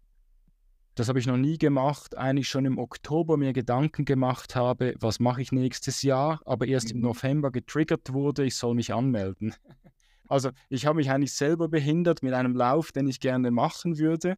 das 0.95 1.09
habe 1.09 1.21
ich 1.21 1.27
noch 1.27 1.37
nie 1.37 1.59
gemacht, 1.59 2.17
eigentlich 2.17 2.49
schon 2.49 2.65
im 2.65 2.79
Oktober 2.79 3.37
mir 3.37 3.53
Gedanken 3.53 4.05
gemacht 4.05 4.57
habe, 4.57 4.95
was 4.99 5.21
mache 5.21 5.43
ich 5.43 5.53
nächstes 5.53 6.03
Jahr, 6.03 6.41
aber 6.45 6.67
erst 6.67 6.91
im 6.91 6.99
Mhm. 6.99 7.05
November 7.05 7.51
getriggert 7.53 8.13
wurde, 8.13 8.45
ich 8.45 8.57
soll 8.57 8.75
mich 8.75 8.93
anmelden. 8.93 9.55
Also 10.31 10.51
ich 10.69 10.85
habe 10.85 10.97
mich 10.97 11.11
eigentlich 11.11 11.33
selber 11.33 11.69
behindert 11.69 12.23
mit 12.23 12.35
einem 12.35 12.55
Lauf, 12.55 12.93
den 12.93 13.09
ich 13.09 13.19
gerne 13.19 13.51
machen 13.51 13.97
würde. 13.97 14.37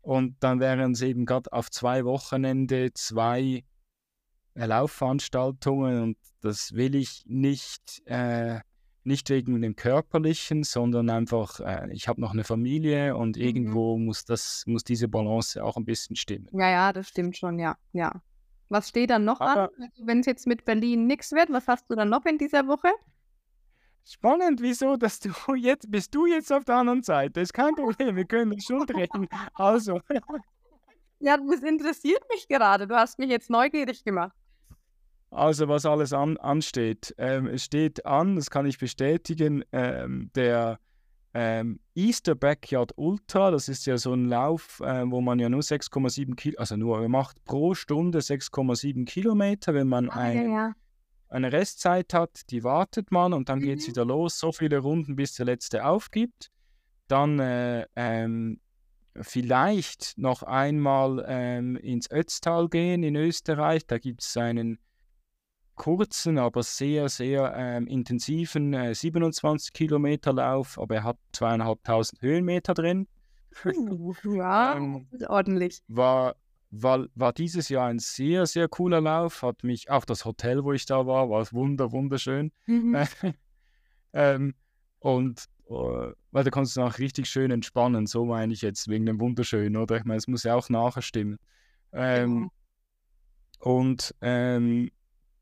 Und 0.00 0.36
dann 0.38 0.60
wären 0.60 0.92
es 0.92 1.02
eben 1.02 1.26
gerade 1.26 1.52
auf 1.52 1.72
zwei 1.72 2.04
Wochenende 2.04 2.92
zwei 2.94 3.64
Laufveranstaltungen 4.54 6.02
und 6.02 6.16
das 6.40 6.72
will 6.74 6.94
ich 6.94 7.24
nicht, 7.26 8.02
äh, 8.06 8.60
nicht 9.02 9.28
wegen 9.30 9.60
dem 9.60 9.76
Körperlichen, 9.76 10.62
sondern 10.64 11.10
einfach, 11.10 11.60
äh, 11.60 11.92
ich 11.92 12.08
habe 12.08 12.20
noch 12.20 12.32
eine 12.32 12.44
Familie 12.44 13.16
und 13.16 13.36
Mhm. 13.36 13.42
irgendwo 13.42 13.98
muss 13.98 14.24
das, 14.24 14.64
muss 14.66 14.84
diese 14.84 15.08
Balance 15.08 15.62
auch 15.62 15.76
ein 15.76 15.84
bisschen 15.84 16.16
stimmen. 16.16 16.48
Ja, 16.52 16.70
ja, 16.70 16.92
das 16.92 17.08
stimmt 17.08 17.36
schon, 17.36 17.58
ja, 17.58 17.76
ja. 17.92 18.22
Was 18.70 18.88
steht 18.88 19.10
dann 19.10 19.24
noch 19.24 19.40
an? 19.40 19.48
Aber 19.58 19.70
Also 19.78 20.06
wenn 20.06 20.20
es 20.20 20.26
jetzt 20.26 20.46
mit 20.46 20.64
Berlin 20.64 21.06
nichts 21.06 21.32
wird, 21.32 21.50
was 21.50 21.68
hast 21.68 21.90
du 21.90 21.94
dann 21.94 22.08
noch 22.08 22.24
in 22.24 22.38
dieser 22.38 22.66
Woche? 22.66 22.88
spannend, 24.06 24.60
wieso, 24.60 24.96
dass 24.96 25.18
du 25.18 25.30
jetzt, 25.56 25.90
bist 25.90 26.14
du 26.14 26.26
jetzt 26.26 26.52
auf 26.52 26.64
der 26.64 26.76
anderen 26.76 27.02
Seite? 27.02 27.40
Ist 27.40 27.54
kein 27.54 27.74
Problem, 27.74 28.16
wir 28.16 28.24
können 28.26 28.60
schon 28.60 28.86
drehen. 28.86 29.08
Also, 29.54 30.00
Ja, 31.20 31.38
das 31.38 31.62
interessiert 31.62 32.22
mich 32.30 32.46
gerade. 32.48 32.86
Du 32.86 32.94
hast 32.96 33.18
mich 33.18 33.30
jetzt 33.30 33.48
neugierig 33.48 34.04
gemacht. 34.04 34.36
Also 35.34 35.66
was 35.68 35.84
alles 35.84 36.12
an, 36.12 36.36
ansteht. 36.36 37.14
Ähm, 37.18 37.46
es 37.46 37.64
steht 37.64 38.06
an, 38.06 38.36
das 38.36 38.50
kann 38.50 38.66
ich 38.66 38.78
bestätigen, 38.78 39.64
ähm, 39.72 40.30
der 40.36 40.78
ähm, 41.34 41.80
Easter 41.96 42.36
Backyard 42.36 42.92
Ultra, 42.96 43.50
das 43.50 43.68
ist 43.68 43.84
ja 43.86 43.98
so 43.98 44.12
ein 44.14 44.26
Lauf, 44.26 44.78
äh, 44.80 45.02
wo 45.10 45.20
man 45.20 45.40
ja 45.40 45.48
nur 45.48 45.62
6,7 45.62 46.36
Kilometer, 46.36 46.60
also 46.60 46.76
nur, 46.76 47.00
man 47.00 47.10
macht 47.10 47.44
pro 47.44 47.74
Stunde 47.74 48.20
6,7 48.20 49.04
Kilometer, 49.06 49.74
wenn 49.74 49.88
man 49.88 50.08
Ah, 50.10 50.20
ein, 50.20 50.52
ja. 50.52 50.72
eine 51.30 51.50
Restzeit 51.52 52.14
hat, 52.14 52.42
die 52.50 52.62
wartet 52.62 53.10
man 53.10 53.32
und 53.32 53.48
dann 53.48 53.58
geht 53.58 53.80
es 53.80 53.86
Mhm. 53.88 53.90
wieder 53.90 54.04
los, 54.04 54.38
so 54.38 54.52
viele 54.52 54.78
Runden, 54.78 55.16
bis 55.16 55.34
der 55.34 55.46
letzte 55.46 55.84
aufgibt. 55.84 56.52
Dann 57.08 57.40
äh, 57.40 57.86
ähm, 57.96 58.60
vielleicht 59.20 60.16
noch 60.16 60.44
einmal 60.44 61.24
ähm, 61.26 61.74
ins 61.76 62.08
Ötztal 62.12 62.68
gehen 62.68 63.02
in 63.02 63.16
Österreich, 63.16 63.84
da 63.88 63.98
gibt 63.98 64.22
es 64.22 64.36
einen 64.36 64.78
kurzen, 65.74 66.38
aber 66.38 66.62
sehr, 66.62 67.08
sehr 67.08 67.52
ähm, 67.56 67.86
intensiven 67.86 68.74
äh, 68.74 68.94
27 68.94 69.72
Kilometer 69.72 70.32
Lauf, 70.32 70.78
aber 70.78 70.96
er 70.96 71.04
hat 71.04 71.18
zweieinhalbtausend 71.32 72.22
Höhenmeter 72.22 72.74
drin. 72.74 73.06
Uh, 73.64 74.14
ja, 74.24 74.76
Ähm, 74.76 75.06
ordentlich. 75.28 75.82
war, 75.88 76.36
war, 76.70 77.06
war 77.14 77.32
dieses 77.32 77.68
Jahr 77.68 77.88
ein 77.88 77.98
sehr, 78.00 78.46
sehr 78.46 78.68
cooler 78.68 79.00
Lauf, 79.00 79.42
hat 79.42 79.62
mich, 79.62 79.90
auch 79.90 80.04
das 80.04 80.24
Hotel, 80.24 80.64
wo 80.64 80.72
ich 80.72 80.86
da 80.86 81.06
war, 81.06 81.30
war 81.30 81.46
wunder, 81.52 81.92
wunderschön. 81.92 82.52
Mhm. 82.66 82.96
ähm, 84.12 84.54
und 84.98 85.44
äh, 85.68 86.12
weil 86.30 86.44
da 86.44 86.50
kannst 86.50 86.76
du 86.76 86.82
auch 86.82 86.98
richtig 86.98 87.26
schön 87.26 87.50
entspannen, 87.50 88.06
so 88.06 88.24
meine 88.24 88.52
ich 88.52 88.62
jetzt, 88.62 88.88
wegen 88.88 89.06
dem 89.06 89.20
Wunderschön, 89.20 89.76
oder? 89.76 89.96
Ich 89.96 90.04
meine, 90.04 90.18
es 90.18 90.28
muss 90.28 90.42
ja 90.42 90.54
auch 90.54 90.68
nachher 90.68 91.02
stimmen. 91.02 91.38
Ähm, 91.92 92.50
und 93.60 94.14
ähm, 94.20 94.90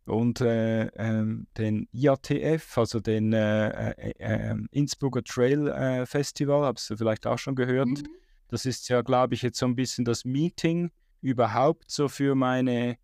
und 0.07 0.41
äh, 0.41 0.87
ähm, 0.97 1.47
den 1.57 1.89
IATF, 1.93 2.77
also 2.77 3.01
den 3.01 3.33
äh, 3.33 3.91
äh, 3.91 4.11
äh, 4.19 4.57
Innsbrucker 4.73 5.23
Trail 5.23 5.69
äh, 5.69 6.07
Festival, 6.07 6.65
hast 6.65 6.91
du 6.91 6.97
vielleicht 6.97 7.27
auch 7.27 7.39
schon 7.39 7.55
gehört. 7.55 7.89
Mhm. 7.89 8.09
Das 8.49 8.67
ist 8.67 8.89
ja, 8.89 9.03
glaube 9.03 9.35
ich, 9.35 9.43
jetzt 9.43 9.59
so 9.59 9.67
ein 9.67 9.77
bisschen 9.77 10.05
das 10.05 10.25
Meeting 10.25 10.91
überhaupt 11.21 11.91
so 11.91 12.09
für 12.09 12.35
meine 12.35 12.99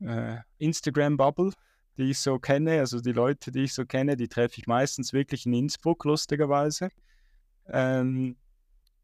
äh, 0.00 0.36
Instagram-Bubble, 0.58 1.52
die 1.96 2.10
ich 2.10 2.18
so 2.18 2.38
kenne. 2.38 2.78
Also 2.78 3.00
die 3.00 3.12
Leute, 3.12 3.50
die 3.50 3.64
ich 3.64 3.74
so 3.74 3.86
kenne, 3.86 4.16
die 4.16 4.28
treffe 4.28 4.58
ich 4.58 4.66
meistens 4.66 5.12
wirklich 5.12 5.46
in 5.46 5.54
Innsbruck, 5.54 6.04
lustigerweise. 6.04 6.90
Ähm, 7.68 8.36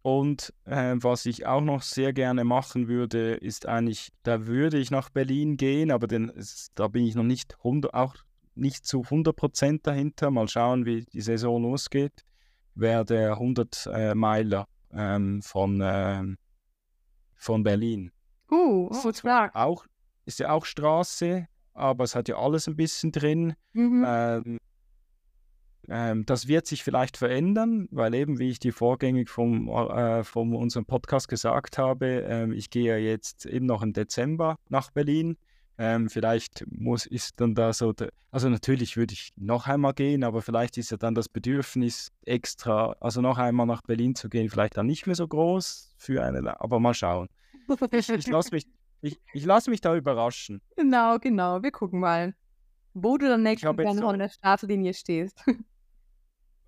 und 0.09 0.54
äh, 0.64 0.94
was 0.96 1.26
ich 1.26 1.46
auch 1.46 1.61
noch 1.61 1.82
sehr 1.82 2.14
gerne 2.14 2.42
machen 2.42 2.88
würde, 2.88 3.34
ist 3.34 3.66
eigentlich, 3.66 4.11
da 4.22 4.46
würde 4.46 4.78
ich 4.78 4.90
nach 4.90 5.11
Berlin 5.11 5.59
gehen, 5.59 5.90
aber 5.90 6.06
den, 6.06 6.30
es, 6.30 6.70
da 6.74 6.88
bin 6.88 7.04
ich 7.04 7.14
noch 7.14 7.24
nicht 7.24 7.56
100, 7.59 7.92
auch 7.92 8.14
nicht 8.54 8.86
zu 8.86 9.02
100% 9.02 9.80
dahinter. 9.82 10.30
Mal 10.30 10.48
schauen, 10.48 10.86
wie 10.86 11.04
die 11.04 11.20
Saison 11.20 11.61
losgeht. 11.61 12.24
Wäre 12.74 13.04
der 13.04 13.32
100 13.32 13.90
äh, 13.92 14.14
Meiler 14.14 14.66
ähm, 14.94 15.42
von, 15.42 15.78
ähm, 15.84 16.38
von 17.36 17.62
Berlin. 17.62 18.11
Uh, 18.50 18.88
oh, 18.90 19.12
stark. 19.12 19.54
auch, 19.54 19.84
ist 20.24 20.38
ja 20.38 20.52
auch 20.52 20.64
Straße, 20.64 21.48
aber 21.74 22.04
es 22.04 22.14
hat 22.14 22.28
ja 22.28 22.38
alles 22.38 22.66
ein 22.66 22.76
bisschen 22.76 23.12
drin. 23.12 23.56
Mhm. 23.74 24.06
Ähm, 24.09 24.59
ähm, 25.89 26.26
das 26.26 26.49
wird 26.49 26.66
sich 26.66 26.84
vielleicht 26.84 27.16
verändern, 27.16 27.89
weil 27.91 28.14
eben, 28.14 28.39
wie 28.39 28.51
ich 28.51 28.59
die 28.59 28.72
vorgängig 28.72 29.28
vom, 29.30 29.68
äh, 29.68 30.22
von 30.24 30.55
unserem 30.55 30.84
Podcast 30.84 31.28
gesagt 31.28 31.78
habe, 31.78 32.24
ähm, 32.28 32.53
ich 32.53 32.70
gehe 32.70 32.84
ja 32.84 32.97
jetzt 32.99 33.47
eben 33.47 33.66
noch 33.66 33.82
im 33.82 33.93
Dezember 33.93 34.59
nach 34.68 34.91
Berlin. 34.91 35.36
Ähm, 35.80 36.11
vielleicht 36.11 36.64
muss 36.68 37.07
ist 37.07 37.41
dann 37.41 37.55
da 37.55 37.72
so, 37.72 37.93
de, 37.93 38.11
also 38.32 38.49
natürlich 38.49 38.97
würde 38.97 39.14
ich 39.14 39.30
noch 39.36 39.68
einmal 39.68 39.95
gehen, 39.95 40.24
aber 40.24 40.43
vielleicht 40.43 40.76
ist 40.76 40.91
ja 40.91 40.97
dann 40.97 41.14
das 41.14 41.28
Bedürfnis 41.28 42.11
extra, 42.24 42.97
also 43.01 43.20
noch 43.20 43.39
einmal 43.39 43.64
nach 43.66 43.82
Berlin 43.82 44.14
zu 44.16 44.28
gehen, 44.28 44.51
vielleicht 44.51 44.76
dann 44.76 44.86
nicht 44.86 45.07
mehr 45.07 45.14
so 45.14 45.28
groß 45.28 45.95
für 45.97 46.22
eine, 46.24 46.61
aber 46.61 46.80
mal 46.80 46.95
schauen. 46.95 47.28
Ich, 47.93 48.09
ich 48.09 48.26
lasse 48.26 48.53
mich, 48.53 48.66
ich, 49.03 49.20
ich 49.32 49.45
lass 49.45 49.68
mich 49.68 49.80
da 49.80 49.95
überraschen. 49.95 50.61
Genau, 50.76 51.16
genau. 51.18 51.62
Wir 51.62 51.70
gucken 51.70 52.01
mal, 52.01 52.34
wo 52.93 53.16
du 53.16 53.28
dann 53.28 53.45
nächstes 53.45 53.70
so- 53.70 54.09
an 54.09 54.18
der 54.18 54.28
Startlinie 54.30 54.93
stehst. 54.95 55.41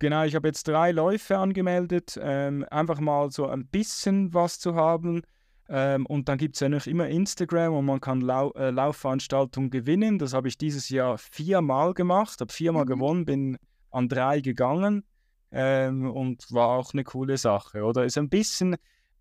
Genau, 0.01 0.25
ich 0.25 0.35
habe 0.35 0.49
jetzt 0.49 0.67
drei 0.67 0.93
Läufe 0.93 1.37
angemeldet, 1.39 2.19
ähm, 2.21 2.65
einfach 2.71 2.99
mal 3.01 3.31
so 3.31 3.47
ein 3.47 3.67
bisschen 3.67 4.35
was 4.35 4.59
zu 4.59 4.75
haben. 4.75 5.23
Ähm, 5.69 6.05
und 6.07 6.29
dann 6.29 6.39
gibt 6.39 6.57
es 6.57 6.61
ja 6.61 6.69
noch 6.69 6.87
immer 6.87 7.07
Instagram 7.09 7.75
und 7.75 7.85
man 7.85 8.01
kann 8.01 8.23
Lau 8.23 8.51
äh, 8.53 8.71
Laufveranstaltungen 8.71 9.71
gewinnen. 9.71 10.19
Das 10.19 10.33
habe 10.33 10.49
ich 10.49 10.59
dieses 10.59 10.89
Jahr 10.89 11.17
viermal 11.19 11.95
gemacht, 11.95 12.41
habe 12.41 12.53
viermal 12.53 12.85
Mhm. 12.87 12.89
gewonnen, 12.89 13.25
bin 13.27 13.59
an 13.93 14.09
drei 14.09 14.41
gegangen 14.41 15.05
ähm, 15.53 16.11
und 16.11 16.51
war 16.51 16.69
auch 16.71 16.93
eine 16.95 17.05
coole 17.05 17.37
Sache. 17.37 17.85
Oder 17.85 18.05
ist 18.05 18.19
ein 18.19 18.31
bisschen 18.31 18.77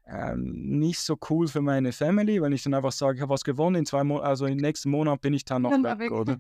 ähm, 0.08 0.80
nicht 0.80 1.02
so 1.02 1.18
cool 1.30 1.48
für 1.48 1.62
meine 1.62 1.92
Family, 1.92 2.42
wenn 2.42 2.52
ich 2.54 2.64
dann 2.64 2.74
einfach 2.74 2.94
sage, 2.94 3.18
ich 3.18 3.22
habe 3.22 3.34
was 3.34 3.44
gewonnen, 3.44 3.76
in 3.76 3.86
zwei 3.86 4.04
Mo 4.04 4.18
also 4.20 4.46
im 4.48 4.58
nächsten 4.58 4.90
Monat 4.90 5.22
bin 5.22 5.34
ich 5.34 5.46
dann 5.46 5.62
noch 5.64 5.72
Dann 5.72 5.84
weg, 5.84 6.00
weg. 6.00 6.12
oder? 6.12 6.38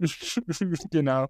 genau. 0.90 1.26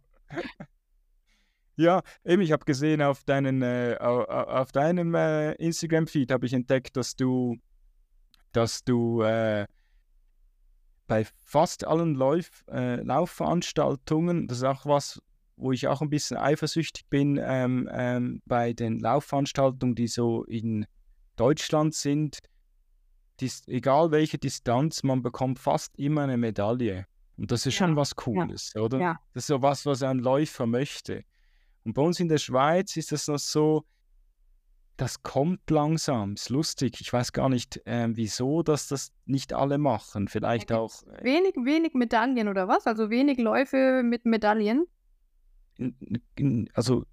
Ja, 1.77 2.03
eben, 2.25 2.41
ich 2.43 2.53
habe 2.53 2.65
gesehen 2.65 3.03
auf, 3.03 3.23
deinen, 3.25 3.61
äh, 3.63 3.97
au- 4.01 4.25
au- 4.25 4.61
auf 4.61 4.73
deinem 4.73 5.15
äh, 5.15 5.53
Instagram-Feed 5.55 6.31
habe 6.33 6.47
ich 6.47 6.53
entdeckt, 6.55 6.97
dass 6.97 7.17
du, 7.17 7.57
dass 8.53 8.83
du 8.83 9.21
äh, 9.23 9.67
bei 11.07 11.25
fast 11.45 11.87
allen 11.87 12.15
Lauf, 12.15 12.65
äh, 12.71 12.97
Laufveranstaltungen, 13.03 14.47
das 14.49 14.59
ist 14.59 14.65
auch 14.65 14.87
was, 14.87 15.21
wo 15.57 15.73
ich 15.73 15.87
auch 15.89 16.01
ein 16.03 16.11
bisschen 16.11 16.37
eifersüchtig 16.37 17.07
bin, 17.09 17.39
ähm, 17.43 17.89
ähm, 17.93 18.43
bei 18.47 18.73
den 18.73 18.99
Laufveranstaltungen, 18.99 19.95
die 19.95 20.09
so 20.09 20.45
in 20.45 20.87
Deutschland 21.37 21.95
sind, 21.95 22.39
dis 23.41 23.69
egal 23.69 24.11
welche 24.11 24.39
Distanz, 24.39 25.03
man 25.03 25.23
bekommt 25.23 25.59
fast 25.59 25.95
immer 25.99 26.23
eine 26.23 26.39
Medaille. 26.39 27.07
Und 27.37 27.53
das 27.53 27.67
ist 27.67 27.75
schon 27.75 27.91
Ja, 27.91 27.97
was 27.97 28.17
Cooles, 28.17 28.75
oder? 28.77 28.99
ja. 28.99 29.21
Das 29.35 29.43
ist 29.45 29.49
so 29.49 29.61
was, 29.61 29.85
was 29.85 30.03
ein 30.03 30.19
Läufer 30.21 30.65
möchte. 30.67 31.23
Und 31.87 31.93
bei 31.93 32.03
uns 32.03 32.19
in 32.19 32.27
der 32.27 32.39
Schweiz 32.39 32.97
ist 32.97 33.13
das 33.13 33.29
noch 33.29 33.39
so, 33.39 33.85
das 34.97 35.23
kommt 35.23 35.71
langsam, 35.71 36.35
ist 36.35 36.51
lustig. 36.51 37.01
Ich 37.01 37.13
weiß 37.13 37.33
gar 37.33 37.49
nicht, 37.49 37.81
ähm, 37.87 38.17
wieso, 38.17 38.65
dass 38.65 38.89
das 38.89 39.13
nicht 39.25 39.53
alle 39.53 39.79
machen. 39.79 40.27
Vielleicht 40.27 40.73
auch, 40.73 41.05
äh, 41.05 41.23
wenig, 41.23 41.55
wenig 41.55 41.95
Medaillen 41.95 42.49
oder 42.49 42.67
was? 42.67 42.89
Also 42.89 43.09
wenig 43.09 43.39
Läufe 43.39 44.03
mit 44.05 44.27
Medaillen? 44.27 44.87
also 46.73 47.05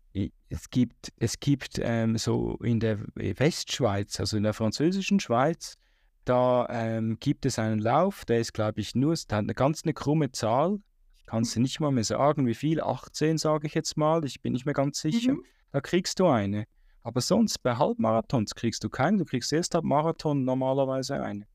es 0.49 0.69
gibt, 0.69 1.11
es 1.17 1.39
gibt 1.39 1.79
ähm, 1.79 2.17
so 2.17 2.55
in 2.63 2.79
der 2.79 2.99
Westschweiz, 3.15 4.19
also 4.19 4.37
in 4.37 4.43
der 4.43 4.53
französischen 4.53 5.19
Schweiz, 5.19 5.77
da 6.25 6.67
ähm, 6.69 7.17
gibt 7.19 7.45
es 7.45 7.59
einen 7.59 7.79
Lauf, 7.79 8.25
der 8.25 8.39
ist, 8.39 8.53
glaube 8.53 8.81
ich, 8.81 8.95
nur, 8.95 9.13
der 9.13 9.37
hat 9.37 9.43
eine 9.43 9.53
ganz 9.53 9.83
eine 9.83 9.93
krumme 9.93 10.31
Zahl. 10.31 10.79
Kannst 11.25 11.55
du 11.55 11.61
nicht 11.61 11.79
mal 11.79 11.91
mehr 11.91 12.03
sagen, 12.03 12.45
wie 12.45 12.53
viel? 12.53 12.81
18, 12.81 13.37
sage 13.37 13.67
ich 13.67 13.73
jetzt 13.73 13.97
mal. 13.97 14.23
Ich 14.25 14.41
bin 14.41 14.53
nicht 14.53 14.65
mehr 14.65 14.73
ganz 14.73 14.99
sicher. 14.99 15.33
Mhm. 15.33 15.45
Da 15.71 15.81
kriegst 15.81 16.19
du 16.19 16.27
eine. 16.27 16.65
Aber 17.01 17.21
sonst 17.21 17.61
bei 17.63 17.75
Halbmarathons 17.75 18.55
kriegst 18.55 18.83
du 18.83 18.89
keine. 18.89 19.17
Du 19.17 19.25
kriegst 19.25 19.51
erst 19.51 19.75
ab 19.75 19.83
Marathon 19.83 20.45
normalerweise 20.45 21.21
eine. 21.21 21.45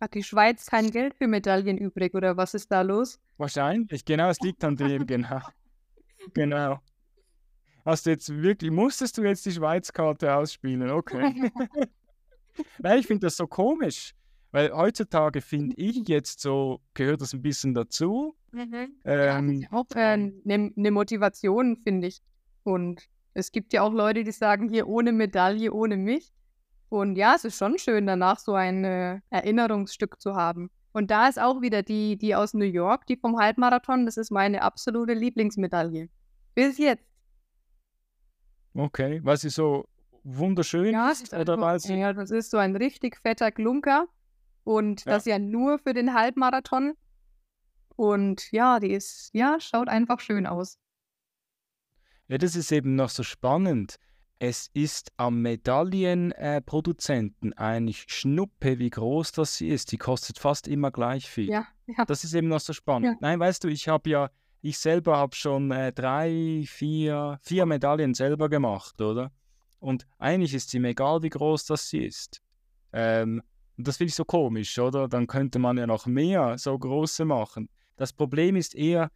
Hat 0.00 0.14
die 0.14 0.22
Schweiz 0.22 0.66
kein 0.66 0.90
Geld 0.90 1.14
für 1.14 1.26
Medaillen 1.26 1.78
übrig 1.78 2.14
oder 2.14 2.36
was 2.36 2.54
ist 2.54 2.70
da 2.70 2.82
los? 2.82 3.18
Wahrscheinlich, 3.38 4.04
genau, 4.04 4.28
es 4.28 4.40
liegt 4.40 4.62
an 4.62 4.76
dem, 4.76 5.06
genau. 5.06 5.40
Genau. 6.34 6.80
Hast 7.84 8.06
du 8.06 8.10
jetzt 8.10 8.28
wirklich, 8.28 8.70
musstest 8.70 9.16
du 9.16 9.22
jetzt 9.22 9.46
die 9.46 9.52
Schweizkarte 9.52 10.34
ausspielen? 10.34 10.90
Okay. 10.90 11.50
Nein, 12.78 12.98
ich 12.98 13.06
finde 13.06 13.26
das 13.26 13.36
so 13.36 13.46
komisch, 13.46 14.14
weil 14.56 14.72
heutzutage 14.72 15.42
finde 15.42 15.76
ich 15.76 16.08
jetzt 16.08 16.40
so, 16.40 16.80
gehört 16.94 17.20
das 17.20 17.34
ein 17.34 17.42
bisschen 17.42 17.74
dazu. 17.74 18.34
Mhm. 18.52 18.94
Ähm, 19.04 19.60
ja, 19.60 19.68
auch 19.70 19.84
eine 19.94 20.32
äh, 20.46 20.70
ne 20.74 20.90
Motivation, 20.90 21.76
finde 21.76 22.06
ich. 22.06 22.22
Und 22.62 23.02
es 23.34 23.52
gibt 23.52 23.74
ja 23.74 23.82
auch 23.82 23.92
Leute, 23.92 24.24
die 24.24 24.32
sagen, 24.32 24.70
hier 24.70 24.88
ohne 24.88 25.12
Medaille, 25.12 25.70
ohne 25.70 25.98
mich. 25.98 26.32
Und 26.88 27.16
ja, 27.16 27.34
es 27.34 27.44
ist 27.44 27.58
schon 27.58 27.76
schön, 27.76 28.06
danach 28.06 28.38
so 28.38 28.54
ein 28.54 28.82
äh, 28.84 29.20
Erinnerungsstück 29.28 30.18
zu 30.22 30.34
haben. 30.34 30.70
Und 30.92 31.10
da 31.10 31.28
ist 31.28 31.38
auch 31.38 31.60
wieder 31.60 31.82
die, 31.82 32.16
die 32.16 32.34
aus 32.34 32.54
New 32.54 32.64
York, 32.64 33.04
die 33.08 33.18
vom 33.18 33.38
Halbmarathon, 33.38 34.06
das 34.06 34.16
ist 34.16 34.30
meine 34.30 34.62
absolute 34.62 35.12
Lieblingsmedaille. 35.12 36.08
Bis 36.54 36.78
jetzt. 36.78 37.04
Okay, 38.72 39.20
was 39.22 39.44
ist 39.44 39.56
so 39.56 39.84
wunderschön 40.24 40.94
ja, 40.94 41.10
ist? 41.10 41.34
Oder 41.34 41.60
weil 41.60 41.78
sie... 41.78 41.96
Ja, 41.96 42.14
das 42.14 42.30
ist 42.30 42.50
so 42.50 42.56
ein 42.56 42.74
richtig 42.74 43.18
fetter 43.18 43.52
Klunker. 43.52 44.08
Und 44.66 45.04
ja. 45.04 45.12
das 45.12 45.24
ja 45.26 45.38
nur 45.38 45.78
für 45.78 45.94
den 45.94 46.12
Halbmarathon. 46.12 46.94
Und 47.94 48.50
ja, 48.50 48.80
die 48.80 48.90
ist, 48.90 49.30
ja, 49.32 49.58
schaut 49.60 49.88
einfach 49.88 50.18
schön 50.18 50.44
aus. 50.44 50.80
Ja, 52.26 52.36
das 52.36 52.56
ist 52.56 52.72
eben 52.72 52.96
noch 52.96 53.10
so 53.10 53.22
spannend. 53.22 54.00
Es 54.40 54.68
ist 54.74 55.12
am 55.18 55.40
Medaillenproduzenten 55.40 57.52
äh, 57.52 57.56
eigentlich 57.56 58.06
Schnuppe, 58.08 58.80
wie 58.80 58.90
groß 58.90 59.30
das 59.30 59.56
sie 59.56 59.68
ist. 59.68 59.92
Die 59.92 59.98
kostet 59.98 60.40
fast 60.40 60.66
immer 60.66 60.90
gleich 60.90 61.30
viel. 61.30 61.48
Ja, 61.48 61.68
ja. 61.86 62.04
Das 62.04 62.24
ist 62.24 62.34
eben 62.34 62.48
noch 62.48 62.58
so 62.58 62.72
spannend. 62.72 63.06
Ja. 63.06 63.14
Nein, 63.20 63.38
weißt 63.38 63.62
du, 63.62 63.68
ich 63.68 63.86
habe 63.86 64.10
ja, 64.10 64.30
ich 64.62 64.80
selber 64.80 65.16
habe 65.16 65.36
schon 65.36 65.70
äh, 65.70 65.92
drei, 65.92 66.64
vier, 66.66 67.38
vier 67.40 67.66
Medaillen 67.66 68.14
selber 68.14 68.48
gemacht, 68.48 69.00
oder? 69.00 69.30
Und 69.78 70.08
eigentlich 70.18 70.54
ist 70.54 70.70
sie 70.70 70.80
mir 70.80 70.88
egal, 70.88 71.22
wie 71.22 71.30
groß 71.30 71.66
das 71.66 71.88
sie 71.88 72.04
ist. 72.04 72.42
Ähm, 72.92 73.42
und 73.76 73.86
das 73.86 73.98
finde 73.98 74.08
ich 74.08 74.14
so 74.14 74.24
komisch, 74.24 74.78
oder? 74.78 75.08
Dann 75.08 75.26
könnte 75.26 75.58
man 75.58 75.76
ja 75.76 75.86
noch 75.86 76.06
mehr 76.06 76.56
so 76.58 76.78
große 76.78 77.24
machen. 77.24 77.68
Das 77.96 78.12
Problem 78.12 78.56
ist 78.56 78.74
eher, 78.74 79.10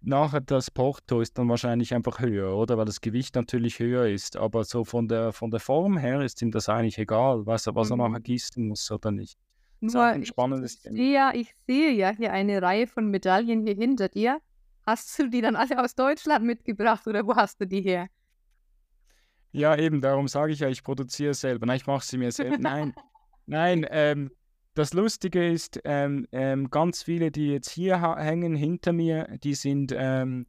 nachher 0.00 0.40
das 0.40 0.70
Porto 0.70 1.20
ist 1.20 1.38
dann 1.38 1.48
wahrscheinlich 1.48 1.94
einfach 1.94 2.20
höher, 2.20 2.56
oder? 2.56 2.78
Weil 2.78 2.86
das 2.86 3.00
Gewicht 3.00 3.34
natürlich 3.34 3.78
höher 3.78 4.08
ist. 4.08 4.36
Aber 4.36 4.64
so 4.64 4.84
von 4.84 5.08
der, 5.08 5.32
von 5.32 5.50
der 5.50 5.60
Form 5.60 5.98
her 5.98 6.22
ist 6.22 6.40
ihm 6.42 6.50
das 6.50 6.68
eigentlich 6.68 6.98
egal, 6.98 7.46
was, 7.46 7.66
was 7.66 7.90
er 7.90 7.96
nachher 7.96 8.18
mhm. 8.18 8.22
gießen 8.22 8.68
muss 8.68 8.90
oder 8.90 9.10
nicht. 9.10 9.38
Nur 9.80 10.02
ein 10.04 10.24
spannendes 10.24 10.76
ich, 10.76 10.82
sehe 10.82 11.12
ja, 11.12 11.32
ich 11.34 11.52
sehe 11.66 11.90
ja 11.90 12.10
hier 12.10 12.32
eine 12.32 12.62
Reihe 12.62 12.86
von 12.86 13.10
Medaillen 13.10 13.66
hier 13.66 13.74
hinter 13.74 14.08
dir. 14.08 14.40
Hast 14.86 15.18
du 15.18 15.28
die 15.28 15.40
dann 15.40 15.56
alle 15.56 15.82
aus 15.82 15.94
Deutschland 15.94 16.44
mitgebracht 16.44 17.06
oder 17.06 17.26
wo 17.26 17.34
hast 17.34 17.60
du 17.60 17.66
die 17.66 17.82
her? 17.82 18.08
Ja, 19.50 19.76
eben, 19.76 20.00
darum 20.00 20.28
sage 20.28 20.52
ich 20.52 20.60
ja, 20.60 20.68
ich 20.68 20.82
produziere 20.82 21.34
selber. 21.34 21.66
Nein, 21.66 21.76
ich 21.76 21.86
mache 21.86 22.04
sie 22.06 22.16
mir 22.16 22.32
selber. 22.32 22.58
Nein, 22.58 22.94
nein, 23.46 23.86
ähm, 23.90 24.30
das 24.74 24.94
Lustige 24.94 25.46
ist, 25.46 25.80
ähm, 25.84 26.26
ähm, 26.32 26.70
ganz 26.70 27.02
viele, 27.02 27.30
die 27.30 27.48
jetzt 27.48 27.70
hier 27.70 28.00
hängen 28.16 28.54
hinter 28.54 28.92
mir, 28.92 29.28
die 29.42 29.54
sind, 29.54 29.94
ähm, 29.94 30.46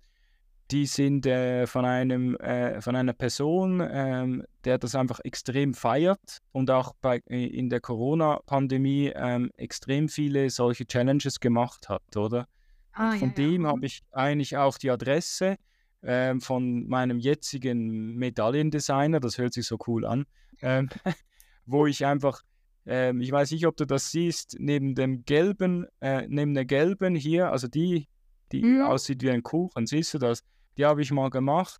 die 0.71 0.85
sind 0.85 1.25
äh, 1.25 1.67
von, 1.67 1.83
einem, 1.83 2.35
äh, 2.37 2.79
von 2.81 2.95
einer 2.95 3.11
Person, 3.11 3.85
ähm, 3.85 4.43
der 4.63 4.77
das 4.77 4.95
einfach 4.95 5.19
extrem 5.25 5.73
feiert 5.73 6.39
und 6.53 6.71
auch 6.71 6.93
bei, 7.01 7.17
in 7.27 7.69
der 7.69 7.81
Corona-Pandemie 7.81 9.11
ähm, 9.13 9.51
extrem 9.57 10.07
viele 10.07 10.49
solche 10.49 10.85
Challenges 10.85 11.41
gemacht 11.41 11.89
hat, 11.89 12.15
oder? 12.15 12.47
Ah, 12.93 13.11
von 13.17 13.29
ja, 13.29 13.35
dem 13.35 13.63
ja. 13.63 13.69
habe 13.69 13.85
ich 13.85 14.03
eigentlich 14.11 14.55
auch 14.55 14.77
die 14.77 14.89
Adresse 14.89 15.57
ähm, 16.01 16.39
von 16.39 16.87
meinem 16.87 17.19
jetzigen 17.19 18.15
Medaillendesigner, 18.15 19.19
das 19.19 19.37
hört 19.37 19.53
sich 19.53 19.67
so 19.67 19.77
cool 19.87 20.05
an, 20.05 20.25
wo 21.65 21.87
ich 21.87 22.05
einfach 22.05 22.41
ähm, 22.85 23.21
ich 23.21 23.31
weiß 23.31 23.51
nicht, 23.51 23.65
ob 23.65 23.77
du 23.77 23.85
das 23.85 24.11
siehst, 24.11 24.57
neben 24.59 24.95
dem 24.95 25.23
gelben, 25.25 25.85
äh, 26.01 26.27
neben 26.27 26.53
der 26.53 26.65
gelben 26.65 27.15
hier, 27.15 27.49
also 27.51 27.67
die, 27.67 28.07
die 28.51 28.61
ja. 28.61 28.87
aussieht 28.87 29.21
wie 29.21 29.31
ein 29.31 29.43
Kuchen, 29.43 29.85
siehst 29.87 30.13
du 30.13 30.17
das? 30.17 30.43
Die 30.77 30.85
habe 30.85 31.01
ich 31.01 31.11
mal 31.11 31.29
gemacht, 31.29 31.79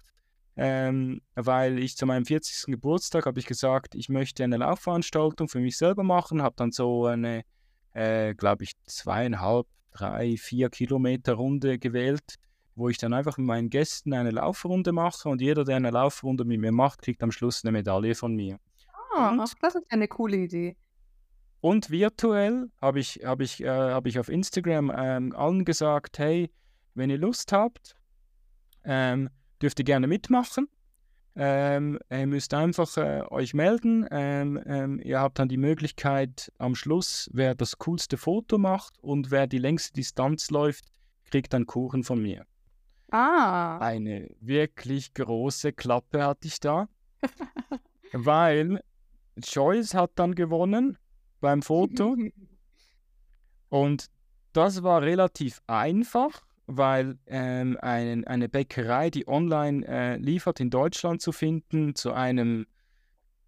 ähm, 0.56 1.22
weil 1.36 1.80
ich 1.80 1.98
zu 1.98 2.06
meinem 2.06 2.26
40. 2.26 2.68
Geburtstag 2.68 3.26
habe 3.26 3.40
ich 3.40 3.46
gesagt, 3.46 3.96
ich 3.96 4.08
möchte 4.08 4.44
eine 4.44 4.58
Laufveranstaltung 4.58 5.50
für 5.50 5.60
mich 5.60 5.78
selber 5.78 6.04
machen, 6.04 6.42
habe 6.42 6.56
dann 6.56 6.72
so 6.72 7.06
eine, 7.06 7.44
äh, 7.94 8.34
glaube 8.36 8.64
ich, 8.64 8.74
zweieinhalb, 8.86 9.68
drei, 9.92 10.38
vier 10.38 10.70
Kilometer 10.70 11.34
Runde 11.34 11.80
gewählt, 11.80 12.36
wo 12.76 12.90
ich 12.90 12.98
dann 12.98 13.14
einfach 13.14 13.38
mit 13.38 13.46
meinen 13.46 13.70
Gästen 13.70 14.14
eine 14.14 14.32
Laufrunde 14.32 14.92
mache 14.94 15.28
und 15.28 15.42
jeder, 15.42 15.66
der 15.66 15.76
eine 15.76 15.92
Laufrunde 15.92 16.46
mit 16.46 16.60
mir 16.60 16.72
macht, 16.72 17.02
kriegt 17.02 17.22
am 17.24 17.32
Schluss 17.32 17.64
eine 17.64 17.72
Medaille 17.72 18.16
von 18.16 18.36
mir. 18.36 18.58
Ah, 19.16 19.36
das 19.38 19.76
ist 19.76 19.92
eine 19.92 20.08
coole 20.08 20.38
Idee. 20.38 20.76
Und 21.64 21.92
virtuell 21.92 22.70
habe 22.82 23.00
ich, 23.00 23.22
hab 23.24 23.40
ich, 23.40 23.64
äh, 23.64 23.70
hab 23.70 24.06
ich 24.06 24.20
auf 24.20 24.28
Instagram 24.28 24.92
ähm, 24.94 25.34
allen 25.34 25.64
gesagt, 25.64 26.20
hey, 26.20 26.52
wenn 26.94 27.10
ihr 27.10 27.18
Lust 27.18 27.54
habt, 27.54 27.96
ähm, 28.84 29.30
dürft 29.62 29.80
ihr 29.80 29.86
gerne 29.86 30.08
mitmachen. 30.08 30.68
Ähm, 31.38 32.00
ihr 32.12 32.28
müsst 32.28 32.54
einfach 32.54 32.98
äh, 32.98 33.22
euch 33.30 33.54
melden. 33.54 34.06
Ähm, 34.12 34.62
ähm, 34.66 35.00
ihr 35.06 35.22
habt 35.22 35.40
dann 35.40 35.48
die 35.48 35.56
Möglichkeit 35.56 36.52
am 36.58 36.76
Schluss, 36.76 37.30
wer 37.32 37.56
das 37.56 37.78
coolste 37.78 38.18
Foto 38.18 38.58
macht 38.58 39.00
und 39.02 39.32
wer 39.32 39.48
die 39.48 39.58
längste 39.58 39.94
Distanz 39.94 40.52
läuft, 40.52 40.84
kriegt 41.32 41.56
einen 41.56 41.66
Kuchen 41.66 42.04
von 42.04 42.22
mir. 42.22 42.46
Ah. 43.10 43.78
Eine 43.78 44.30
wirklich 44.42 45.14
große 45.14 45.72
Klappe 45.72 46.26
hatte 46.26 46.46
ich 46.46 46.60
da, 46.60 46.90
weil 48.12 48.84
Joyce 49.38 49.94
hat 49.94 50.12
dann 50.16 50.36
gewonnen 50.36 50.98
beim 51.44 51.62
Foto. 51.62 52.16
Und 53.70 54.08
das 54.54 54.82
war 54.82 55.02
relativ 55.02 55.62
einfach, 55.68 56.42
weil 56.68 57.20
ähm, 57.28 57.78
ein, 57.82 58.26
eine 58.26 58.48
Bäckerei, 58.48 59.10
die 59.10 59.28
online 59.28 59.86
äh, 59.86 60.18
liefert, 60.18 60.62
in 60.62 60.70
Deutschland 60.70 61.22
zu 61.22 61.34
finden, 61.34 61.96
zu 61.96 62.14
einem, 62.14 62.66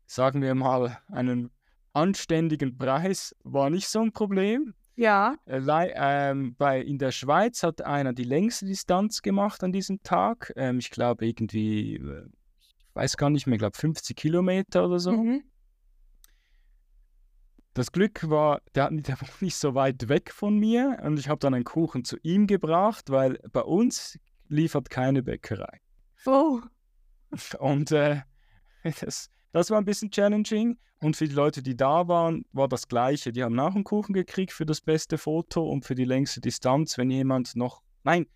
sagen 0.05 0.41
wir 0.41 0.55
mal, 0.55 0.97
einem 1.07 1.51
anständigen 1.93 2.77
Preis, 2.77 3.33
war 3.43 3.69
nicht 3.69 3.87
so 3.87 4.01
ein 4.01 4.11
Problem. 4.11 4.73
Ja. 4.97 5.35
Äh, 5.45 5.61
ähm, 5.95 6.53
bei, 6.57 6.81
in 6.81 6.97
der 6.97 7.11
Schweiz 7.11 7.63
hat 7.63 7.81
einer 7.81 8.11
die 8.11 8.23
längste 8.23 8.65
Distanz 8.65 9.21
gemacht 9.21 9.63
an 9.63 9.71
diesem 9.71 10.03
Tag. 10.03 10.51
Ähm, 10.57 10.79
ich 10.79 10.91
glaube 10.91 11.25
irgendwie, 11.25 11.95
äh, 11.95 12.27
ich 12.59 12.95
weiß 12.95 13.15
gar 13.15 13.29
nicht 13.29 13.47
mehr, 13.47 13.55
ich 13.55 13.59
glaube 13.59 13.77
50 13.77 14.17
Kilometer 14.17 14.85
oder 14.85 14.99
so. 14.99 15.13
Mhm. 15.13 15.43
Das 17.75 17.91
Glück 17.91 18.29
war, 18.29 18.61
der, 18.73 18.89
der 18.89 19.19
war 19.19 19.27
nicht 19.41 19.57
so 19.57 19.75
weit 19.75 20.07
weg 20.07 20.31
von 20.31 20.57
mir 20.57 20.97
und 21.03 21.19
ich 21.19 21.27
habe 21.27 21.39
dann 21.39 21.53
einen 21.53 21.65
Kuchen 21.65 22.05
zu 22.05 22.17
ihm 22.23 22.47
gebracht, 22.47 23.09
weil 23.09 23.37
bei 23.51 23.61
uns 23.61 24.17
liefert 24.47 24.89
keine 24.89 25.21
Bäckerei. 25.21 25.81
Oh. 26.25 26.61
Und 27.59 27.91
äh, 27.91 28.21
das, 29.01 29.29
das 29.51 29.69
war 29.69 29.77
ein 29.79 29.85
bisschen 29.85 30.09
challenging. 30.09 30.77
Und 31.01 31.17
für 31.17 31.27
die 31.27 31.35
Leute, 31.35 31.61
die 31.61 31.75
da 31.75 32.07
waren, 32.07 32.45
war 32.53 32.69
das 32.69 32.87
Gleiche. 32.87 33.33
Die 33.33 33.43
haben 33.43 33.59
auch 33.59 33.75
einen 33.75 33.83
Kuchen 33.83 34.13
gekriegt 34.13 34.53
für 34.53 34.65
das 34.65 34.79
beste 34.79 35.17
Foto 35.17 35.69
und 35.69 35.83
für 35.83 35.95
die 35.95 36.05
längste 36.05 36.39
Distanz, 36.39 36.97
wenn 36.97 37.11
jemand 37.11 37.55
noch, 37.57 37.81
nein, 38.03 38.27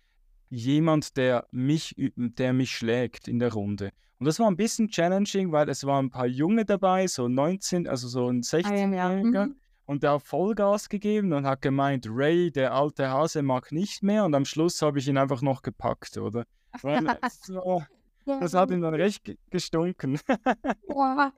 jemand, 0.50 1.16
der 1.16 1.46
mich, 1.50 1.94
der 1.96 2.52
mich 2.52 2.76
schlägt 2.76 3.28
in 3.28 3.38
der 3.38 3.52
Runde. 3.52 3.90
Und 4.18 4.26
das 4.26 4.38
war 4.38 4.50
ein 4.50 4.56
bisschen 4.56 4.88
challenging, 4.88 5.50
weil 5.50 5.68
es 5.70 5.86
waren 5.86 6.06
ein 6.06 6.10
paar 6.10 6.26
Junge 6.26 6.66
dabei, 6.66 7.06
so 7.06 7.26
19, 7.26 7.88
also 7.88 8.06
so 8.06 8.28
ein 8.28 8.42
16-Jähriger. 8.42 9.46
Mhm. 9.46 9.56
Und 9.86 10.02
der 10.02 10.12
hat 10.12 10.22
Vollgas 10.22 10.88
gegeben 10.88 11.32
und 11.32 11.46
hat 11.46 11.62
gemeint, 11.62 12.06
Ray, 12.08 12.52
der 12.52 12.74
alte 12.74 13.08
Hase, 13.08 13.42
mag 13.42 13.72
nicht 13.72 14.02
mehr. 14.02 14.24
Und 14.24 14.34
am 14.34 14.44
Schluss 14.44 14.82
habe 14.82 14.98
ich 14.98 15.08
ihn 15.08 15.16
einfach 15.16 15.40
noch 15.40 15.62
gepackt, 15.62 16.18
oder? 16.18 16.44
Weil, 16.82 17.18
so, 17.42 17.82
das 18.26 18.54
hat 18.54 18.70
ihm 18.70 18.82
dann 18.82 18.94
recht 18.94 19.36
gestunken. 19.50 20.20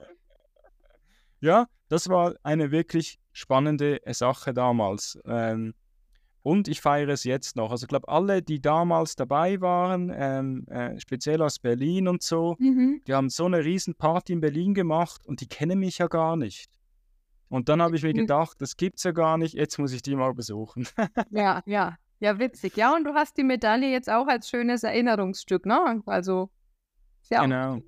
ja, 1.41 1.67
das 1.89 2.09
war 2.09 2.35
eine 2.43 2.71
wirklich 2.71 3.21
spannende 3.33 4.01
Sache 4.11 4.53
damals. 4.53 5.19
Ähm, 5.25 5.75
Und 6.43 6.66
ich 6.66 6.80
feiere 6.80 7.11
es 7.11 7.22
jetzt 7.24 7.55
noch. 7.55 7.70
Also 7.70 7.84
ich 7.84 7.88
glaube, 7.88 8.09
alle, 8.09 8.43
die 8.43 8.61
damals 8.61 9.14
dabei 9.14 9.61
waren, 9.61 10.12
ähm, 10.14 10.66
äh, 10.68 10.99
speziell 10.99 11.40
aus 11.40 11.61
Berlin 11.61 12.09
und 12.09 12.22
so, 12.22 12.57
Mhm. 12.59 13.01
die 13.07 13.14
haben 13.14 13.30
so 13.30 13.45
eine 13.47 13.64
riesen 13.64 13.95
Party 13.95 14.32
in 14.32 14.40
Berlin 14.40 14.74
gemacht 14.74 15.24
und 15.26 15.40
die 15.40 15.47
kennen 15.49 15.78
mich 15.78 15.99
ja 15.99 16.09
gar 16.09 16.36
nicht. 16.36 16.68
Und 17.49 17.68
dann 17.68 17.80
habe 17.80 17.95
ich 17.97 18.03
mir 18.03 18.12
Mhm. 18.12 18.18
gedacht, 18.22 18.57
das 18.61 18.76
gibt's 18.76 19.05
ja 19.05 19.12
gar 19.12 19.38
nicht, 19.38 19.55
jetzt 19.55 19.78
muss 19.78 19.93
ich 19.93 20.03
die 20.03 20.16
mal 20.16 20.34
besuchen. 20.34 20.86
Ja, 21.30 21.62
ja. 21.66 21.97
Ja, 22.18 22.38
witzig. 22.38 22.76
Ja, 22.76 22.95
und 22.95 23.03
du 23.05 23.14
hast 23.14 23.36
die 23.36 23.43
Medaille 23.43 23.90
jetzt 23.90 24.09
auch 24.09 24.28
als 24.28 24.49
schönes 24.49 24.84
Erinnerungsstück, 24.84 25.66
ne? 25.66 26.03
Also, 26.07 26.51
ja 27.30 27.43
Genau. 27.43 27.80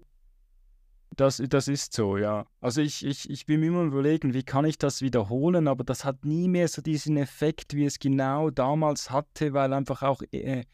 Das, 1.16 1.42
das 1.48 1.68
ist 1.68 1.92
so, 1.92 2.16
ja. 2.16 2.46
Also 2.60 2.80
ich, 2.80 3.04
ich, 3.04 3.30
ich 3.30 3.46
bin 3.46 3.60
mir 3.60 3.66
immer 3.66 3.82
überlegen, 3.84 4.34
wie 4.34 4.42
kann 4.42 4.64
ich 4.64 4.78
das 4.78 5.00
wiederholen, 5.00 5.68
aber 5.68 5.84
das 5.84 6.04
hat 6.04 6.24
nie 6.24 6.48
mehr 6.48 6.68
so 6.68 6.82
diesen 6.82 7.16
Effekt, 7.16 7.74
wie 7.74 7.84
es 7.84 7.98
genau 7.98 8.50
damals 8.50 9.10
hatte, 9.10 9.52
weil 9.52 9.72
einfach 9.72 10.02
auch 10.02 10.22
äh, 10.32 10.64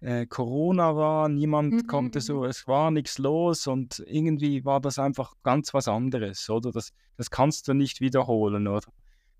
äh, 0.00 0.26
Corona 0.26 0.96
war, 0.96 1.28
niemand 1.28 1.72
Mhm, 1.72 1.86
konnte 1.86 2.18
mhm. 2.18 2.22
so, 2.22 2.44
es 2.44 2.66
war 2.66 2.90
nichts 2.90 3.18
los 3.18 3.66
und 3.66 4.02
irgendwie 4.06 4.64
war 4.64 4.80
das 4.80 4.98
einfach 4.98 5.34
ganz 5.42 5.72
was 5.72 5.88
anderes, 5.88 6.48
oder? 6.50 6.72
Das, 6.72 6.92
das 7.16 7.30
kannst 7.30 7.68
du 7.68 7.74
nicht 7.74 8.00
wiederholen, 8.00 8.66
oder? 8.66 8.82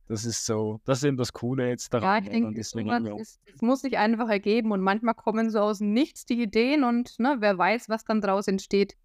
Das 0.06 0.24
ist 0.24 0.44
so, 0.44 0.80
das 0.84 0.98
ist 0.98 1.04
eben 1.04 1.16
das 1.16 1.32
Coole 1.32 1.68
jetzt 1.68 1.92
Ja, 1.92 2.00
daran, 2.00 2.24
ich 2.24 2.28
oder? 2.30 2.46
Und 2.46 2.54
denke, 2.54 3.08
ja. 3.08 3.16
ist 3.16 3.40
es 3.54 3.62
muss 3.62 3.80
sich 3.80 3.96
einfach 3.98 4.28
ergeben 4.28 4.72
und 4.72 4.82
manchmal 4.82 5.14
kommen 5.14 5.50
so 5.50 5.60
aus 5.60 5.78
dem 5.78 5.92
Nichts 5.92 6.26
die 6.26 6.42
Ideen 6.42 6.84
und, 6.84 7.18
ne, 7.18 7.36
wer 7.40 7.56
weiß, 7.56 7.88
was 7.88 8.04
dann 8.04 8.20
draus 8.20 8.46
entsteht. 8.46 8.96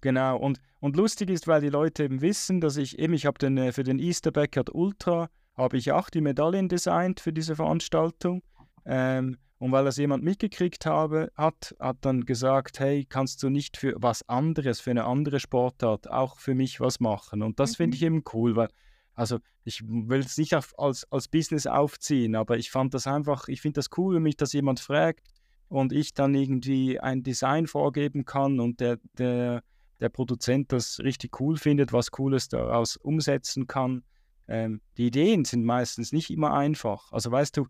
Genau, 0.00 0.36
und, 0.38 0.60
und 0.80 0.96
lustig 0.96 1.30
ist, 1.30 1.48
weil 1.48 1.60
die 1.60 1.70
Leute 1.70 2.04
eben 2.04 2.20
wissen, 2.20 2.60
dass 2.60 2.76
ich 2.76 2.98
eben, 2.98 3.14
ich 3.14 3.26
habe 3.26 3.38
den, 3.38 3.56
äh, 3.58 3.72
für 3.72 3.82
den 3.82 3.98
Easter 3.98 4.30
Backyard 4.30 4.72
Ultra, 4.74 5.28
habe 5.56 5.76
ich 5.76 5.90
auch 5.90 6.08
die 6.08 6.20
Medaillen 6.20 6.68
designt 6.68 7.18
für 7.20 7.32
diese 7.32 7.56
Veranstaltung. 7.56 8.42
Ähm, 8.86 9.38
und 9.58 9.72
weil 9.72 9.84
das 9.84 9.96
jemand 9.96 10.22
mitgekriegt 10.22 10.86
habe, 10.86 11.32
hat, 11.34 11.74
hat 11.80 11.96
dann 12.02 12.24
gesagt, 12.24 12.78
hey, 12.78 13.04
kannst 13.04 13.42
du 13.42 13.48
nicht 13.48 13.76
für 13.76 13.96
was 13.98 14.26
anderes, 14.28 14.80
für 14.80 14.92
eine 14.92 15.04
andere 15.04 15.40
Sportart 15.40 16.08
auch 16.08 16.38
für 16.38 16.54
mich 16.54 16.78
was 16.80 17.00
machen? 17.00 17.42
Und 17.42 17.58
das 17.58 17.74
finde 17.74 17.96
Mhm. 17.96 17.98
ich 17.98 18.02
eben 18.04 18.24
cool, 18.32 18.54
weil, 18.54 18.68
also 19.14 19.38
ich 19.64 19.82
will 19.84 20.20
es 20.20 20.38
nicht 20.38 20.54
auf, 20.54 20.78
als, 20.78 21.10
als 21.10 21.26
Business 21.26 21.66
aufziehen, 21.66 22.36
aber 22.36 22.56
ich 22.56 22.70
fand 22.70 22.94
das 22.94 23.08
einfach, 23.08 23.48
ich 23.48 23.60
finde 23.60 23.78
das 23.80 23.88
cool, 23.96 24.14
wenn 24.14 24.22
mich 24.22 24.36
das 24.36 24.52
jemand 24.52 24.78
fragt 24.78 25.26
und 25.68 25.92
ich 25.92 26.14
dann 26.14 26.34
irgendwie 26.36 27.00
ein 27.00 27.24
Design 27.24 27.66
vorgeben 27.66 28.24
kann 28.24 28.60
und 28.60 28.78
der, 28.78 28.98
der, 29.18 29.64
der 30.00 30.08
Produzent 30.08 30.72
das 30.72 31.00
richtig 31.00 31.40
cool 31.40 31.56
findet, 31.56 31.92
was 31.92 32.10
Cooles 32.10 32.48
daraus 32.48 32.96
umsetzen 32.96 33.66
kann. 33.66 34.02
Ähm, 34.46 34.80
die 34.96 35.06
Ideen 35.08 35.44
sind 35.44 35.64
meistens 35.64 36.12
nicht 36.12 36.30
immer 36.30 36.54
einfach. 36.54 37.12
Also 37.12 37.30
weißt 37.30 37.56
du, 37.56 37.66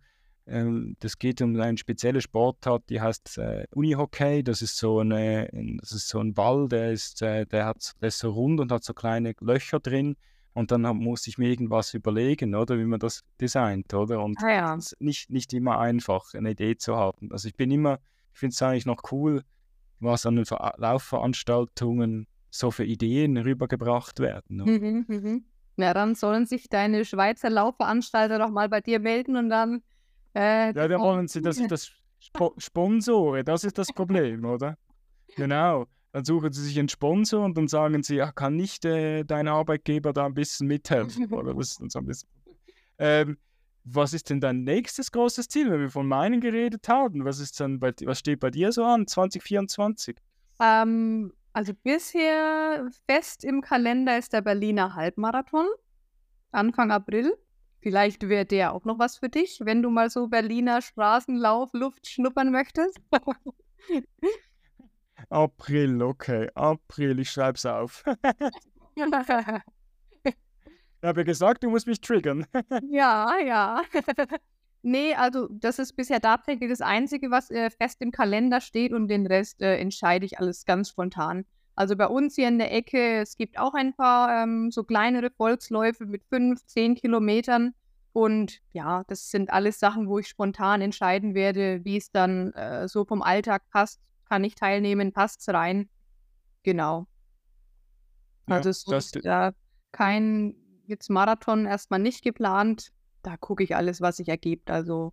ähm, 0.46 0.96
das 1.00 1.18
geht 1.18 1.42
um 1.42 1.58
eine 1.60 1.76
spezielle 1.78 2.20
Sportart, 2.20 2.84
die 2.88 3.00
heißt 3.00 3.38
äh, 3.38 3.66
Unihockey. 3.74 4.42
Das 4.42 4.62
ist 4.62 4.76
so 4.78 5.00
eine, 5.00 5.48
ein- 5.52 5.78
das 5.80 5.92
ist 5.92 6.08
so 6.08 6.20
ein 6.20 6.34
Ball, 6.34 6.68
der 6.68 6.92
ist, 6.92 7.20
äh, 7.22 7.46
der 7.46 7.66
hat, 7.66 7.92
der 8.00 8.08
ist 8.08 8.18
so 8.18 8.30
rund 8.30 8.60
und 8.60 8.70
hat 8.72 8.84
so 8.84 8.94
kleine 8.94 9.34
Löcher 9.40 9.80
drin. 9.80 10.16
Und 10.54 10.70
dann 10.72 10.82
muss 10.82 11.26
ich 11.26 11.38
mir 11.38 11.48
irgendwas 11.50 11.94
überlegen, 11.94 12.54
oder 12.54 12.78
wie 12.78 12.84
man 12.84 12.98
das 12.98 13.22
designt, 13.40 13.92
oder? 13.94 14.22
Und 14.24 14.38
Ah 14.42 14.50
ja. 14.50 14.74
es 14.76 14.92
ist 14.92 15.00
nicht, 15.00 15.30
nicht 15.30 15.52
immer 15.52 15.78
einfach, 15.78 16.34
eine 16.34 16.50
Idee 16.50 16.76
zu 16.76 16.96
haben. 16.96 17.30
Also 17.30 17.46
ich 17.48 17.54
bin 17.54 17.70
immer, 17.70 17.98
ich 18.32 18.38
finde 18.40 18.54
es 18.54 18.62
eigentlich 18.62 18.86
noch 18.86 19.02
cool, 19.12 19.44
was 20.00 20.26
an 20.26 20.36
den 20.36 20.44
Ver 20.46 20.74
Laufveranstaltungen 20.76 22.26
so 22.50 22.70
für 22.70 22.84
Ideen 22.84 23.36
rübergebracht 23.36 24.20
werden. 24.20 24.62
oder? 24.62 24.70
Mhm, 24.70 25.04
mhm. 25.08 25.44
Ja, 25.76 25.94
dann 25.94 26.14
sollen 26.14 26.46
sich 26.46 26.68
deine 26.68 27.04
Schweizer 27.04 27.50
Laufveranstalter 27.50 28.38
doch 28.38 28.50
mal 28.50 28.68
bei 28.68 28.80
dir 28.80 28.98
melden 28.98 29.36
und 29.36 29.48
dann, 29.48 29.82
äh, 30.34 30.72
Ja, 30.72 30.88
da 30.88 30.98
wollen 30.98 31.28
sie, 31.28 31.40
dass 31.40 31.58
ich 31.58 31.68
das 31.68 31.92
Spo 32.20 32.54
sponsore, 32.58 33.44
das 33.44 33.64
ist 33.64 33.78
das 33.78 33.92
Problem, 33.92 34.44
oder? 34.44 34.76
Genau. 35.36 35.86
Dann 36.10 36.24
suchen 36.24 36.52
sie 36.52 36.62
sich 36.62 36.78
einen 36.78 36.88
Sponsor 36.88 37.44
und 37.44 37.56
dann 37.56 37.68
sagen 37.68 38.02
sie, 38.02 38.16
ja, 38.16 38.32
kann 38.32 38.56
nicht 38.56 38.84
äh, 38.84 39.24
dein 39.24 39.46
Arbeitgeber 39.46 40.12
da 40.12 40.24
ein 40.26 40.34
bisschen 40.34 40.66
mithelfen, 40.66 41.32
oder? 41.32 41.54
Das 41.54 41.72
ist 41.72 41.80
dann 41.80 41.90
so 41.90 41.98
ein 41.98 42.06
bisschen. 42.06 42.28
Ähm, 42.98 43.38
was 43.84 44.12
ist 44.12 44.30
denn 44.30 44.40
dein 44.40 44.64
nächstes 44.64 45.12
großes 45.12 45.48
Ziel, 45.48 45.70
wenn 45.70 45.80
wir 45.80 45.90
von 45.90 46.06
meinen 46.06 46.40
geredet 46.40 46.88
haben? 46.88 47.24
Was 47.24 47.40
ist 47.40 47.58
dann 47.60 47.80
bei, 47.80 47.92
was 48.04 48.18
steht 48.18 48.40
bei 48.40 48.50
dir 48.50 48.72
so 48.72 48.84
an, 48.84 49.06
2024? 49.06 50.16
Ähm, 50.60 51.32
also 51.52 51.72
bisher 51.82 52.88
fest 53.06 53.44
im 53.44 53.60
Kalender 53.62 54.18
ist 54.18 54.32
der 54.32 54.42
Berliner 54.42 54.94
Halbmarathon, 54.94 55.66
Anfang 56.52 56.90
April. 56.90 57.36
Vielleicht 57.80 58.28
wäre 58.28 58.44
der 58.44 58.74
auch 58.74 58.84
noch 58.84 58.98
was 58.98 59.18
für 59.18 59.28
dich, 59.28 59.60
wenn 59.62 59.82
du 59.82 59.90
mal 59.90 60.10
so 60.10 60.28
Berliner 60.28 60.82
Straßenlauf, 60.82 61.70
Luft 61.72 62.08
schnuppern 62.08 62.50
möchtest. 62.50 62.98
April, 65.30 66.02
okay, 66.02 66.50
April, 66.54 67.20
ich 67.20 67.30
schreib's 67.30 67.66
auf. 67.66 68.04
Ich 71.00 71.06
habe 71.06 71.20
ja 71.20 71.24
gesagt, 71.24 71.62
du 71.62 71.70
musst 71.70 71.86
mich 71.86 72.00
triggern. 72.00 72.46
Ja, 72.90 73.38
ja. 73.44 73.82
Nee, 74.82 75.12
also 75.14 75.48
das 75.50 75.80
ist 75.80 75.96
bisher 75.96 76.20
tatsächlich 76.20 76.70
das 76.70 76.80
Einzige, 76.80 77.32
was 77.32 77.50
äh, 77.50 77.68
fest 77.68 78.00
im 78.00 78.12
Kalender 78.12 78.60
steht 78.60 78.92
und 78.92 79.08
den 79.08 79.26
Rest 79.26 79.60
äh, 79.60 79.76
entscheide 79.76 80.24
ich 80.24 80.38
alles 80.38 80.64
ganz 80.64 80.90
spontan. 80.90 81.44
Also 81.74 81.96
bei 81.96 82.06
uns 82.06 82.36
hier 82.36 82.46
in 82.46 82.58
der 82.58 82.72
Ecke, 82.72 83.20
es 83.20 83.36
gibt 83.36 83.58
auch 83.58 83.74
ein 83.74 83.92
paar 83.92 84.44
ähm, 84.44 84.70
so 84.70 84.84
kleinere 84.84 85.30
Volksläufe 85.30 86.06
mit 86.06 86.22
fünf, 86.24 86.64
zehn 86.66 86.94
Kilometern. 86.94 87.74
Und 88.12 88.60
ja, 88.72 89.02
das 89.08 89.30
sind 89.30 89.50
alles 89.50 89.78
Sachen, 89.80 90.08
wo 90.08 90.20
ich 90.20 90.28
spontan 90.28 90.80
entscheiden 90.80 91.34
werde, 91.34 91.84
wie 91.84 91.96
es 91.96 92.10
dann 92.12 92.52
äh, 92.52 92.88
so 92.88 93.04
vom 93.04 93.20
Alltag 93.20 93.62
passt. 93.70 94.00
Kann 94.28 94.44
ich 94.44 94.54
teilnehmen, 94.54 95.12
passt 95.12 95.40
es 95.40 95.52
rein. 95.52 95.88
Genau. 96.62 97.06
Ja, 98.48 98.56
Also 98.56 98.72
so 98.72 98.92
das, 98.92 99.06
ist 99.06 99.24
da 99.24 99.52
kein 99.92 100.54
jetzt 100.88 101.10
Marathon 101.10 101.66
erstmal 101.66 102.00
nicht 102.00 102.22
geplant. 102.22 102.88
Da 103.22 103.36
gucke 103.36 103.62
ich 103.62 103.76
alles, 103.76 104.00
was 104.00 104.16
sich 104.16 104.28
ergibt. 104.28 104.70
Also 104.70 105.12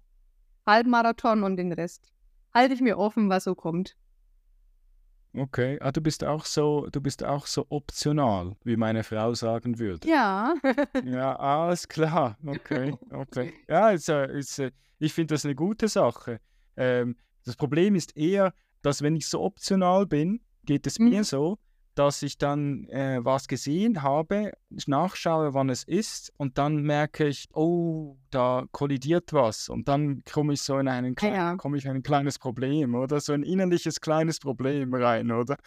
Halbmarathon 0.65 1.43
und 1.43 1.57
den 1.57 1.71
Rest 1.73 2.11
halte 2.53 2.73
ich 2.73 2.81
mir 2.81 2.97
offen, 2.97 3.29
was 3.29 3.43
so 3.43 3.55
kommt. 3.55 3.95
okay. 5.37 5.77
Ah, 5.81 5.91
du 5.91 6.01
bist 6.01 6.23
auch 6.23 6.45
so, 6.45 6.87
du 6.91 7.01
bist 7.01 7.23
auch 7.23 7.45
so 7.45 7.65
optional, 7.69 8.55
wie 8.63 8.77
meine 8.77 9.03
Frau 9.03 9.33
sagen 9.33 9.79
würde. 9.79 10.07
Ja. 10.07 10.53
Ja, 11.03 11.35
alles 11.35 11.87
klar. 11.87 12.37
Okay, 12.45 12.93
okay. 13.11 13.53
Ja, 13.67 13.89
ist, 13.91 14.09
äh, 14.09 14.37
ist, 14.39 14.59
äh, 14.59 14.71
ich 14.97 15.13
finde 15.13 15.33
das 15.35 15.45
eine 15.45 15.55
gute 15.55 15.87
Sache. 15.87 16.39
Ähm, 16.77 17.17
das 17.43 17.55
Problem 17.57 17.95
ist 17.95 18.15
eher, 18.17 18.53
dass 18.81 19.01
wenn 19.01 19.15
ich 19.15 19.27
so 19.27 19.41
optional 19.41 20.05
bin, 20.05 20.39
geht 20.63 20.87
es 20.87 20.99
mir 20.99 21.19
Mhm. 21.19 21.23
so, 21.23 21.59
dass 21.95 22.21
ich 22.21 22.37
dann 22.37 22.85
äh, 22.89 23.19
was 23.23 23.47
gesehen 23.47 24.03
habe, 24.03 24.51
ich 24.69 24.87
nachschaue, 24.87 25.53
wann 25.53 25.69
es 25.69 25.83
ist 25.83 26.31
und 26.37 26.57
dann 26.57 26.83
merke 26.83 27.27
ich, 27.27 27.47
oh, 27.53 28.17
da 28.29 28.65
kollidiert 28.71 29.33
was 29.33 29.69
und 29.69 29.87
dann 29.87 30.23
komme 30.31 30.53
ich 30.53 30.61
so 30.61 30.77
in 30.77 30.87
einen 30.87 31.13
Ah 31.13 31.15
klein, 31.15 31.33
ja. 31.33 31.55
komme 31.55 31.77
ich 31.77 31.85
in 31.85 31.91
ein 31.91 32.03
kleines 32.03 32.37
Problem 32.37 32.95
oder 32.95 33.19
so 33.19 33.33
ein 33.33 33.43
innerliches 33.43 34.01
kleines 34.01 34.39
Problem 34.39 34.93
rein, 34.93 35.31
oder? 35.31 35.57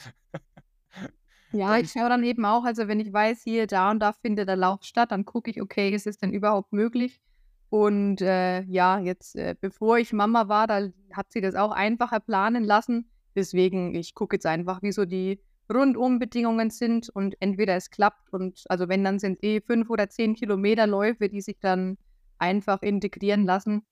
Ja, 1.52 1.78
ich 1.78 1.92
schaue 1.92 2.10
dann 2.10 2.24
eben 2.24 2.44
auch, 2.44 2.64
also 2.64 2.88
wenn 2.88 3.00
ich 3.00 3.10
weiß, 3.10 3.42
hier, 3.42 3.66
da 3.66 3.90
und 3.90 4.00
da 4.00 4.12
findet 4.12 4.48
der 4.48 4.56
Lauf 4.56 4.82
statt, 4.82 5.12
dann 5.12 5.24
gucke 5.24 5.50
ich, 5.50 5.62
okay, 5.62 5.90
ist 5.90 6.06
es 6.06 6.18
denn 6.18 6.32
überhaupt 6.32 6.74
möglich? 6.74 7.22
Und 7.70 8.20
äh, 8.20 8.62
ja, 8.62 8.98
jetzt, 8.98 9.34
äh, 9.36 9.54
bevor 9.58 9.98
ich 9.98 10.12
Mama 10.12 10.48
war, 10.48 10.66
da 10.66 10.88
hat 11.12 11.32
sie 11.32 11.40
das 11.40 11.54
auch 11.54 11.70
einfacher 11.70 12.20
planen 12.20 12.64
lassen. 12.64 13.10
Deswegen, 13.34 13.94
ich 13.94 14.14
gucke 14.14 14.36
jetzt 14.36 14.46
einfach, 14.46 14.82
wie 14.82 14.92
so 14.92 15.04
die 15.04 15.40
Rundumbedingungen 15.70 16.70
sind 16.70 17.08
und 17.10 17.36
entweder 17.40 17.76
es 17.76 17.90
klappt 17.90 18.32
und 18.32 18.64
also 18.68 18.88
wenn, 18.88 19.04
dann 19.04 19.18
sind 19.18 19.42
eh 19.42 19.60
fünf 19.60 19.90
oder 19.90 20.08
zehn 20.08 20.34
Kilometer 20.34 20.86
Läufe, 20.86 21.28
die 21.28 21.40
sich 21.40 21.58
dann 21.60 21.98
einfach 22.38 22.82
integrieren 22.82 23.44
lassen. 23.44 23.82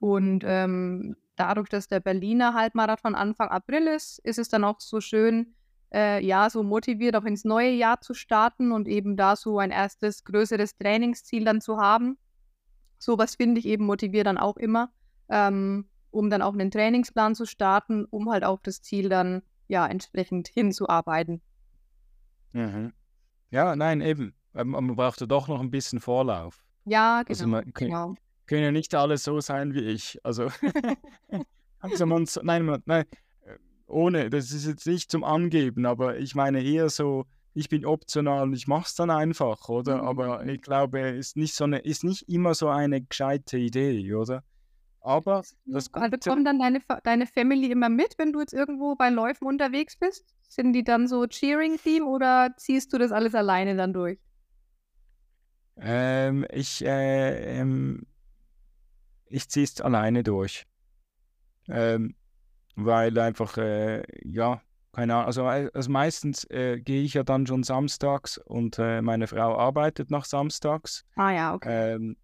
Und 0.00 0.42
ähm, 0.46 1.16
dadurch, 1.36 1.68
dass 1.68 1.88
der 1.88 2.00
Berliner 2.00 2.54
Halbmarathon 2.54 3.14
Anfang 3.14 3.48
April 3.48 3.86
ist, 3.86 4.18
ist 4.20 4.38
es 4.38 4.48
dann 4.48 4.64
auch 4.64 4.80
so 4.80 5.00
schön, 5.00 5.54
äh, 5.92 6.24
ja, 6.24 6.48
so 6.50 6.62
motiviert 6.62 7.16
auch 7.16 7.24
ins 7.24 7.44
neue 7.44 7.70
Jahr 7.70 8.00
zu 8.00 8.14
starten 8.14 8.72
und 8.72 8.88
eben 8.88 9.16
da 9.16 9.36
so 9.36 9.58
ein 9.58 9.70
erstes 9.70 10.24
größeres 10.24 10.76
Trainingsziel 10.76 11.44
dann 11.44 11.60
zu 11.60 11.78
haben. 11.78 12.18
Sowas 12.98 13.36
finde 13.36 13.58
ich 13.58 13.66
eben 13.66 13.86
motiviert 13.86 14.26
dann 14.26 14.38
auch 14.38 14.56
immer, 14.56 14.92
ähm, 15.28 15.88
um 16.10 16.30
dann 16.30 16.42
auch 16.42 16.52
einen 16.52 16.70
Trainingsplan 16.70 17.34
zu 17.34 17.46
starten, 17.46 18.04
um 18.04 18.30
halt 18.30 18.44
auf 18.44 18.60
das 18.62 18.82
Ziel 18.82 19.08
dann 19.08 19.42
ja 19.70 19.86
entsprechend 19.86 20.48
hinzuarbeiten. 20.48 21.40
mhm. 22.52 22.92
Ja, 23.50 23.74
nein, 23.74 24.00
eben. 24.00 24.34
Ähm, 24.54 24.70
Man 24.70 24.94
braucht 24.96 25.20
ja 25.20 25.26
doch 25.26 25.48
noch 25.48 25.60
ein 25.60 25.70
bisschen 25.70 26.00
Vorlauf. 26.00 26.64
Ja, 26.84 27.22
Also 27.28 27.44
genau, 27.44 27.56
man 27.56 27.72
kann, 27.72 27.88
genau. 27.88 28.14
können 28.46 28.62
ja 28.64 28.70
nicht 28.72 28.94
alle 28.94 29.16
so 29.16 29.40
sein 29.40 29.74
wie 29.74 29.80
ich. 29.80 30.18
Also, 30.24 30.48
also 31.80 32.06
man, 32.06 32.26
nein, 32.42 32.64
man, 32.64 32.82
nein, 32.86 33.04
äh, 33.42 33.56
ohne, 33.86 34.30
das 34.30 34.50
ist 34.52 34.66
jetzt 34.66 34.86
nicht 34.86 35.10
zum 35.10 35.24
Angeben, 35.24 35.86
aber 35.86 36.18
ich 36.18 36.34
meine 36.34 36.62
eher 36.62 36.88
so, 36.90 37.26
ich 37.54 37.68
bin 37.68 37.84
optional 37.84 38.44
und 38.44 38.52
ich 38.54 38.66
mache 38.68 38.86
es 38.86 38.94
dann 38.94 39.10
einfach, 39.10 39.68
oder? 39.68 40.02
Aber 40.02 40.42
Mhm. 40.42 40.48
ich 40.50 40.62
glaube, 40.62 41.00
ist 41.00 41.36
nicht 41.36 41.54
so 41.54 41.64
eine, 41.64 41.78
ist 41.78 42.04
nicht 42.04 42.28
immer 42.28 42.54
so 42.54 42.68
eine 42.68 43.00
gescheite 43.02 43.58
Idee, 43.58 44.14
oder? 44.14 44.42
Aber 45.00 45.42
das 45.66 45.90
Also 45.92 46.10
Gute, 46.16 46.30
kommt 46.30 46.46
dann 46.46 46.58
deine, 46.58 46.80
deine 47.04 47.26
Family 47.26 47.70
immer 47.70 47.88
mit, 47.88 48.14
wenn 48.18 48.32
du 48.32 48.40
jetzt 48.40 48.52
irgendwo 48.52 48.94
bei 48.96 49.08
Läufen 49.10 49.46
unterwegs 49.46 49.96
bist? 49.96 50.24
Sind 50.48 50.72
die 50.72 50.84
dann 50.84 51.06
so 51.08 51.26
Cheering-Team 51.26 52.06
oder 52.06 52.54
ziehst 52.56 52.92
du 52.92 52.98
das 52.98 53.12
alles 53.12 53.34
alleine 53.34 53.76
dann 53.76 53.92
durch? 53.92 54.18
ähm, 55.76 56.46
ich, 56.52 56.84
äh, 56.84 57.60
ähm, 57.60 58.06
ich 59.26 59.48
ziehe 59.48 59.64
es 59.64 59.80
alleine 59.80 60.22
durch. 60.22 60.66
Ähm, 61.68 62.14
weil 62.74 63.18
einfach, 63.18 63.56
äh, 63.58 64.02
ja, 64.24 64.62
keine 64.92 65.14
Ahnung, 65.14 65.26
also, 65.26 65.48
äh, 65.48 65.70
also 65.72 65.90
meistens 65.90 66.44
äh, 66.50 66.80
gehe 66.80 67.02
ich 67.02 67.14
ja 67.14 67.22
dann 67.22 67.46
schon 67.46 67.62
samstags 67.62 68.38
und 68.38 68.78
äh, 68.78 69.02
meine 69.02 69.26
Frau 69.26 69.56
arbeitet 69.56 70.10
noch 70.10 70.24
samstags. 70.24 71.04
Ah 71.16 71.30
ja, 71.32 71.54
okay. 71.54 72.14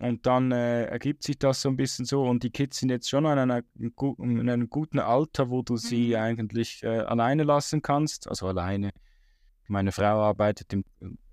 Ähm, 0.00 0.08
und 0.10 0.26
dann 0.26 0.52
äh, 0.52 0.84
ergibt 0.84 1.22
sich 1.22 1.38
das 1.38 1.62
so 1.62 1.68
ein 1.68 1.76
bisschen 1.76 2.04
so 2.04 2.24
und 2.24 2.42
die 2.42 2.50
Kids 2.50 2.78
sind 2.78 2.90
jetzt 2.90 3.08
schon 3.08 3.24
in, 3.24 3.38
einer, 3.38 3.62
in 3.78 4.50
einem 4.50 4.68
guten 4.68 4.98
Alter, 4.98 5.48
wo 5.50 5.62
du 5.62 5.76
sie 5.76 6.08
Mhm. 6.08 6.14
eigentlich 6.16 6.82
äh, 6.82 6.98
alleine 7.00 7.44
lassen 7.44 7.82
kannst. 7.82 8.28
Also 8.28 8.46
alleine. 8.48 8.90
Meine 9.68 9.92
Frau 9.92 10.20
arbeitet, 10.22 10.72
im, 10.72 10.84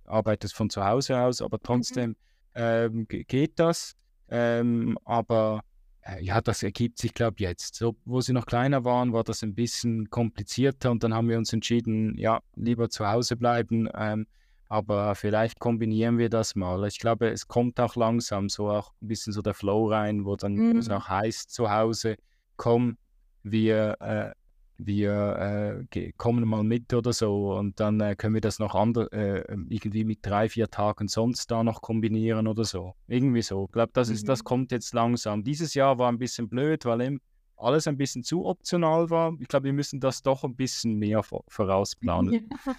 arbeitet 0.05 0.51
von 0.53 0.69
zu 0.69 0.83
Hause 0.83 1.19
aus, 1.19 1.41
aber 1.41 1.57
Mhm. 1.57 1.63
trotzdem 1.63 2.15
ähm, 2.55 3.07
ge- 3.07 3.23
geht 3.25 3.59
das. 3.59 3.95
Ähm, 4.29 4.97
aber 5.05 5.61
äh, 6.01 6.23
ja, 6.23 6.41
das 6.41 6.63
ergibt 6.63 6.97
sich, 6.97 7.13
glaube 7.13 7.35
ich, 7.37 7.41
jetzt. 7.41 7.75
So, 7.75 7.95
wo 8.05 8.21
sie 8.21 8.33
noch 8.33 8.45
kleiner 8.45 8.83
waren, 8.85 9.13
war 9.13 9.23
das 9.23 9.43
ein 9.43 9.53
bisschen 9.53 10.09
komplizierter 10.09 10.89
und 10.91 11.03
dann 11.03 11.13
haben 11.13 11.29
wir 11.29 11.37
uns 11.37 11.53
entschieden, 11.53 12.17
ja, 12.17 12.41
lieber 12.55 12.89
zu 12.89 13.07
Hause 13.07 13.35
bleiben. 13.37 13.87
Ähm, 13.93 14.25
aber 14.69 15.15
vielleicht 15.15 15.59
kombinieren 15.59 16.17
wir 16.17 16.29
das 16.29 16.55
mal. 16.55 16.85
Ich 16.87 16.99
glaube, 16.99 17.29
es 17.29 17.47
kommt 17.47 17.79
auch 17.79 17.95
langsam 17.95 18.49
so 18.49 18.69
auch 18.69 18.91
ein 19.01 19.07
bisschen 19.07 19.33
so 19.33 19.41
der 19.41 19.53
Flow 19.53 19.89
rein, 19.89 20.25
wo 20.25 20.35
dann 20.35 20.77
es 20.77 20.87
Mhm. 20.89 20.93
auch 20.95 21.07
heißt 21.09 21.51
zu 21.51 21.69
Hause, 21.69 22.15
komm, 22.57 22.97
wir, 23.43 23.97
äh, 23.99 24.31
wir 24.77 25.85
äh, 25.93 26.11
kommen 26.17 26.47
mal 26.47 26.63
mit 26.63 26.93
oder 26.93 27.13
so 27.13 27.53
und 27.53 27.79
dann 27.79 27.99
äh, 28.01 28.15
können 28.15 28.33
wir 28.33 28.41
das 28.41 28.57
noch 28.59 28.73
ander, 28.73 29.11
äh, 29.13 29.43
irgendwie 29.69 30.03
mit 30.03 30.19
drei, 30.23 30.49
vier 30.49 30.69
Tagen 30.69 31.07
sonst 31.07 31.51
da 31.51 31.63
noch 31.63 31.81
kombinieren 31.81 32.47
oder 32.47 32.63
so. 32.63 32.95
Irgendwie 33.07 33.41
so. 33.43 33.65
Ich 33.65 33.71
glaube, 33.73 33.91
das 33.93 34.09
ist, 34.09 34.27
das 34.27 34.39
Mhm. 34.39 34.43
kommt 34.45 34.71
jetzt 34.71 34.93
langsam. 34.93 35.43
Dieses 35.43 35.73
Jahr 35.75 35.99
war 35.99 36.09
ein 36.11 36.17
bisschen 36.17 36.49
blöd, 36.49 36.85
weil 36.85 37.01
eben 37.01 37.21
alles 37.55 37.87
ein 37.87 37.97
bisschen 37.97 38.23
zu 38.23 38.45
optional 38.45 39.09
war. 39.09 39.33
Ich 39.39 39.47
glaube, 39.47 39.65
wir 39.65 39.73
müssen 39.73 39.99
das 39.99 40.21
doch 40.23 40.43
ein 40.43 40.55
bisschen 40.55 40.95
mehr 40.95 41.21
vor- 41.21 41.43
vorausplanen. 41.47 42.33
Ja. 42.65 42.73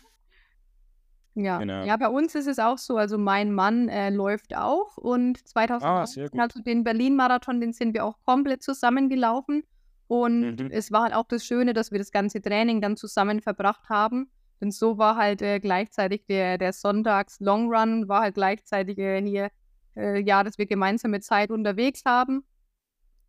Ja. 1.34 1.58
Genau. 1.58 1.84
ja, 1.84 1.96
bei 1.96 2.08
uns 2.08 2.34
ist 2.34 2.46
es 2.46 2.58
auch 2.58 2.78
so. 2.78 2.96
Also 2.96 3.18
mein 3.18 3.52
Mann 3.52 3.88
äh, 3.88 4.10
läuft 4.10 4.56
auch 4.56 4.96
und 4.96 5.38
Ah, 5.54 6.06
sehr 6.06 6.26
2019, 6.26 6.30
gut. 6.30 6.40
also 6.40 6.62
den 6.62 6.84
Berlin-Marathon, 6.84 7.60
den 7.60 7.72
sind 7.72 7.92
wir 7.94 8.04
auch 8.04 8.16
komplett 8.24 8.62
zusammen 8.62 9.08
gelaufen. 9.08 9.64
Und 10.06 10.60
Mhm. 10.60 10.68
es 10.70 10.92
war 10.92 11.02
halt 11.04 11.14
auch 11.14 11.26
das 11.26 11.44
Schöne, 11.44 11.72
dass 11.72 11.90
wir 11.90 11.98
das 11.98 12.12
ganze 12.12 12.40
Training 12.40 12.80
dann 12.80 12.96
zusammen 12.96 13.40
verbracht 13.40 13.88
haben. 13.88 14.30
Denn 14.60 14.70
so 14.70 14.96
war 14.98 15.16
halt 15.16 15.42
äh, 15.42 15.58
gleichzeitig 15.58 16.24
der, 16.26 16.56
der 16.58 16.72
Sonntags-Long 16.72 17.74
Run, 17.74 18.08
war 18.08 18.20
halt 18.20 18.34
gleichzeitig 18.34 18.98
äh, 18.98 19.20
hier, 19.22 19.50
äh, 19.96 20.20
ja, 20.20 20.44
dass 20.44 20.56
wir 20.58 20.66
gemeinsame 20.66 21.20
Zeit 21.20 21.50
unterwegs 21.50 22.02
haben. 22.04 22.44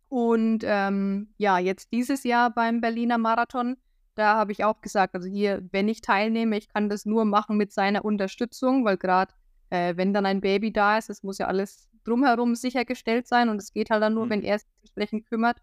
Und 0.08 0.60
ähm, 0.64 1.34
ja, 1.38 1.58
jetzt 1.58 1.92
dieses 1.92 2.22
Jahr 2.22 2.50
beim 2.50 2.80
Berliner 2.80 3.18
Marathon, 3.18 3.76
da 4.16 4.36
habe 4.36 4.50
ich 4.52 4.64
auch 4.64 4.80
gesagt, 4.80 5.14
also 5.14 5.28
hier, 5.28 5.62
wenn 5.70 5.88
ich 5.88 6.00
teilnehme, 6.00 6.56
ich 6.56 6.68
kann 6.68 6.88
das 6.88 7.04
nur 7.06 7.24
machen 7.24 7.56
mit 7.56 7.72
seiner 7.72 8.04
Unterstützung, 8.04 8.84
weil 8.84 8.96
gerade 8.96 9.32
äh, 9.70 9.96
wenn 9.96 10.12
dann 10.12 10.26
ein 10.26 10.40
Baby 10.40 10.72
da 10.72 10.98
ist, 10.98 11.10
es 11.10 11.22
muss 11.22 11.38
ja 11.38 11.46
alles 11.46 11.88
drumherum 12.04 12.54
sichergestellt 12.54 13.26
sein 13.28 13.48
und 13.48 13.60
es 13.60 13.72
geht 13.72 13.90
halt 13.90 14.02
dann 14.02 14.14
nur, 14.14 14.28
wenn 14.30 14.40
Mhm. 14.40 14.46
er 14.46 14.58
sich 14.58 14.68
entsprechend 14.82 15.26
kümmert 15.26 15.58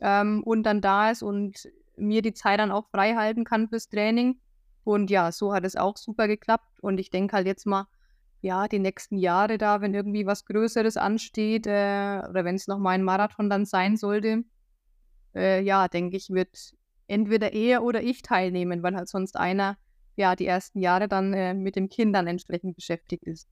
ähm, 0.00 0.42
und 0.44 0.62
dann 0.62 0.80
da 0.80 1.10
ist 1.10 1.22
und 1.22 1.68
mir 1.96 2.22
die 2.22 2.34
Zeit 2.34 2.60
dann 2.60 2.70
auch 2.70 2.86
frei 2.90 3.14
halten 3.14 3.44
kann 3.44 3.68
fürs 3.68 3.88
Training. 3.88 4.38
Und 4.84 5.10
ja, 5.10 5.32
so 5.32 5.52
hat 5.52 5.64
es 5.64 5.76
auch 5.76 5.96
super 5.96 6.28
geklappt. 6.28 6.80
Und 6.80 6.98
ich 6.98 7.10
denke 7.10 7.34
halt 7.36 7.46
jetzt 7.46 7.66
mal, 7.66 7.86
ja, 8.40 8.68
die 8.68 8.78
nächsten 8.78 9.18
Jahre 9.18 9.58
da, 9.58 9.80
wenn 9.80 9.92
irgendwie 9.94 10.24
was 10.24 10.44
Größeres 10.44 10.96
ansteht, 10.96 11.66
äh, 11.66 12.22
oder 12.30 12.44
wenn 12.44 12.54
es 12.54 12.68
nochmal 12.68 12.94
ein 12.94 13.02
Marathon 13.02 13.50
dann 13.50 13.64
sein 13.64 13.96
sollte, 13.96 14.44
äh, 15.34 15.60
ja, 15.62 15.88
denke 15.88 16.16
ich, 16.16 16.30
wird 16.30 16.74
entweder 17.08 17.52
er 17.52 17.82
oder 17.82 18.02
ich 18.02 18.22
teilnehmen, 18.22 18.82
weil 18.82 18.94
halt 18.94 19.08
sonst 19.08 19.36
einer, 19.36 19.76
ja, 20.16 20.36
die 20.36 20.46
ersten 20.46 20.80
Jahre 20.80 21.08
dann 21.08 21.32
äh, 21.32 21.54
mit 21.54 21.76
dem 21.76 21.88
Kind 21.88 22.14
dann 22.14 22.26
entsprechend 22.26 22.76
beschäftigt 22.76 23.24
ist. 23.24 23.48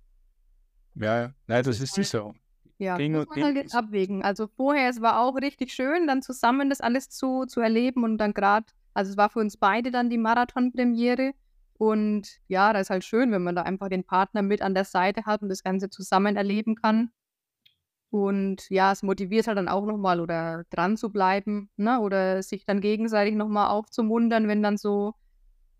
Ja, 0.94 1.20
ja. 1.20 1.34
Nein, 1.46 1.64
das 1.64 1.80
ist 1.80 1.98
nicht 1.98 2.08
so. 2.08 2.34
Ja, 2.78 2.96
Ging 2.98 3.12
muss 3.12 3.26
man 3.28 3.42
halt 3.42 3.56
jetzt 3.56 3.74
abwägen. 3.74 4.22
Also 4.22 4.48
vorher, 4.48 4.90
es 4.90 5.00
war 5.00 5.20
auch 5.20 5.36
richtig 5.36 5.72
schön, 5.72 6.06
dann 6.06 6.22
zusammen 6.22 6.68
das 6.68 6.80
alles 6.80 7.08
zu, 7.08 7.46
zu 7.46 7.60
erleben 7.60 8.04
und 8.04 8.18
dann 8.18 8.34
gerade, 8.34 8.66
also 8.92 9.10
es 9.10 9.16
war 9.16 9.30
für 9.30 9.40
uns 9.40 9.56
beide 9.56 9.90
dann 9.90 10.10
die 10.10 10.18
Marathon-Premiere. 10.18 11.32
Und 11.78 12.38
ja, 12.48 12.72
das 12.72 12.82
ist 12.82 12.90
halt 12.90 13.04
schön, 13.04 13.32
wenn 13.32 13.42
man 13.42 13.54
da 13.54 13.62
einfach 13.62 13.88
den 13.88 14.04
Partner 14.04 14.42
mit 14.42 14.62
an 14.62 14.74
der 14.74 14.84
Seite 14.84 15.24
hat 15.24 15.42
und 15.42 15.48
das 15.48 15.62
Ganze 15.62 15.88
zusammen 15.90 16.36
erleben 16.36 16.74
kann. 16.74 17.10
Und 18.10 18.68
ja, 18.70 18.92
es 18.92 19.02
motiviert 19.02 19.46
halt 19.46 19.58
dann 19.58 19.68
auch 19.68 19.84
nochmal 19.84 20.20
oder 20.20 20.64
dran 20.70 20.96
zu 20.96 21.10
bleiben, 21.10 21.70
ne? 21.76 22.00
Oder 22.00 22.42
sich 22.42 22.64
dann 22.64 22.80
gegenseitig 22.80 23.34
nochmal 23.34 23.68
aufzumuntern, 23.68 24.48
wenn 24.48 24.62
dann 24.62 24.76
so, 24.76 25.14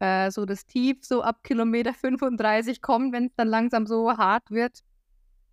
äh, 0.00 0.30
so 0.30 0.44
das 0.44 0.66
Tief 0.66 0.98
so 1.02 1.22
ab 1.22 1.42
Kilometer 1.44 1.94
35 1.94 2.82
kommt, 2.82 3.12
wenn 3.12 3.26
es 3.26 3.34
dann 3.36 3.48
langsam 3.48 3.86
so 3.86 4.10
hart 4.10 4.50
wird. 4.50 4.80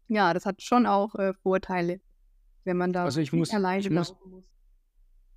Ja, 0.07 0.34
das 0.34 0.45
hat 0.45 0.61
schon 0.61 0.86
auch 0.86 1.15
äh, 1.15 1.34
Vorteile, 1.34 2.01
wenn 2.63 2.78
man 2.78 2.91
da 2.91 3.05
Also 3.05 3.21
ich 3.21 3.32
nicht 3.32 3.39
muss, 3.39 3.53
alleine 3.53 3.80
ich 3.80 3.89
muss, 3.89 4.15
muss. 4.26 4.43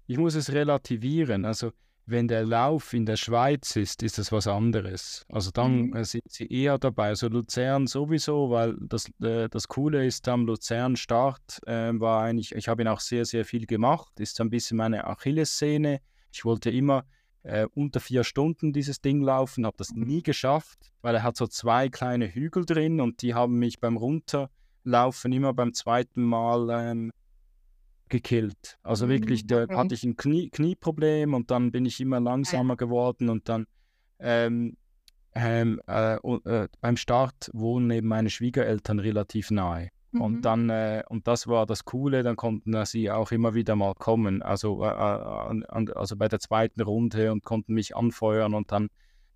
ich 0.07 0.19
muss 0.19 0.35
es 0.35 0.53
relativieren. 0.53 1.45
Also 1.45 1.73
wenn 2.09 2.29
der 2.29 2.45
Lauf 2.45 2.93
in 2.93 3.05
der 3.05 3.17
Schweiz 3.17 3.75
ist, 3.77 4.03
ist 4.03 4.19
das 4.19 4.31
was 4.31 4.47
anderes. 4.47 5.27
Also 5.29 5.51
dann 5.51 5.87
Mhm. 5.89 5.97
äh, 5.97 6.05
sind 6.05 6.23
sie 6.31 6.47
eher 6.47 6.79
dabei. 6.79 7.09
Also 7.09 7.29
Luzern 7.29 7.87
sowieso, 7.89 8.49
weil 8.51 8.77
das, 8.81 9.07
äh, 9.21 9.49
das 9.49 9.67
Coole 9.67 10.07
ist 10.07 10.29
am 10.29 10.47
Luzern-Start 10.47 11.61
äh, 11.67 11.93
war 11.99 12.23
eigentlich, 12.23 12.55
ich 12.55 12.69
habe 12.69 12.83
ihn 12.83 12.89
auch 12.89 13.01
sehr, 13.01 13.25
sehr 13.25 13.45
viel 13.45 13.67
gemacht, 13.67 14.21
ist 14.21 14.41
ein 14.41 14.51
bisschen 14.51 14.77
meine 14.77 15.05
Achillessehne. 15.07 16.01
Ich 16.33 16.45
wollte 16.45 16.71
immer 16.71 17.05
äh, 17.43 17.67
unter 17.75 18.01
vier 18.01 18.25
Stunden 18.25 18.73
dieses 18.73 19.01
Ding 19.01 19.21
laufen, 19.23 19.67
habe 19.67 19.77
das 19.77 19.93
Mhm. 19.93 20.03
nie 20.07 20.23
geschafft, 20.23 20.93
weil 21.03 21.15
er 21.17 21.23
hat 21.23 21.37
so 21.37 21.47
zwei 21.47 21.89
kleine 21.89 22.27
Hügel 22.33 22.65
drin 22.65 23.01
und 23.01 23.23
die 23.23 23.35
haben 23.35 23.59
mich 23.59 23.79
beim 23.81 23.97
Runterlaufen 23.97 25.33
immer 25.33 25.55
beim 25.55 25.73
zweiten 25.73 26.23
Mal 26.25 26.69
ähm, 26.71 27.13
gekillt. 28.09 28.79
Also 28.83 29.09
wirklich, 29.09 29.43
Mhm, 29.45 29.49
da 29.49 29.69
hatte 29.77 29.95
ich 29.95 30.05
ein 30.05 30.17
Knie, 30.17 30.51
Knieproblem 30.51 31.35
und 31.35 31.51
dann 31.51 31.73
bin 31.73 31.85
ich 31.87 32.01
immer 32.01 32.17
Ah 32.19 32.21
langsamer 32.21 32.77
geworden 32.77 33.29
und 33.29 33.49
dann 33.49 33.67
ähm, 34.19 34.77
ähm, 35.35 35.81
äh, 35.87 36.15
äh, 36.15 36.69
beim 36.81 36.97
Start 36.97 37.51
wohnen 37.53 37.91
eben 37.91 38.09
meine 38.09 38.31
Schwiegereltern 38.31 38.99
relativ 38.99 39.51
nahe. 39.51 39.91
Und 40.13 40.37
Mhm. 40.37 40.43
dann, 40.43 40.71
äh, 40.71 41.03
und 41.11 41.27
das 41.27 41.47
war 41.47 41.67
das 41.67 41.85
Coole, 41.85 42.23
dann 42.23 42.37
konnten 42.37 42.83
sie 42.87 43.11
auch 43.11 43.33
immer 43.33 43.53
wieder 43.55 43.77
mal 43.77 43.93
kommen, 43.95 44.41
also, 44.41 44.83
äh, 44.83 44.89
äh, 44.89 44.91
an, 44.91 45.91
also 45.95 46.17
bei 46.17 46.29
der 46.29 46.39
zweiten 46.39 46.81
Runde 46.81 47.33
und 47.33 47.45
konnten 47.45 47.75
mich 47.75 47.95
anfeuern 47.95 48.55
und 48.55 48.73
dann 48.73 48.89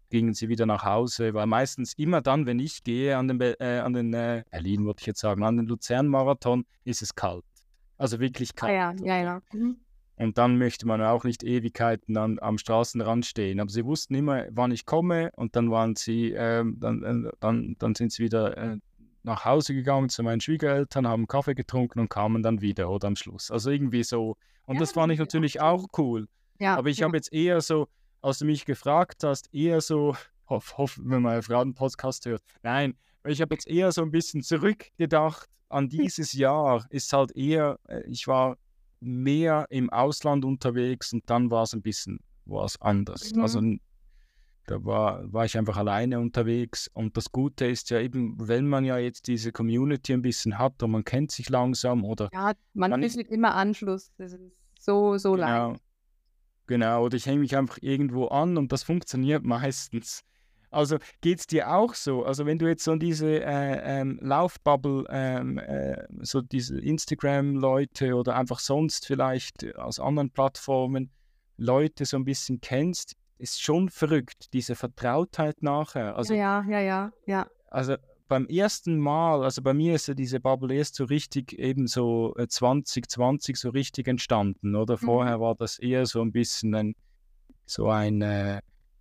gingen 0.09 0.33
sie 0.33 0.49
wieder 0.49 0.65
nach 0.65 0.85
Hause, 0.85 1.35
weil 1.35 1.47
meistens 1.47 1.93
immer 1.95 2.23
dann, 2.23 2.47
wenn 2.47 2.59
ich 2.59 2.83
gehe 2.83 3.17
an 3.17 3.29
den, 3.29 3.37
Be 3.39 3.61
äh, 3.61 3.81
an 3.81 3.93
den 3.93 4.11
Berlin, 4.11 4.87
wollte 4.87 5.03
ich 5.03 5.07
jetzt 5.07 5.21
sagen, 5.21 5.43
an 5.45 5.59
den 5.59 5.67
Luzern-Marathon, 5.67 6.65
ist 6.85 7.03
es 7.03 7.15
kalt. 7.15 7.45
Also 8.01 8.19
wirklich 8.19 8.51
Ah 8.57 8.61
kalt. 8.67 9.01
ja, 9.03 9.21
ja, 9.23 9.37
Und, 9.37 9.43
ja. 9.53 9.59
Mhm. 9.59 9.77
und 10.17 10.39
dann 10.39 10.57
möchte 10.59 10.87
man 10.87 11.03
auch 11.03 11.25
nicht 11.25 11.43
Ewigkeiten 11.45 12.17
an, 12.17 12.39
am 12.41 12.57
Straßenrand 12.57 13.27
stehen. 13.27 13.61
Aber 13.61 13.71
sie 13.71 13.85
wussten 13.85 14.15
immer, 14.15 14.47
wann 14.51 14.71
ich 14.73 14.87
komme 14.87 15.31
und 15.37 15.55
dann 15.55 15.71
waren 15.71 15.97
sie, 15.97 16.33
ähm, 16.33 16.77
dann, 16.81 17.03
äh, 17.27 17.31
dann, 17.41 17.77
dann 17.79 17.95
sind 17.95 18.13
sie 18.13 18.23
wieder 18.25 18.57
äh, 18.57 18.79
nach 19.23 19.45
Hause 19.45 19.75
gegangen 19.75 20.09
zu 20.09 20.23
meinen 20.23 20.41
Schwiegereltern, 20.41 21.07
haben 21.07 21.27
Kaffee 21.29 21.55
getrunken 21.55 22.01
und 22.01 22.09
kamen 22.09 22.43
dann 22.43 22.63
wieder 22.63 22.89
oder 22.91 23.07
am 23.09 23.17
Schluss. 23.17 23.51
Also 23.51 23.71
irgendwie 23.71 24.03
so. 24.03 24.37
Und 24.65 24.77
Ja, 24.77 24.81
das 24.81 24.93
fand 24.93 25.13
ich 25.13 25.21
ist 25.21 25.33
ja 25.33 25.61
auch 25.61 25.83
natürlich 25.83 25.99
cool. 25.99 26.27
Ja, 26.59 26.77
Aber 26.77 26.89
ich 26.89 26.99
ja. 26.99 27.07
habe 27.07 27.17
jetzt 27.19 27.33
eher 27.33 27.61
so, 27.61 27.89
als 28.23 28.39
du 28.39 28.47
mich 28.47 28.65
gefragt 28.65 29.25
hast, 29.25 29.53
eher 29.55 29.81
so, 29.83 30.17
hoff, 30.49 30.79
hoff, 30.79 30.99
wenn 31.03 31.21
meine 31.23 31.43
Frau 31.43 31.63
den 31.63 31.75
Podcast 31.75 32.25
hört. 32.25 32.43
Nein, 32.63 32.95
ich 33.25 33.41
habe 33.41 33.55
jetzt 33.55 33.67
eher 33.69 33.93
so 33.93 34.03
ein 34.03 34.11
bisschen 34.11 34.43
zurückgedacht 34.43 35.49
an 35.69 35.89
dieses 35.89 36.33
Jahr. 36.33 36.87
Ist 36.91 37.13
halt 37.13 37.33
eher, 37.37 37.79
äh, 37.89 38.03
ich 38.09 38.27
war 38.27 38.57
mehr 39.01 39.67
im 39.71 39.91
Ausland 39.91 40.45
unterwegs 40.45 41.13
und 41.13 41.29
dann 41.29 41.51
war 41.51 41.63
es 41.65 41.73
ein 41.75 41.83
bisschen 41.83 42.21
was 42.45 42.81
anders. 42.81 43.33
Also 43.39 43.61
Mhm. 43.61 43.73
n- 43.75 43.81
da 44.67 44.85
war, 44.85 45.33
war 45.33 45.45
ich 45.47 45.57
einfach 45.59 45.77
alleine 45.77 46.21
unterwegs. 46.21 46.89
Und 46.93 47.17
das 47.17 47.33
Gute 47.33 47.67
ist 47.67 47.91
ja 47.91 47.99
eben, 48.01 48.37
wenn 48.39 48.69
man 48.69 48.85
ja 48.85 48.99
jetzt 48.99 49.27
diese 49.27 49.51
Community 49.53 50.13
ein 50.13 50.23
bisschen 50.23 50.59
hat 50.59 50.83
und 50.83 50.93
man 50.93 51.03
kennt 51.05 51.33
sich 51.33 51.49
langsam 51.49 52.05
oder 52.05 52.29
Ja, 52.33 52.53
man 52.75 52.93
findet 53.01 53.29
immer 53.31 53.55
Anschluss. 53.55 54.13
Das 54.17 54.33
ist 54.33 54.41
so, 54.79 55.17
so. 55.19 55.33
Genau, 55.33 55.77
genau. 56.67 57.05
Oder 57.05 57.17
ich 57.17 57.27
hänge 57.27 57.41
mich 57.41 57.57
einfach 57.57 57.79
irgendwo 57.81 58.27
an 58.29 58.57
und 58.59 58.71
das 58.71 58.83
funktioniert 58.83 59.45
meistens. 59.45 60.23
Also 60.71 60.99
geht 61.21 61.41
es 61.41 61.47
dir 61.47 61.71
auch 61.73 61.95
so? 61.95 62.25
Also 62.25 62.47
wenn 62.47 62.59
du 62.59 62.69
jetzt 62.69 62.85
so 62.85 62.95
diese 62.97 63.43
äh, 63.43 64.01
ähm, 64.01 64.19
Laufbubble, 64.23 65.05
ähm, 65.11 65.59
äh, 65.59 66.05
so 66.21 66.41
diese 66.41 66.81
Instagram-Leute 66.81 68.15
oder 68.15 68.37
einfach 68.37 68.61
sonst 68.61 69.07
vielleicht 69.07 69.77
aus 69.77 69.99
anderen 69.99 70.31
Plattformen 70.31 71.11
Leute 71.57 72.05
so 72.05 72.17
ein 72.17 72.25
bisschen 72.25 72.61
kennst, 72.61 73.17
ist 73.39 73.61
schon 73.61 73.89
verrückt, 73.89 74.53
diese 74.53 74.77
Vertrautheit 74.77 75.63
nachher. 75.63 76.17
Also, 76.17 76.35
ja, 76.35 76.65
ja, 76.69 76.81
ja, 76.81 77.13
ja. 77.27 77.47
Also 77.69 77.97
beim 78.29 78.47
ersten 78.47 78.99
Mal, 78.99 79.43
also 79.43 79.61
bei 79.61 79.75
mir 79.75 79.97
ist 79.97 80.07
ja 80.07 80.15
diese 80.15 80.39
Bubble 80.39 80.73
erst 80.73 80.95
so 80.95 81.05
richtig 81.05 81.59
eben 81.59 81.89
so 81.89 82.35
2020 82.37 83.55
äh, 83.55 83.59
so 83.59 83.71
richtig 83.71 84.07
entstanden, 84.07 84.77
oder? 84.77 84.95
Mhm. 84.95 85.05
Vorher 85.05 85.39
mhm. 85.39 85.43
war 85.43 85.55
das 85.57 85.79
eher 85.79 86.07
so 86.07 86.23
ein 86.23 86.31
bisschen 86.31 86.75
ein, 86.75 86.95
so 87.67 87.89
ein, 87.89 88.23
äh, 88.23 88.61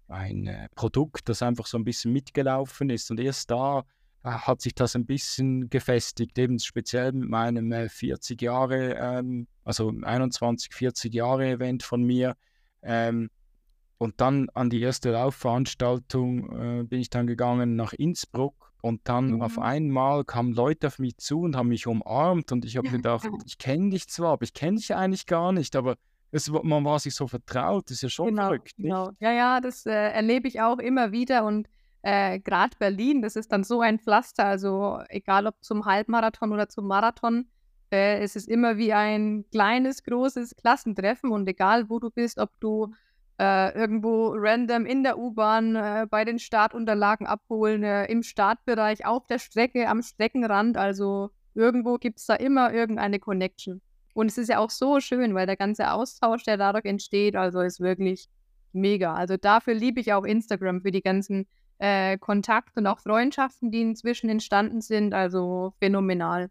ein 0.09 0.47
äh, 0.47 0.67
Produkt, 0.75 1.29
das 1.29 1.41
einfach 1.41 1.65
so 1.65 1.77
ein 1.77 1.83
bisschen 1.83 2.11
mitgelaufen 2.11 2.89
ist 2.89 3.09
und 3.11 3.19
erst 3.19 3.51
da 3.51 3.85
äh, 4.23 4.29
hat 4.29 4.61
sich 4.61 4.75
das 4.75 4.95
ein 4.95 5.05
bisschen 5.05 5.69
gefestigt, 5.69 6.37
eben 6.37 6.59
speziell 6.59 7.11
mit 7.13 7.29
meinem 7.29 7.71
äh, 7.71 7.89
40 7.89 8.41
Jahre, 8.41 8.95
ähm, 8.95 9.47
also 9.63 9.93
21, 10.01 10.73
40 10.73 11.13
Jahre 11.13 11.47
Event 11.47 11.83
von 11.83 12.03
mir. 12.03 12.35
Ähm, 12.81 13.29
und 13.97 14.21
dann 14.21 14.49
an 14.53 14.69
die 14.69 14.81
erste 14.81 15.11
Laufveranstaltung 15.11 16.79
äh, 16.79 16.83
bin 16.83 17.01
ich 17.01 17.09
dann 17.09 17.27
gegangen 17.27 17.75
nach 17.75 17.91
Innsbruck 17.93 18.73
und 18.81 19.01
dann 19.03 19.31
mhm. 19.31 19.41
auf 19.41 19.59
einmal 19.59 20.23
kamen 20.23 20.53
Leute 20.53 20.87
auf 20.87 20.99
mich 20.99 21.17
zu 21.17 21.41
und 21.41 21.55
haben 21.55 21.67
mich 21.67 21.85
umarmt 21.85 22.51
und 22.51 22.63
ich 22.63 22.77
habe 22.77 22.89
gedacht, 22.89 23.27
ich 23.45 23.57
kenne 23.57 23.89
dich 23.89 24.07
zwar, 24.07 24.33
aber 24.33 24.43
ich 24.43 24.53
kenne 24.53 24.77
dich 24.77 24.95
eigentlich 24.95 25.25
gar 25.25 25.51
nicht, 25.51 25.75
aber 25.75 25.95
es, 26.31 26.49
man 26.49 26.85
war 26.85 26.99
sich 26.99 27.15
so 27.15 27.27
vertraut, 27.27 27.85
das 27.85 27.97
ist 27.97 28.01
ja 28.03 28.09
schon 28.09 28.27
genau, 28.27 28.43
verrückt. 28.43 28.77
Nicht? 28.77 28.89
Genau. 28.89 29.11
Ja, 29.19 29.31
ja, 29.31 29.61
das 29.61 29.85
äh, 29.85 29.91
erlebe 29.91 30.47
ich 30.47 30.61
auch 30.61 30.79
immer 30.79 31.11
wieder 31.11 31.45
und 31.45 31.67
äh, 32.01 32.39
gerade 32.39 32.77
Berlin, 32.77 33.21
das 33.21 33.35
ist 33.35 33.51
dann 33.51 33.63
so 33.63 33.81
ein 33.81 33.99
Pflaster, 33.99 34.45
also 34.45 34.99
egal 35.09 35.47
ob 35.47 35.55
zum 35.61 35.85
Halbmarathon 35.85 36.53
oder 36.53 36.69
zum 36.69 36.87
Marathon, 36.87 37.47
äh, 37.91 38.21
es 38.21 38.35
ist 38.35 38.47
immer 38.47 38.77
wie 38.77 38.93
ein 38.93 39.45
kleines, 39.51 40.03
großes 40.03 40.55
Klassentreffen 40.55 41.31
und 41.31 41.47
egal 41.47 41.89
wo 41.89 41.99
du 41.99 42.09
bist, 42.09 42.37
ob 42.39 42.51
du 42.59 42.93
äh, 43.39 43.73
irgendwo 43.73 44.33
random 44.35 44.85
in 44.85 45.03
der 45.03 45.17
U-Bahn 45.17 45.75
äh, 45.75 46.05
bei 46.09 46.25
den 46.25 46.39
Startunterlagen 46.39 47.25
abholen, 47.25 47.83
äh, 47.83 48.05
im 48.05 48.21
Startbereich, 48.21 49.05
auf 49.05 49.25
der 49.27 49.39
Strecke, 49.39 49.87
am 49.87 50.01
Streckenrand. 50.01 50.77
Also 50.77 51.31
irgendwo 51.55 51.97
gibt 51.97 52.19
es 52.19 52.25
da 52.25 52.35
immer 52.35 52.73
irgendeine 52.73 53.19
Connection. 53.19 53.81
Und 54.13 54.27
es 54.27 54.37
ist 54.37 54.49
ja 54.49 54.59
auch 54.59 54.69
so 54.69 54.99
schön, 54.99 55.33
weil 55.35 55.45
der 55.45 55.57
ganze 55.57 55.91
Austausch, 55.91 56.43
der 56.43 56.57
dadurch 56.57 56.85
entsteht, 56.85 57.35
also 57.35 57.61
ist 57.61 57.79
wirklich 57.79 58.27
mega. 58.73 59.13
Also 59.13 59.37
dafür 59.37 59.73
liebe 59.73 59.99
ich 59.99 60.13
auch 60.13 60.23
Instagram 60.23 60.81
für 60.81 60.91
die 60.91 61.01
ganzen 61.01 61.47
äh, 61.79 62.17
Kontakte 62.17 62.79
und 62.79 62.87
auch 62.87 62.99
Freundschaften, 62.99 63.71
die 63.71 63.81
inzwischen 63.81 64.29
entstanden 64.29 64.81
sind. 64.81 65.13
Also 65.13 65.73
phänomenal. 65.79 66.49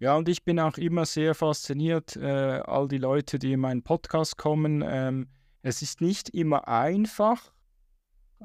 Ja, 0.00 0.16
und 0.16 0.28
ich 0.28 0.44
bin 0.44 0.60
auch 0.60 0.76
immer 0.76 1.06
sehr 1.06 1.34
fasziniert, 1.34 2.16
äh, 2.16 2.60
all 2.66 2.88
die 2.88 2.98
Leute, 2.98 3.38
die 3.38 3.52
in 3.52 3.60
meinen 3.60 3.82
Podcast 3.82 4.36
kommen. 4.36 4.84
Ähm, 4.86 5.28
es 5.62 5.80
ist 5.80 6.00
nicht 6.00 6.28
immer 6.30 6.68
einfach, 6.68 7.53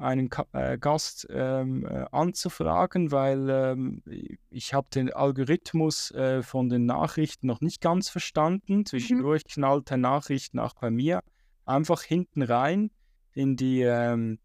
einen 0.00 0.30
äh, 0.52 0.78
Gast 0.78 1.26
ähm, 1.30 1.84
äh, 1.86 2.06
anzufragen, 2.10 3.12
weil 3.12 3.48
ähm, 3.50 4.02
ich 4.50 4.74
habe 4.74 4.88
den 4.94 5.12
Algorithmus 5.12 6.10
äh, 6.12 6.42
von 6.42 6.68
den 6.68 6.86
Nachrichten 6.86 7.46
noch 7.46 7.60
nicht 7.60 7.80
ganz 7.80 8.08
verstanden. 8.08 8.78
Mhm. 8.78 8.86
Zwischendurch 8.86 9.44
mhm. 9.44 9.52
knallt 9.52 9.90
der 9.90 9.98
Nachrichten 9.98 10.58
auch 10.58 10.74
bei 10.74 10.90
mir 10.90 11.22
einfach 11.64 12.02
hinten 12.02 12.42
rein 12.42 12.90
in 13.32 13.56
die, 13.56 13.82
ähm, 13.82 14.38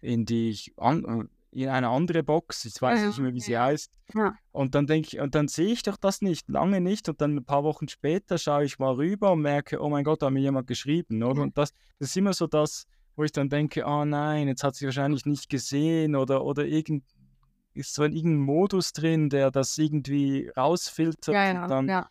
in 0.00 0.26
die 0.26 0.58
an, 0.76 1.28
in 1.50 1.68
eine 1.68 1.88
andere 1.88 2.22
Box, 2.22 2.64
ich 2.66 2.80
weiß 2.80 3.06
nicht 3.06 3.18
mehr, 3.18 3.32
wie 3.32 3.40
sie 3.40 3.58
heißt. 3.58 3.90
Ja. 4.14 4.34
Und 4.52 4.74
dann 4.74 4.86
denke 4.86 5.08
ich, 5.08 5.20
und 5.20 5.34
dann 5.34 5.48
sehe 5.48 5.72
ich 5.72 5.82
doch 5.82 5.96
das 5.96 6.20
nicht, 6.20 6.48
lange 6.48 6.80
nicht. 6.80 7.08
Und 7.08 7.20
dann 7.20 7.36
ein 7.36 7.44
paar 7.44 7.64
Wochen 7.64 7.88
später 7.88 8.36
schaue 8.36 8.64
ich 8.64 8.78
mal 8.78 8.94
rüber 8.94 9.32
und 9.32 9.40
merke, 9.40 9.80
oh 9.80 9.88
mein 9.88 10.04
Gott, 10.04 10.22
da 10.22 10.26
hat 10.26 10.32
mir 10.34 10.40
jemand 10.40 10.66
geschrieben, 10.66 11.22
oder? 11.22 11.38
Ja. 11.38 11.42
Und 11.44 11.56
das, 11.56 11.72
das 11.98 12.10
ist 12.10 12.16
immer 12.16 12.34
so 12.34 12.46
das, 12.46 12.86
wo 13.18 13.24
ich 13.24 13.32
dann 13.32 13.48
denke, 13.48 13.84
oh 13.84 14.04
nein, 14.04 14.48
jetzt 14.48 14.62
hat 14.62 14.76
sie 14.76 14.84
wahrscheinlich 14.84 15.26
nicht 15.26 15.50
gesehen 15.50 16.14
oder, 16.14 16.44
oder 16.44 16.64
irgend, 16.64 17.04
ist 17.74 17.92
so 17.92 18.04
in 18.04 18.12
irgendein 18.12 18.44
Modus 18.44 18.92
drin, 18.92 19.28
der 19.28 19.50
das 19.50 19.76
irgendwie 19.76 20.50
rausfiltert. 20.56 21.34
Ja, 21.34 21.52
ja, 21.52 21.66
dann, 21.66 21.88
ja 21.88 22.08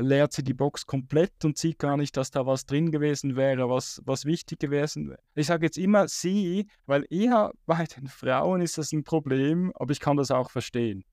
leert 0.00 0.32
sie 0.32 0.42
die 0.42 0.54
Box 0.54 0.86
komplett 0.86 1.44
und 1.44 1.58
sieht 1.58 1.78
gar 1.78 1.96
nicht, 1.96 2.16
dass 2.16 2.30
da 2.30 2.46
was 2.46 2.66
drin 2.66 2.90
gewesen 2.90 3.36
wäre, 3.36 3.68
was, 3.68 4.00
was 4.04 4.24
wichtig 4.24 4.58
gewesen 4.58 5.10
wäre. 5.10 5.18
Ich 5.34 5.46
sage 5.46 5.66
jetzt 5.66 5.78
immer 5.78 6.08
sie, 6.08 6.66
weil 6.86 7.04
eher 7.10 7.52
bei 7.66 7.84
den 7.84 8.08
Frauen 8.08 8.62
ist 8.62 8.78
das 8.78 8.92
ein 8.92 9.04
Problem, 9.04 9.72
aber 9.74 9.92
ich 9.92 10.00
kann 10.00 10.16
das 10.16 10.30
auch 10.30 10.50
verstehen. 10.50 11.04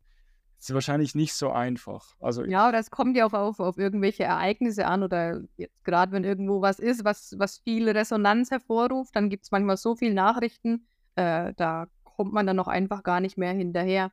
Ist 0.60 0.74
wahrscheinlich 0.74 1.16
nicht 1.16 1.34
so 1.34 1.52
einfach. 1.52 2.16
Also 2.20 2.44
ja, 2.44 2.72
das 2.74 2.92
kommt 2.92 3.16
ja 3.16 3.26
auch 3.26 3.34
auf, 3.34 3.62
auf 3.62 3.78
irgendwelche 3.78 4.24
Ereignisse 4.24 4.86
an 4.88 5.04
oder 5.04 5.42
gerade, 5.86 6.12
wenn 6.12 6.26
irgendwo 6.26 6.62
was 6.62 6.80
ist, 6.80 7.06
was, 7.06 7.36
was 7.38 7.60
viel 7.60 7.90
Resonanz 7.90 8.52
hervorruft, 8.52 9.16
dann 9.16 9.30
gibt 9.30 9.46
es 9.46 9.52
manchmal 9.52 9.78
so 9.78 9.96
viele 9.96 10.14
Nachrichten, 10.14 10.86
äh, 11.16 11.54
da 11.56 11.88
kommt 12.04 12.34
man 12.34 12.46
dann 12.46 12.58
noch 12.58 12.68
einfach 12.68 13.04
gar 13.04 13.22
nicht 13.22 13.38
mehr 13.38 13.54
hinterher. 13.54 14.12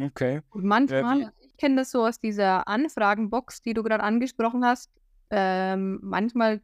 Okay. 0.00 0.42
Und 0.50 0.64
manchmal, 0.64 1.22
äh, 1.22 1.30
ich 1.40 1.56
kenne 1.56 1.76
das 1.76 1.90
so 1.90 2.06
aus 2.06 2.20
dieser 2.20 2.68
Anfragenbox, 2.68 3.62
die 3.62 3.74
du 3.74 3.82
gerade 3.82 4.04
angesprochen 4.04 4.64
hast. 4.64 4.92
Ähm, 5.30 5.98
manchmal 6.02 6.60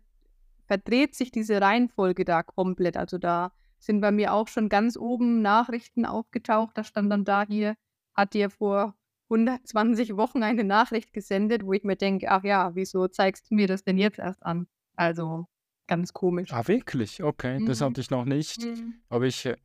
verdreht 0.66 1.16
sich 1.16 1.32
diese 1.32 1.60
Reihenfolge 1.60 2.24
da 2.24 2.44
komplett. 2.44 2.96
Also 2.96 3.18
da 3.18 3.52
sind 3.80 4.00
bei 4.00 4.12
mir 4.12 4.32
auch 4.32 4.48
schon 4.48 4.68
ganz 4.68 4.96
oben 4.96 5.42
Nachrichten 5.42 6.04
aufgetaucht. 6.04 6.76
Da 6.76 6.84
stand 6.84 7.10
dann 7.10 7.24
da 7.24 7.44
hier, 7.46 7.74
hat 8.14 8.34
dir 8.34 8.50
vor 8.50 8.94
120 9.30 10.16
Wochen 10.16 10.42
eine 10.42 10.64
Nachricht 10.64 11.12
gesendet, 11.12 11.64
wo 11.64 11.72
ich 11.72 11.84
mir 11.84 11.96
denke, 11.96 12.30
ach 12.30 12.44
ja, 12.44 12.74
wieso 12.74 13.08
zeigst 13.08 13.50
du 13.50 13.54
mir 13.54 13.66
das 13.66 13.82
denn 13.82 13.98
jetzt 13.98 14.18
erst 14.18 14.44
an? 14.44 14.66
Also 14.96 15.46
ganz 15.86 16.12
komisch. 16.12 16.52
Ah, 16.52 16.66
wirklich? 16.66 17.22
Okay, 17.22 17.60
mhm. 17.60 17.66
das 17.66 17.80
hatte 17.80 18.00
ich 18.00 18.10
noch 18.10 18.24
nicht. 18.24 18.64
Mhm. 18.64 18.94
Aber 19.08 19.24
ich, 19.24 19.46
äh, 19.46 19.56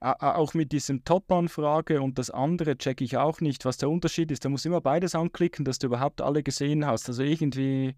auch 0.00 0.54
mit 0.54 0.72
diesem 0.72 1.04
Top-Anfrage 1.04 2.02
und 2.02 2.18
das 2.18 2.30
andere 2.30 2.76
checke 2.76 3.04
ich 3.04 3.16
auch 3.16 3.40
nicht, 3.40 3.64
was 3.64 3.78
der 3.78 3.88
Unterschied 3.88 4.30
ist. 4.30 4.44
Da 4.44 4.48
muss 4.48 4.64
immer 4.64 4.80
beides 4.80 5.14
anklicken, 5.14 5.64
dass 5.64 5.78
du 5.78 5.86
überhaupt 5.86 6.20
alle 6.20 6.42
gesehen 6.42 6.84
hast. 6.84 7.08
Also 7.08 7.22
irgendwie. 7.22 7.94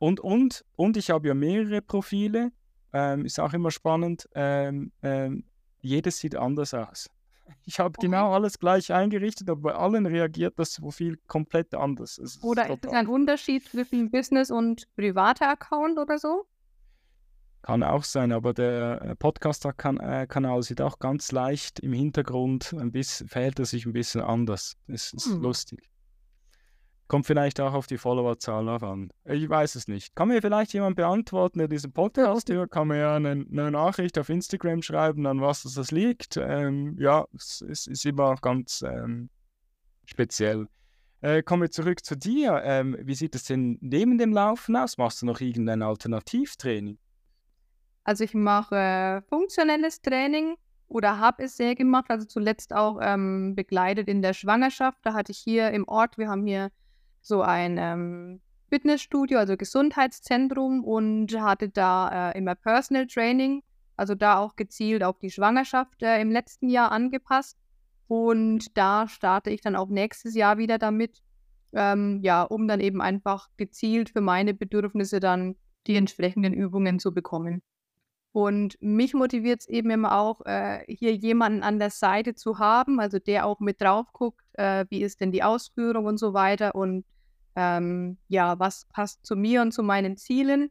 Und, 0.00 0.20
und, 0.20 0.64
und 0.76 0.96
ich 0.96 1.10
habe 1.10 1.28
ja 1.28 1.34
mehrere 1.34 1.82
Profile, 1.82 2.52
ähm, 2.92 3.24
ist 3.24 3.40
auch 3.40 3.52
immer 3.52 3.70
spannend. 3.70 4.28
Ähm, 4.34 4.92
ähm, 5.02 5.44
jedes 5.80 6.18
sieht 6.18 6.36
anders 6.36 6.74
aus. 6.74 7.08
Ich 7.64 7.78
habe 7.78 7.94
okay. 7.96 8.08
genau 8.08 8.34
alles 8.34 8.58
gleich 8.58 8.92
eingerichtet, 8.92 9.48
aber 9.48 9.72
bei 9.72 9.74
allen 9.74 10.04
reagiert 10.04 10.58
das 10.58 10.78
Profil 10.78 11.18
komplett 11.28 11.74
anders. 11.74 12.20
oder 12.42 12.68
ist 12.68 12.84
es 12.84 12.92
ein 12.92 13.06
Unterschied 13.06 13.66
zwischen 13.66 14.10
Business 14.10 14.50
und 14.50 14.86
privater 14.96 15.48
Account 15.50 15.98
oder 15.98 16.18
so? 16.18 16.44
Kann 17.62 17.82
auch 17.82 18.04
sein, 18.04 18.32
aber 18.32 18.54
der 18.54 19.02
äh, 19.02 19.16
Podcast-Kanal 19.16 20.62
sieht 20.62 20.80
auch 20.80 20.98
ganz 20.98 21.32
leicht 21.32 21.80
im 21.80 21.92
Hintergrund, 21.92 22.74
ein 22.78 22.92
bisschen, 22.92 23.28
verhält 23.28 23.58
er 23.58 23.64
sich 23.64 23.84
ein 23.86 23.92
bisschen 23.92 24.20
anders. 24.20 24.76
Das 24.86 25.12
ist 25.12 25.26
hm. 25.26 25.40
lustig. 25.42 25.88
Kommt 27.08 27.24
vielleicht 27.24 27.58
auch 27.58 27.72
auf 27.72 27.86
die 27.86 27.96
Followerzahl 27.96 28.68
an. 28.68 29.10
Ich 29.24 29.48
weiß 29.48 29.76
es 29.76 29.88
nicht. 29.88 30.14
Kann 30.14 30.28
mir 30.28 30.42
vielleicht 30.42 30.74
jemand 30.74 30.96
beantworten, 30.96 31.58
der 31.58 31.66
diesen 31.66 31.90
Podcast 31.90 32.50
hört? 32.50 32.70
Kann 32.70 32.88
mir 32.88 32.98
ja 32.98 33.16
eine, 33.16 33.30
eine, 33.30 33.70
Nachricht 33.70 34.18
auf 34.18 34.28
Instagram 34.28 34.82
schreiben, 34.82 35.26
an 35.26 35.40
was 35.40 35.62
das 35.62 35.90
liegt. 35.90 36.36
Ähm, 36.36 36.98
ja, 37.00 37.26
es, 37.34 37.64
es, 37.66 37.86
ist 37.86 38.04
immer 38.04 38.36
ganz 38.36 38.82
ähm, 38.82 39.30
speziell. 40.04 40.68
Äh, 41.22 41.42
kommen 41.42 41.62
wir 41.62 41.70
zurück 41.70 42.04
zu 42.04 42.14
dir. 42.14 42.60
Ähm, 42.62 42.94
wie 43.00 43.14
sieht 43.14 43.34
es 43.34 43.44
denn 43.44 43.78
neben 43.80 44.18
dem 44.18 44.34
Laufen 44.34 44.76
aus? 44.76 44.98
Machst 44.98 45.22
du 45.22 45.26
noch 45.26 45.40
irgendein 45.40 45.80
Alternativtraining? 45.80 46.98
Also 48.04 48.22
ich 48.22 48.34
mache 48.34 48.76
äh, 48.76 49.22
funktionelles 49.22 50.02
Training 50.02 50.56
oder 50.88 51.18
habe 51.18 51.44
es 51.44 51.56
sehr 51.56 51.74
gemacht, 51.74 52.06
also 52.08 52.26
zuletzt 52.26 52.74
auch 52.74 52.98
ähm, 53.00 53.54
begleitet 53.54 54.08
in 54.08 54.20
der 54.20 54.34
Schwangerschaft. 54.34 54.98
Da 55.04 55.14
hatte 55.14 55.32
ich 55.32 55.38
hier 55.38 55.70
im 55.70 55.88
Ort, 55.88 56.18
wir 56.18 56.28
haben 56.28 56.46
hier 56.46 56.70
so 57.20 57.42
ein 57.42 57.76
ähm, 57.78 58.40
Fitnessstudio, 58.68 59.38
also 59.38 59.56
Gesundheitszentrum 59.56 60.84
und 60.84 61.38
hatte 61.40 61.68
da 61.68 62.30
äh, 62.30 62.38
immer 62.38 62.54
Personal 62.54 63.06
Training, 63.06 63.62
also 63.96 64.14
da 64.14 64.38
auch 64.38 64.56
gezielt 64.56 65.02
auf 65.02 65.18
die 65.18 65.30
Schwangerschaft 65.30 66.02
äh, 66.02 66.20
im 66.20 66.30
letzten 66.30 66.68
Jahr 66.68 66.92
angepasst. 66.92 67.58
Und 68.06 68.76
da 68.76 69.08
starte 69.08 69.50
ich 69.50 69.60
dann 69.60 69.76
auch 69.76 69.88
nächstes 69.88 70.34
Jahr 70.34 70.58
wieder 70.58 70.78
damit, 70.78 71.22
ähm, 71.72 72.20
ja, 72.22 72.42
um 72.42 72.68
dann 72.68 72.80
eben 72.80 73.02
einfach 73.02 73.48
gezielt 73.56 74.10
für 74.10 74.22
meine 74.22 74.54
Bedürfnisse 74.54 75.20
dann 75.20 75.56
die 75.86 75.96
entsprechenden 75.96 76.54
Übungen 76.54 76.98
zu 76.98 77.12
bekommen. 77.12 77.62
Und 78.32 78.76
mich 78.80 79.14
motiviert 79.14 79.60
es 79.60 79.68
eben 79.68 79.90
immer 79.90 80.16
auch, 80.18 80.44
äh, 80.44 80.84
hier 80.88 81.14
jemanden 81.14 81.62
an 81.62 81.78
der 81.78 81.90
Seite 81.90 82.34
zu 82.34 82.58
haben, 82.58 83.00
also 83.00 83.18
der 83.18 83.46
auch 83.46 83.60
mit 83.60 83.80
drauf 83.80 84.06
guckt, 84.12 84.44
äh, 84.58 84.84
wie 84.90 85.02
ist 85.02 85.20
denn 85.20 85.32
die 85.32 85.42
Ausführung 85.42 86.04
und 86.04 86.18
so 86.18 86.34
weiter 86.34 86.74
und 86.74 87.04
ähm, 87.56 88.18
ja, 88.28 88.58
was 88.58 88.86
passt 88.92 89.24
zu 89.24 89.34
mir 89.34 89.62
und 89.62 89.72
zu 89.72 89.82
meinen 89.82 90.16
Zielen. 90.16 90.70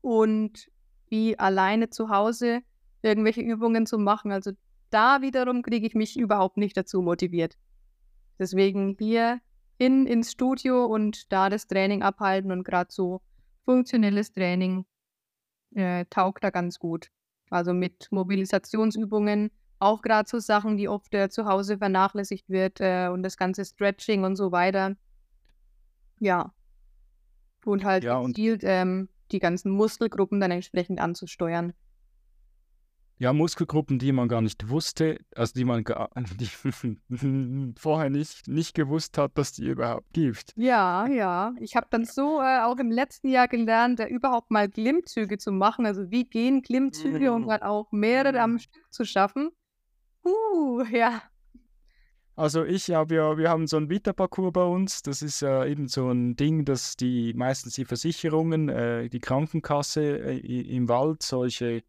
Und 0.00 0.70
wie 1.10 1.38
alleine 1.38 1.90
zu 1.90 2.08
Hause 2.08 2.60
irgendwelche 3.02 3.40
Übungen 3.40 3.86
zu 3.86 3.98
machen. 3.98 4.32
Also 4.32 4.52
da 4.90 5.20
wiederum 5.22 5.62
kriege 5.62 5.86
ich 5.86 5.94
mich 5.94 6.16
überhaupt 6.18 6.56
nicht 6.56 6.76
dazu 6.76 7.02
motiviert. 7.02 7.56
Deswegen 8.38 8.96
hier 8.98 9.40
hin 9.78 10.06
ins 10.06 10.32
Studio 10.32 10.86
und 10.86 11.32
da 11.32 11.48
das 11.48 11.66
Training 11.66 12.02
abhalten 12.02 12.52
und 12.52 12.64
gerade 12.64 12.90
so 12.92 13.20
funktionelles 13.64 14.32
Training 14.32 14.86
äh, 15.74 16.04
taugt 16.10 16.44
da 16.44 16.50
ganz 16.50 16.78
gut. 16.78 17.10
Also 17.50 17.72
mit 17.72 18.08
Mobilisationsübungen, 18.10 19.50
auch 19.80 20.02
gerade 20.02 20.28
so 20.28 20.38
Sachen, 20.38 20.76
die 20.76 20.88
oft 20.88 21.14
äh, 21.14 21.28
zu 21.28 21.44
Hause 21.46 21.78
vernachlässigt 21.78 22.48
wird 22.48 22.80
äh, 22.80 23.08
und 23.08 23.22
das 23.22 23.36
ganze 23.36 23.64
Stretching 23.64 24.24
und 24.24 24.36
so 24.36 24.52
weiter. 24.52 24.96
Ja. 26.20 26.52
Und 27.64 27.84
halt 27.84 28.04
Ja, 28.04 28.18
und 28.18 28.28
gezielt 28.34 28.62
ähm, 28.64 29.08
die 29.30 29.38
ganzen 29.40 29.70
Muskelgruppen 29.72 30.40
dann 30.40 30.50
entsprechend 30.50 31.00
anzusteuern. 31.00 31.74
ja, 33.20 33.32
Muskelgruppen, 33.32 33.98
die 33.98 34.12
man 34.12 34.28
gar 34.28 34.40
nicht 34.40 34.68
wusste, 34.68 35.18
also 35.34 35.52
die 35.54 35.64
man 35.64 35.82
gar, 35.82 36.08
die 36.38 36.46
vorher 37.76 38.10
nicht, 38.10 38.46
nicht 38.46 38.74
gewusst 38.74 39.18
hat, 39.18 39.36
dass 39.36 39.52
die 39.52 39.66
überhaupt 39.66 40.12
gibt. 40.12 40.52
Ja, 40.56 41.06
ja. 41.08 41.52
Ich 41.60 41.74
habe 41.74 41.88
dann 41.90 42.04
so 42.04 42.40
äh, 42.40 42.60
auch 42.60 42.78
im 42.78 42.90
letzten 42.92 43.28
Jahr 43.28 43.48
gelernt, 43.48 43.98
äh, 44.00 44.06
überhaupt 44.06 44.50
mal 44.52 44.68
Klimmzüge 44.68 45.36
zu 45.36 45.50
machen. 45.50 45.84
Also 45.84 46.10
wie 46.12 46.24
gehen 46.24 46.62
Klimmzüge 46.62 47.32
und 47.32 47.42
Mhm. 47.42 47.48
dann 47.48 47.62
auch 47.62 47.90
mehrere 47.90 48.40
am. 48.40 48.58
Stück 48.60 48.82
zu 48.92 49.04
schaffen. 49.04 49.50
Uh, 50.28 50.84
ja. 50.92 51.22
Also 52.38 52.64
ich 52.64 52.90
habe 52.90 53.16
ja, 53.16 53.36
wir 53.36 53.50
haben 53.50 53.66
so 53.66 53.76
ein 53.78 53.90
Vita-Parcours 53.90 54.52
bei 54.52 54.62
uns. 54.62 55.02
Das 55.02 55.22
ist 55.22 55.40
ja 55.40 55.64
eben 55.64 55.88
so 55.88 56.08
ein 56.08 56.36
Ding, 56.36 56.64
dass 56.64 56.96
die 56.96 57.34
meistens 57.34 57.74
die 57.74 57.84
Versicherungen, 57.84 58.68
äh, 58.68 59.08
die 59.08 59.18
Krankenkasse 59.18 60.02
äh, 60.02 60.76
im 60.76 60.88
Wald 60.88 61.24
solche, 61.24 61.82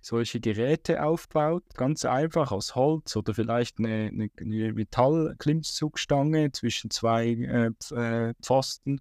solche 0.00 0.38
Geräte 0.38 1.02
aufbaut. 1.02 1.64
Ganz 1.74 2.04
einfach 2.04 2.52
aus 2.52 2.76
Holz 2.76 3.16
oder 3.16 3.34
vielleicht 3.34 3.80
eine, 3.80 4.10
eine, 4.12 4.30
eine 4.38 4.72
Metall-Klimmzugstange 4.72 6.52
zwischen 6.52 6.90
zwei 6.90 7.30
äh, 7.30 7.70
äh, 7.96 8.34
Pfosten. 8.40 9.00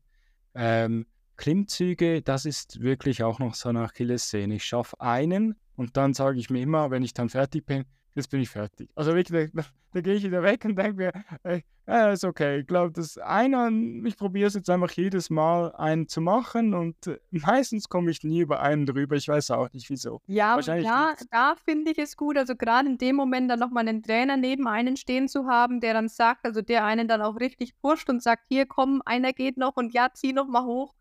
Ähm, 0.55 1.05
Klimmzüge, 1.37 2.23
das 2.23 2.45
ist 2.45 2.81
wirklich 2.81 3.21
auch 3.21 3.37
noch 3.37 3.53
so 3.53 3.69
eine 3.69 3.81
Achillessehne. 3.81 4.55
Ich 4.55 4.65
schaffe 4.65 4.99
einen 4.99 5.55
und 5.75 5.95
dann 5.95 6.15
sage 6.15 6.39
ich 6.39 6.49
mir 6.49 6.61
immer, 6.61 6.89
wenn 6.89 7.03
ich 7.03 7.13
dann 7.13 7.29
fertig 7.29 7.67
bin, 7.67 7.85
jetzt 8.15 8.29
bin 8.29 8.41
ich 8.41 8.49
fertig. 8.49 8.89
Also 8.95 9.15
wirklich, 9.15 9.51
da, 9.53 9.63
da 9.93 10.01
gehe 10.01 10.15
ich 10.15 10.23
wieder 10.23 10.43
weg 10.43 10.65
und 10.65 10.75
denke 10.75 10.93
mir, 10.93 11.11
ey, 11.43 11.63
ja, 11.87 12.11
ist 12.11 12.23
okay. 12.23 12.59
Ich 12.59 12.67
glaube, 12.67 12.91
das 12.91 13.17
einer, 13.17 13.69
ich 14.05 14.15
probiere 14.15 14.47
es 14.47 14.53
jetzt 14.53 14.69
einfach 14.69 14.91
jedes 14.91 15.29
Mal 15.29 15.73
einen 15.75 16.07
zu 16.07 16.21
machen 16.21 16.73
und 16.73 17.07
äh, 17.07 17.19
meistens 17.31 17.89
komme 17.89 18.11
ich 18.11 18.23
nie 18.23 18.41
über 18.41 18.61
einen 18.61 18.85
drüber. 18.85 19.15
Ich 19.15 19.27
weiß 19.27 19.51
auch 19.51 19.71
nicht 19.73 19.89
wieso. 19.89 20.21
Ja, 20.27 20.55
Wahrscheinlich 20.55 20.87
da, 20.87 21.13
da 21.31 21.55
finde 21.55 21.91
ich 21.91 21.97
es 21.97 22.15
gut, 22.15 22.37
also 22.37 22.55
gerade 22.55 22.87
in 22.87 22.97
dem 22.97 23.15
Moment 23.15 23.49
dann 23.49 23.59
nochmal 23.59 23.87
einen 23.87 24.03
Trainer 24.03 24.37
neben 24.37 24.67
einen 24.67 24.95
stehen 24.95 25.27
zu 25.27 25.47
haben, 25.47 25.79
der 25.79 25.93
dann 25.93 26.07
sagt, 26.07 26.45
also 26.45 26.61
der 26.61 26.85
einen 26.85 27.07
dann 27.07 27.21
auch 27.21 27.39
richtig 27.39 27.77
pusht 27.81 28.09
und 28.09 28.21
sagt, 28.21 28.43
hier 28.47 28.65
komm, 28.65 29.01
einer 29.05 29.33
geht 29.33 29.57
noch 29.57 29.75
und 29.75 29.93
ja, 29.93 30.09
zieh 30.13 30.33
noch 30.33 30.47
mal 30.47 30.63
hoch. 30.63 30.93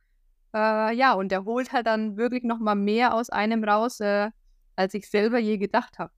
Äh, 0.54 0.96
ja, 0.96 1.12
und 1.12 1.30
der 1.30 1.44
holt 1.44 1.72
halt 1.72 1.86
dann 1.86 2.16
wirklich 2.16 2.42
nochmal 2.42 2.74
mehr 2.74 3.14
aus 3.14 3.30
einem 3.30 3.62
raus, 3.62 4.00
äh, 4.00 4.30
als 4.76 4.94
ich 4.94 5.08
selber 5.08 5.38
je 5.38 5.58
gedacht 5.58 5.98
habe. 5.98 6.12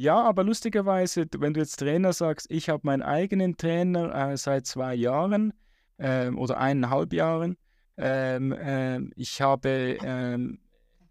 Ja, 0.00 0.22
aber 0.22 0.44
lustigerweise, 0.44 1.26
wenn 1.38 1.54
du 1.54 1.60
jetzt 1.60 1.78
Trainer 1.78 2.12
sagst, 2.12 2.46
ich 2.50 2.68
habe 2.68 2.82
meinen 2.84 3.02
eigenen 3.02 3.56
Trainer 3.56 4.14
äh, 4.30 4.36
seit 4.36 4.64
zwei 4.64 4.94
Jahren 4.94 5.52
ähm, 5.98 6.38
oder 6.38 6.56
eineinhalb 6.58 7.12
Jahren. 7.12 7.56
Ähm, 7.96 8.54
ähm, 8.56 9.12
ich 9.16 9.42
habe, 9.42 9.98
ähm, 10.00 10.60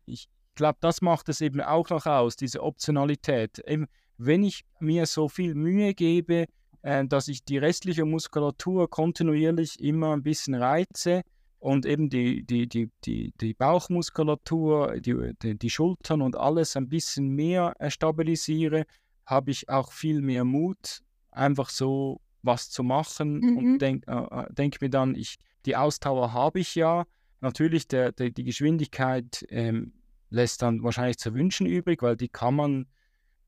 ich 0.06 0.30
glaube, 0.56 0.78
das 0.80 1.02
macht 1.02 1.28
es 1.28 1.42
eben 1.42 1.60
auch 1.60 1.90
noch 1.90 2.06
aus, 2.06 2.38
diese 2.38 2.64
Optionalität. 2.64 3.60
Eben, 3.68 3.88
wenn 4.18 4.46
ich 4.46 4.64
mir 4.80 5.06
so 5.06 5.28
viel 5.28 5.54
Mühe 5.54 5.94
gebe, 5.94 6.46
äh, 6.82 7.06
dass 7.06 7.28
ich 7.28 7.44
die 7.44 7.58
restliche 7.58 8.06
Muskulatur 8.06 8.90
kontinuierlich 8.90 9.82
immer 9.82 10.14
ein 10.14 10.24
bisschen 10.24 10.56
reize 10.56 11.24
und 11.60 11.86
eben 11.86 12.10
die, 12.10 12.44
die, 12.44 12.68
die, 12.68 12.90
die, 13.06 13.34
die 13.40 13.54
Bauchmuskulatur, 13.54 15.00
die, 15.00 15.34
die, 15.42 15.58
die 15.58 15.70
Schultern 15.70 16.22
und 16.22 16.36
alles 16.36 16.76
ein 16.76 16.90
bisschen 16.90 17.30
mehr 17.30 17.74
äh, 17.80 17.90
stabilisiere, 17.90 18.86
habe 19.26 19.52
ich 19.52 19.68
auch 19.70 19.92
viel 19.92 20.22
mehr 20.22 20.46
Mut, 20.46 21.02
einfach 21.32 21.70
so 21.70 22.22
was 22.44 22.70
zu 22.70 22.84
machen 22.84 23.40
Mhm. 23.40 23.58
und 23.58 23.80
denke 23.80 24.10
äh, 24.12 24.54
denk 24.54 24.80
mir 24.82 24.90
dann, 24.90 25.16
ich, 25.16 25.38
die 25.66 25.76
Ausdauer 25.76 26.34
habe 26.34 26.60
ich 26.60 26.76
ja. 26.76 27.06
Natürlich, 27.42 27.88
der, 27.88 28.12
der, 28.14 28.32
die 28.32 28.44
Geschwindigkeit 28.44 29.46
ähm, 29.50 29.94
lässt 30.30 30.62
dann 30.62 30.82
wahrscheinlich 30.84 31.18
zu 31.18 31.34
wünschen 31.34 31.68
übrig, 31.68 32.02
weil 32.02 32.16
die 32.16 32.30
kann 32.30 32.56
man, 32.56 32.88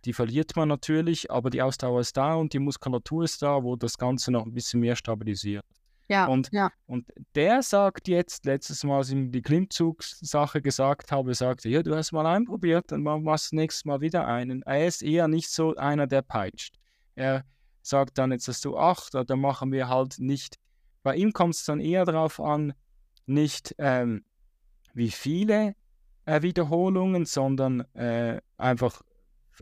die 0.06 0.14
verliert 0.14 0.56
man 0.56 0.68
natürlich, 0.68 1.32
aber 1.32 1.50
die 1.50 1.62
Ausdauer 1.62 2.02
ist 2.02 2.16
da 2.18 2.36
und 2.36 2.54
die 2.54 2.60
Muskulatur 2.60 3.24
ist 3.24 3.42
da, 3.42 3.64
wo 3.64 3.76
das 3.76 3.98
Ganze 3.98 4.32
noch 4.32 4.46
ein 4.46 4.54
bisschen 4.54 4.80
mehr 4.80 4.96
stabilisiert. 4.96 5.66
Ja, 6.10 6.26
Und, 6.26 6.50
ja. 6.52 6.72
und 6.88 7.06
der 7.36 7.62
sagt 7.62 8.08
jetzt, 8.08 8.46
letztes 8.46 8.84
Mal, 8.84 8.98
als 8.98 9.10
ich 9.10 9.16
ihm 9.16 9.32
die 9.32 9.44
Klimmzugssache 9.44 10.60
gesagt 10.60 11.12
habe, 11.12 11.36
sagte, 11.36 11.70
ja, 11.70 11.84
du 11.84 11.96
hast 11.96 12.12
mal 12.12 12.26
einen 12.26 12.46
probiert, 12.46 12.92
dann 12.92 13.04
machen 13.04 13.24
wir 13.24 13.34
das 13.34 13.52
nächste 13.52 13.88
Mal 13.88 14.02
wieder 14.02 14.26
einen. 14.26 14.64
Er 14.64 14.88
ist 14.88 15.04
eher 15.04 15.28
nicht 15.28 15.52
so 15.52 15.76
einer, 15.76 16.08
der 16.08 16.24
peitscht. 16.24 16.80
Er 17.14 17.44
sagt 17.84 18.18
dann, 18.18 18.32
jetzt 18.32 18.48
hast 18.48 18.66
du 18.66 18.76
acht, 18.76 19.14
oder 19.14 19.36
machen 19.36 19.72
wir 19.72 19.88
halt 19.88 20.18
nicht. 20.18 20.56
Bei 21.04 21.16
ihm 21.16 21.32
kommt 21.32 21.54
es 21.54 21.64
dann 21.66 21.80
eher 21.80 22.06
darauf 22.06 22.40
an, 22.40 22.74
nicht 23.28 23.76
ähm, 23.78 24.26
wie 24.96 25.12
viele 25.12 25.76
äh, 26.26 26.42
Wiederholungen, 26.42 27.26
sondern 27.26 27.82
äh, 27.94 28.42
einfach, 28.58 29.04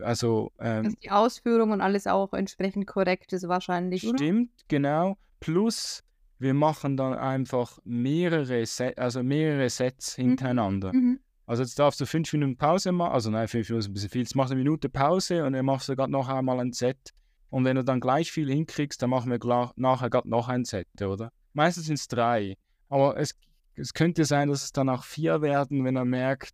also 0.00 0.50
ähm, 0.60 0.84
Dass 0.84 0.94
die 0.94 1.10
Ausführung 1.10 1.72
und 1.72 1.82
alles 1.82 2.06
auch 2.06 2.32
entsprechend 2.32 2.86
korrekt 2.86 3.34
ist 3.34 3.46
wahrscheinlich, 3.48 4.06
oder? 4.06 4.16
Stimmt, 4.16 4.50
genau. 4.68 5.18
Plus, 5.40 6.02
wir 6.38 6.54
machen 6.54 6.96
dann 6.96 7.14
einfach 7.14 7.78
mehrere, 7.84 8.64
Se 8.66 8.96
also 8.96 9.22
mehrere 9.22 9.68
Sets 9.70 10.16
Mhm. 10.18 10.22
hintereinander. 10.22 10.92
Mhm. 10.92 11.20
Also 11.46 11.62
jetzt 11.62 11.78
darfst 11.78 12.00
du 12.00 12.06
fünf 12.06 12.32
Minuten 12.32 12.56
Pause 12.58 12.92
machen, 12.92 13.12
also 13.12 13.30
nein, 13.30 13.48
fünf 13.48 13.68
Minuten 13.68 13.80
ist 13.80 13.88
ein 13.88 13.94
bisschen 13.94 14.10
viel. 14.10 14.20
Jetzt 14.22 14.36
machst 14.36 14.50
du 14.50 14.54
eine 14.54 14.62
Minute 14.62 14.88
Pause 14.88 15.44
und 15.44 15.54
dann 15.54 15.64
machst 15.64 15.88
du 15.88 15.96
gerade 15.96 16.12
noch 16.12 16.28
einmal 16.28 16.60
ein 16.60 16.72
Set. 16.72 17.14
Und 17.50 17.64
wenn 17.64 17.76
du 17.76 17.82
dann 17.84 18.00
gleich 18.00 18.30
viel 18.30 18.48
hinkriegst, 18.50 19.00
dann 19.02 19.08
machen 19.10 19.30
wir 19.30 19.38
gla- 19.38 19.72
nachher 19.76 20.10
gerade 20.10 20.28
noch 20.28 20.48
ein 20.48 20.64
Set, 20.66 20.86
oder? 21.00 21.32
Meistens 21.54 21.86
sind 21.86 21.94
es 21.98 22.06
drei. 22.06 22.58
Aber 22.90 23.16
es, 23.16 23.34
es 23.74 23.94
könnte 23.94 24.26
sein, 24.26 24.48
dass 24.50 24.62
es 24.62 24.72
dann 24.72 24.90
auch 24.90 25.04
vier 25.04 25.40
werden, 25.40 25.84
wenn 25.84 25.96
er 25.96 26.04
merkt, 26.04 26.52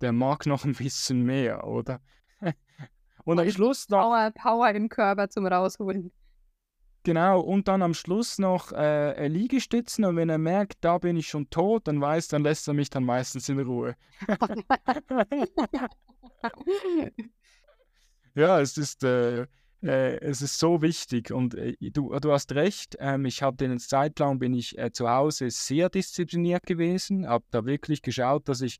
der 0.00 0.10
mag 0.12 0.46
noch 0.46 0.64
ein 0.64 0.72
bisschen 0.74 1.22
mehr, 1.22 1.64
oder? 1.64 2.00
Und 3.24 3.38
am 3.38 3.48
Schluss 3.50 3.88
noch 3.88 4.00
Power, 4.02 4.32
Power 4.32 4.70
im 4.70 4.88
Körper 4.88 5.28
zum 5.28 5.46
Rausholen. 5.46 6.10
Genau, 7.04 7.40
und 7.40 7.66
dann 7.66 7.82
am 7.82 7.94
Schluss 7.94 8.38
noch 8.38 8.70
äh, 8.70 9.26
Liegestützen 9.26 10.04
und 10.04 10.14
wenn 10.14 10.28
er 10.28 10.38
merkt, 10.38 10.76
da 10.82 10.98
bin 10.98 11.16
ich 11.16 11.26
schon 11.26 11.50
tot, 11.50 11.88
dann 11.88 12.00
weiß, 12.00 12.28
dann 12.28 12.44
lässt 12.44 12.68
er 12.68 12.74
mich 12.74 12.90
dann 12.90 13.02
meistens 13.02 13.48
in 13.48 13.58
Ruhe. 13.58 13.96
ja, 18.36 18.60
es 18.60 18.78
ist, 18.78 19.02
äh, 19.02 19.48
äh, 19.82 20.20
es 20.20 20.42
ist 20.42 20.60
so 20.60 20.80
wichtig 20.80 21.32
und 21.32 21.54
äh, 21.54 21.74
du, 21.90 22.16
du 22.20 22.32
hast 22.32 22.52
recht, 22.52 22.96
ähm, 23.00 23.24
ich 23.24 23.42
habe 23.42 23.64
eine 23.64 23.78
Zeit 23.78 24.20
lang 24.20 24.38
bin 24.38 24.54
ich 24.54 24.78
äh, 24.78 24.92
zu 24.92 25.10
Hause 25.10 25.50
sehr 25.50 25.90
diszipliniert 25.90 26.66
gewesen, 26.66 27.26
habe 27.26 27.44
da 27.50 27.64
wirklich 27.64 28.02
geschaut, 28.02 28.48
dass 28.48 28.60
ich 28.60 28.78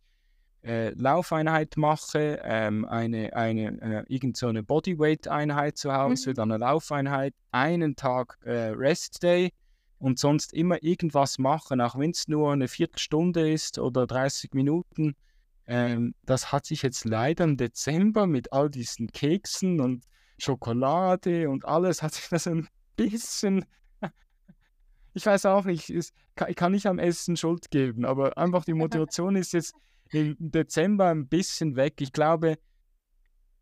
äh, 0.65 0.91
Laufeinheit 0.91 1.77
mache, 1.77 2.41
ähm, 2.45 2.85
eine, 2.85 3.35
eine, 3.35 3.81
äh, 3.83 4.05
irgend 4.09 4.37
so 4.37 4.47
eine 4.47 4.63
Bodyweight-Einheit 4.63 5.77
zu 5.77 5.93
Hause, 5.93 6.31
Mhm. 6.31 6.35
dann 6.35 6.53
eine 6.53 6.59
Laufeinheit, 6.59 7.35
einen 7.51 7.97
Tag 7.97 8.39
äh, 8.45 8.69
Rest 8.69 9.23
Day 9.23 9.53
und 9.99 10.19
sonst 10.19 10.53
immer 10.53 10.83
irgendwas 10.83 11.39
machen, 11.39 11.81
auch 11.81 11.99
wenn 11.99 12.11
es 12.11 12.29
nur 12.29 12.53
eine 12.53 12.69
Viertelstunde 12.69 13.51
ist 13.51 13.79
oder 13.79 14.07
30 14.07 14.53
Minuten. 14.55 15.15
Ähm, 15.67 16.15
das 16.25 16.53
hat 16.53 16.67
sich 16.67 16.83
jetzt 16.83 17.05
leider 17.05 17.45
im 17.45 17.57
Dezember 17.57 18.27
mit 18.27 18.53
all 18.53 18.71
diesen 18.71 19.09
Keksen 19.09 19.81
und 19.81 20.05
Schokolade 20.39 21.49
und 21.51 21.65
alles, 21.65 22.03
hat 22.03 22.15
sich 22.15 22.29
das 22.31 22.47
ein 22.47 22.69
bisschen 22.97 23.65
ich 25.15 25.27
weiß 25.27 25.47
auch 25.47 25.65
nicht, 25.65 25.91
ich 25.91 26.13
kann 26.57 26.73
nicht 26.73 26.87
am 26.87 26.99
Essen 26.99 27.37
Schuld 27.37 27.71
geben, 27.71 28.05
aber 28.05 28.39
einfach 28.39 28.65
die 28.65 28.75
Motivation 28.75 29.37
ist 29.37 29.53
jetzt 29.53 29.75
im 30.13 30.37
Dezember 30.39 31.09
ein 31.09 31.27
bisschen 31.27 31.77
weg. 31.77 32.01
Ich 32.01 32.13
glaube, 32.13 32.59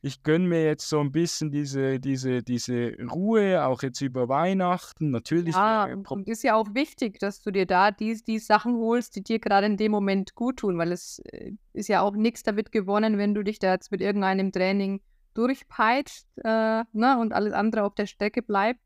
ich 0.02 0.22
gönne 0.22 0.48
mir 0.48 0.64
jetzt 0.64 0.88
so 0.88 1.00
ein 1.00 1.12
bisschen 1.12 1.50
diese, 1.50 2.00
diese, 2.00 2.42
diese 2.42 2.94
Ruhe, 3.12 3.64
auch 3.64 3.82
jetzt 3.82 4.00
über 4.00 4.28
Weihnachten. 4.28 5.10
Natürlich, 5.10 5.54
Ja, 5.54 5.88
äh, 5.88 5.94
und, 5.94 6.28
ist 6.28 6.42
ja 6.42 6.54
auch 6.54 6.74
wichtig, 6.74 7.18
dass 7.18 7.42
du 7.42 7.50
dir 7.50 7.66
da 7.66 7.90
die, 7.90 8.18
die 8.26 8.38
Sachen 8.38 8.76
holst, 8.76 9.16
die 9.16 9.22
dir 9.22 9.38
gerade 9.38 9.66
in 9.66 9.76
dem 9.76 9.92
Moment 9.92 10.34
gut 10.34 10.58
tun, 10.58 10.78
weil 10.78 10.92
es 10.92 11.18
äh, 11.30 11.52
ist 11.74 11.88
ja 11.88 12.00
auch 12.00 12.14
nichts 12.14 12.42
damit 12.42 12.72
gewonnen, 12.72 13.18
wenn 13.18 13.34
du 13.34 13.42
dich 13.42 13.58
da 13.58 13.72
jetzt 13.72 13.90
mit 13.90 14.00
irgendeinem 14.00 14.52
Training 14.52 15.02
durchpeitscht 15.34 16.26
äh, 16.44 16.84
ne, 16.92 17.18
und 17.20 17.32
alles 17.32 17.52
andere 17.52 17.84
auf 17.84 17.94
der 17.94 18.06
Strecke 18.06 18.42
bleibt, 18.42 18.80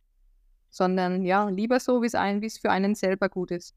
sondern 0.69 1.23
ja, 1.25 1.49
lieber 1.49 1.79
so, 1.79 2.03
wie 2.03 2.07
es 2.47 2.59
für 2.59 2.71
einen 2.71 2.95
selber 2.97 3.29
gut 3.29 3.53
ist. 3.53 3.75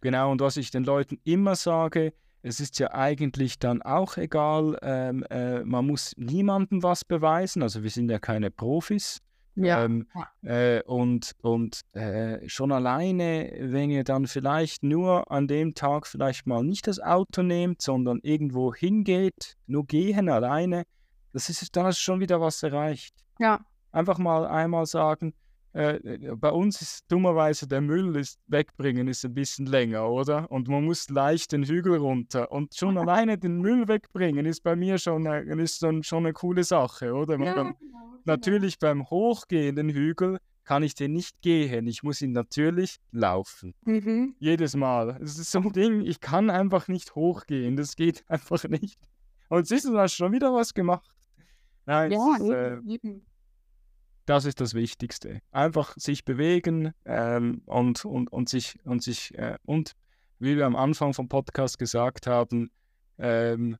Genau, 0.00 0.32
und 0.32 0.40
was 0.40 0.56
ich 0.56 0.70
den 0.70 0.84
Leuten 0.84 1.18
immer 1.24 1.54
sage, 1.54 2.12
es 2.44 2.60
ist 2.60 2.78
ja 2.78 2.92
eigentlich 2.92 3.58
dann 3.58 3.80
auch 3.80 4.18
egal, 4.18 4.78
ähm, 4.82 5.24
äh, 5.30 5.64
man 5.64 5.86
muss 5.86 6.12
niemandem 6.18 6.82
was 6.82 7.04
beweisen, 7.04 7.62
also 7.62 7.82
wir 7.82 7.90
sind 7.90 8.10
ja 8.10 8.18
keine 8.18 8.50
Profis. 8.50 9.18
Ja. 9.56 9.84
Ähm, 9.84 10.08
äh, 10.42 10.82
und 10.82 11.32
und 11.40 11.82
äh, 11.92 12.46
schon 12.48 12.72
alleine, 12.72 13.52
wenn 13.60 13.88
ihr 13.88 14.02
dann 14.02 14.26
vielleicht 14.26 14.82
nur 14.82 15.30
an 15.30 15.46
dem 15.46 15.74
Tag 15.74 16.08
vielleicht 16.08 16.46
mal 16.46 16.64
nicht 16.64 16.88
das 16.88 17.00
Auto 17.00 17.42
nehmt, 17.42 17.80
sondern 17.80 18.18
irgendwo 18.22 18.74
hingeht, 18.74 19.56
nur 19.66 19.86
gehen 19.86 20.28
alleine, 20.28 20.82
das 21.32 21.48
ist 21.48 21.76
dann 21.76 21.86
ist 21.86 22.00
schon 22.00 22.18
wieder 22.18 22.40
was 22.40 22.64
erreicht. 22.64 23.14
Ja. 23.38 23.64
Einfach 23.92 24.18
mal 24.18 24.44
einmal 24.44 24.86
sagen, 24.86 25.34
äh, 25.74 25.96
äh, 25.96 26.36
bei 26.36 26.50
uns 26.50 26.80
ist 26.80 27.04
dummerweise 27.10 27.66
der 27.66 27.80
Müll 27.80 28.14
ist 28.16 28.38
wegbringen 28.46 29.08
ist 29.08 29.24
ein 29.24 29.34
bisschen 29.34 29.66
länger, 29.66 30.08
oder? 30.08 30.50
Und 30.50 30.68
man 30.68 30.84
muss 30.84 31.08
leicht 31.10 31.52
den 31.52 31.64
Hügel 31.64 31.96
runter. 31.96 32.50
Und 32.52 32.74
schon 32.74 32.96
alleine 32.98 33.36
den 33.36 33.60
Müll 33.60 33.88
wegbringen 33.88 34.46
ist 34.46 34.62
bei 34.62 34.76
mir 34.76 34.98
schon, 34.98 35.26
eine, 35.26 35.62
ist 35.62 35.82
dann 35.82 36.02
schon 36.04 36.24
eine 36.24 36.32
coole 36.32 36.62
Sache, 36.62 37.12
oder? 37.12 37.38
Ja, 37.40 37.54
Beim, 37.54 37.66
genau, 37.66 37.78
genau. 37.78 38.18
natürlich 38.24 38.78
beim 38.78 39.10
Hochgehenden 39.10 39.90
Hügel 39.90 40.38
kann 40.62 40.82
ich 40.82 40.94
den 40.94 41.12
nicht 41.12 41.42
gehen. 41.42 41.86
Ich 41.88 42.02
muss 42.02 42.22
ihn 42.22 42.32
natürlich 42.32 42.98
laufen. 43.10 43.74
Mhm. 43.84 44.36
Jedes 44.38 44.76
Mal. 44.76 45.18
Es 45.22 45.38
ist 45.38 45.50
so 45.50 45.58
ein 45.58 45.72
Ding, 45.72 46.00
ich 46.02 46.20
kann 46.20 46.50
einfach 46.50 46.88
nicht 46.88 47.14
hochgehen. 47.16 47.76
Das 47.76 47.96
geht 47.96 48.24
einfach 48.28 48.64
nicht. 48.64 48.98
Und 49.48 49.66
siehst 49.66 49.86
du, 49.86 49.90
du 49.90 49.98
hast 49.98 50.14
schon 50.14 50.32
wieder 50.32 50.54
was 50.54 50.72
gemacht. 50.72 51.10
Nein, 51.84 52.12
Ja, 52.12 52.36
ist, 52.36 52.48
äh, 52.48 52.78
eben. 52.86 53.26
Das 54.26 54.44
ist 54.44 54.60
das 54.60 54.74
Wichtigste. 54.74 55.40
Einfach 55.50 55.94
sich 55.96 56.24
bewegen 56.24 56.92
ähm, 57.04 57.62
und, 57.66 58.04
und, 58.04 58.32
und 58.32 58.48
sich 58.48 58.78
und 58.84 59.02
sich 59.02 59.36
äh, 59.38 59.56
und 59.64 59.92
wie 60.38 60.56
wir 60.56 60.66
am 60.66 60.76
Anfang 60.76 61.14
vom 61.14 61.28
Podcast 61.28 61.78
gesagt 61.78 62.26
haben, 62.26 62.70
ähm, 63.18 63.76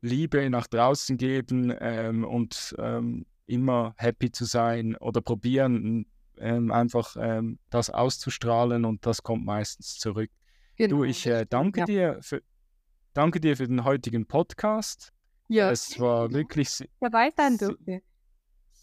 Liebe 0.00 0.48
nach 0.50 0.66
draußen 0.66 1.16
geben 1.16 1.74
ähm, 1.80 2.24
und 2.24 2.74
ähm, 2.78 3.26
immer 3.46 3.94
happy 3.96 4.30
zu 4.30 4.44
sein 4.44 4.94
oder 4.96 5.20
probieren, 5.20 6.06
ähm, 6.38 6.70
einfach 6.70 7.16
ähm, 7.18 7.58
das 7.70 7.90
auszustrahlen 7.90 8.84
und 8.84 9.04
das 9.06 9.22
kommt 9.22 9.44
meistens 9.44 9.98
zurück. 9.98 10.30
Genau, 10.76 10.96
Du, 10.98 11.04
ich 11.04 11.26
äh, 11.26 11.46
danke 11.48 11.80
ja. 11.80 11.86
dir 11.86 12.18
für 12.20 12.42
danke 13.14 13.40
dir 13.40 13.56
für 13.56 13.66
den 13.66 13.84
heutigen 13.84 14.26
Podcast. 14.26 15.12
Ja, 15.48 15.70
Es 15.70 15.98
war 15.98 16.30
wirklich 16.32 16.68
dabei 17.00 17.32
sein 17.36 17.56
se- 17.56 17.68
durfte. 17.68 18.02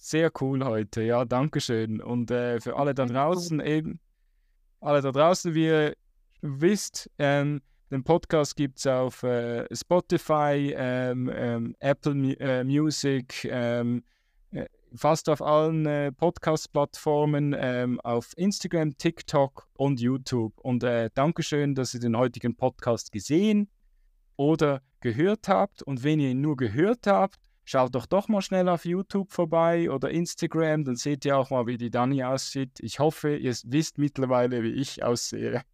Sehr 0.04 0.32
cool 0.42 0.66
heute. 0.66 1.02
Ja, 1.02 1.24
danke 1.24 1.62
schön. 1.62 2.02
Und 2.02 2.30
äh, 2.30 2.60
für 2.60 2.76
alle 2.76 2.94
da 2.94 3.06
draußen 3.06 3.62
eben, 3.62 4.00
alle 4.82 5.02
da 5.02 5.12
draußen, 5.12 5.56
wie 5.56 5.68
ihr 5.68 5.96
wisst, 6.42 7.10
ähm, 7.18 7.62
den 7.90 8.04
Podcast 8.04 8.56
gibt 8.56 8.80
es 8.80 8.88
auf 8.88 9.24
äh, 9.24 9.66
Spotify, 9.74 10.74
ähm, 10.76 11.32
ähm, 11.34 11.76
Apple 11.80 12.34
äh, 12.40 12.64
Music, 12.66 13.46
ähm, 13.50 14.04
äh, 14.52 14.66
fast 14.94 15.30
auf 15.30 15.42
allen 15.42 15.86
äh, 15.86 16.12
Podcast-Plattformen, 16.12 17.56
ähm, 17.58 18.02
auf 18.02 18.34
Instagram, 18.36 18.98
TikTok 18.98 19.70
und 19.78 20.02
YouTube. 20.02 20.60
Und 20.60 20.84
äh, 20.84 21.12
Dankeschön, 21.14 21.76
dass 21.76 21.94
ihr 21.94 22.02
den 22.02 22.18
heutigen 22.18 22.56
Podcast 22.58 23.12
gesehen 23.14 23.70
oder 24.36 24.82
gehört 25.00 25.48
habt. 25.48 25.82
Und 25.82 26.04
wenn 26.04 26.20
ihr 26.20 26.32
ihn 26.32 26.42
nur 26.42 26.58
gehört 26.58 27.08
habt, 27.08 27.40
schaut 27.66 27.96
doch 27.96 28.06
doch 28.06 28.28
mal 28.28 28.42
schnell 28.42 28.70
auf 28.70 28.86
YouTube 28.86 29.32
vorbei 29.32 29.90
oder 29.90 30.10
Instagram, 30.10 30.84
dann 30.84 30.96
seht 30.96 31.26
ihr 31.26 31.38
auch 31.38 31.50
mal, 31.50 31.68
wie 31.68 31.78
die 31.78 31.90
Dani 31.90 32.24
aussieht. 32.24 32.80
Ich 32.80 33.00
hoffe, 33.00 33.36
ihr 33.36 33.56
wisst 33.66 33.98
mittlerweile, 33.98 34.64
wie 34.64 34.74
ich 34.74 35.04
aussehe. 35.04 35.62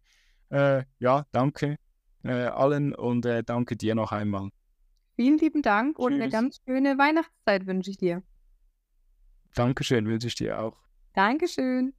Äh, 0.52 0.82
ja, 0.98 1.26
danke 1.30 1.76
äh, 2.24 2.32
allen 2.32 2.94
und 2.94 3.26
äh, 3.26 3.42
danke 3.42 3.76
dir 3.76 3.94
noch 3.94 4.12
einmal. 4.12 4.50
Vielen 5.16 5.38
lieben 5.38 5.62
Dank 5.62 5.98
und 5.98 6.14
eine 6.14 6.24
Tschüss. 6.24 6.32
ganz 6.32 6.60
schöne 6.66 6.98
Weihnachtszeit 6.98 7.66
wünsche 7.66 7.90
ich 7.90 7.98
dir. 7.98 8.22
Dankeschön, 9.54 10.06
wünsche 10.06 10.28
ich 10.28 10.34
dir 10.34 10.60
auch. 10.60 10.76
Dankeschön. 11.14 11.92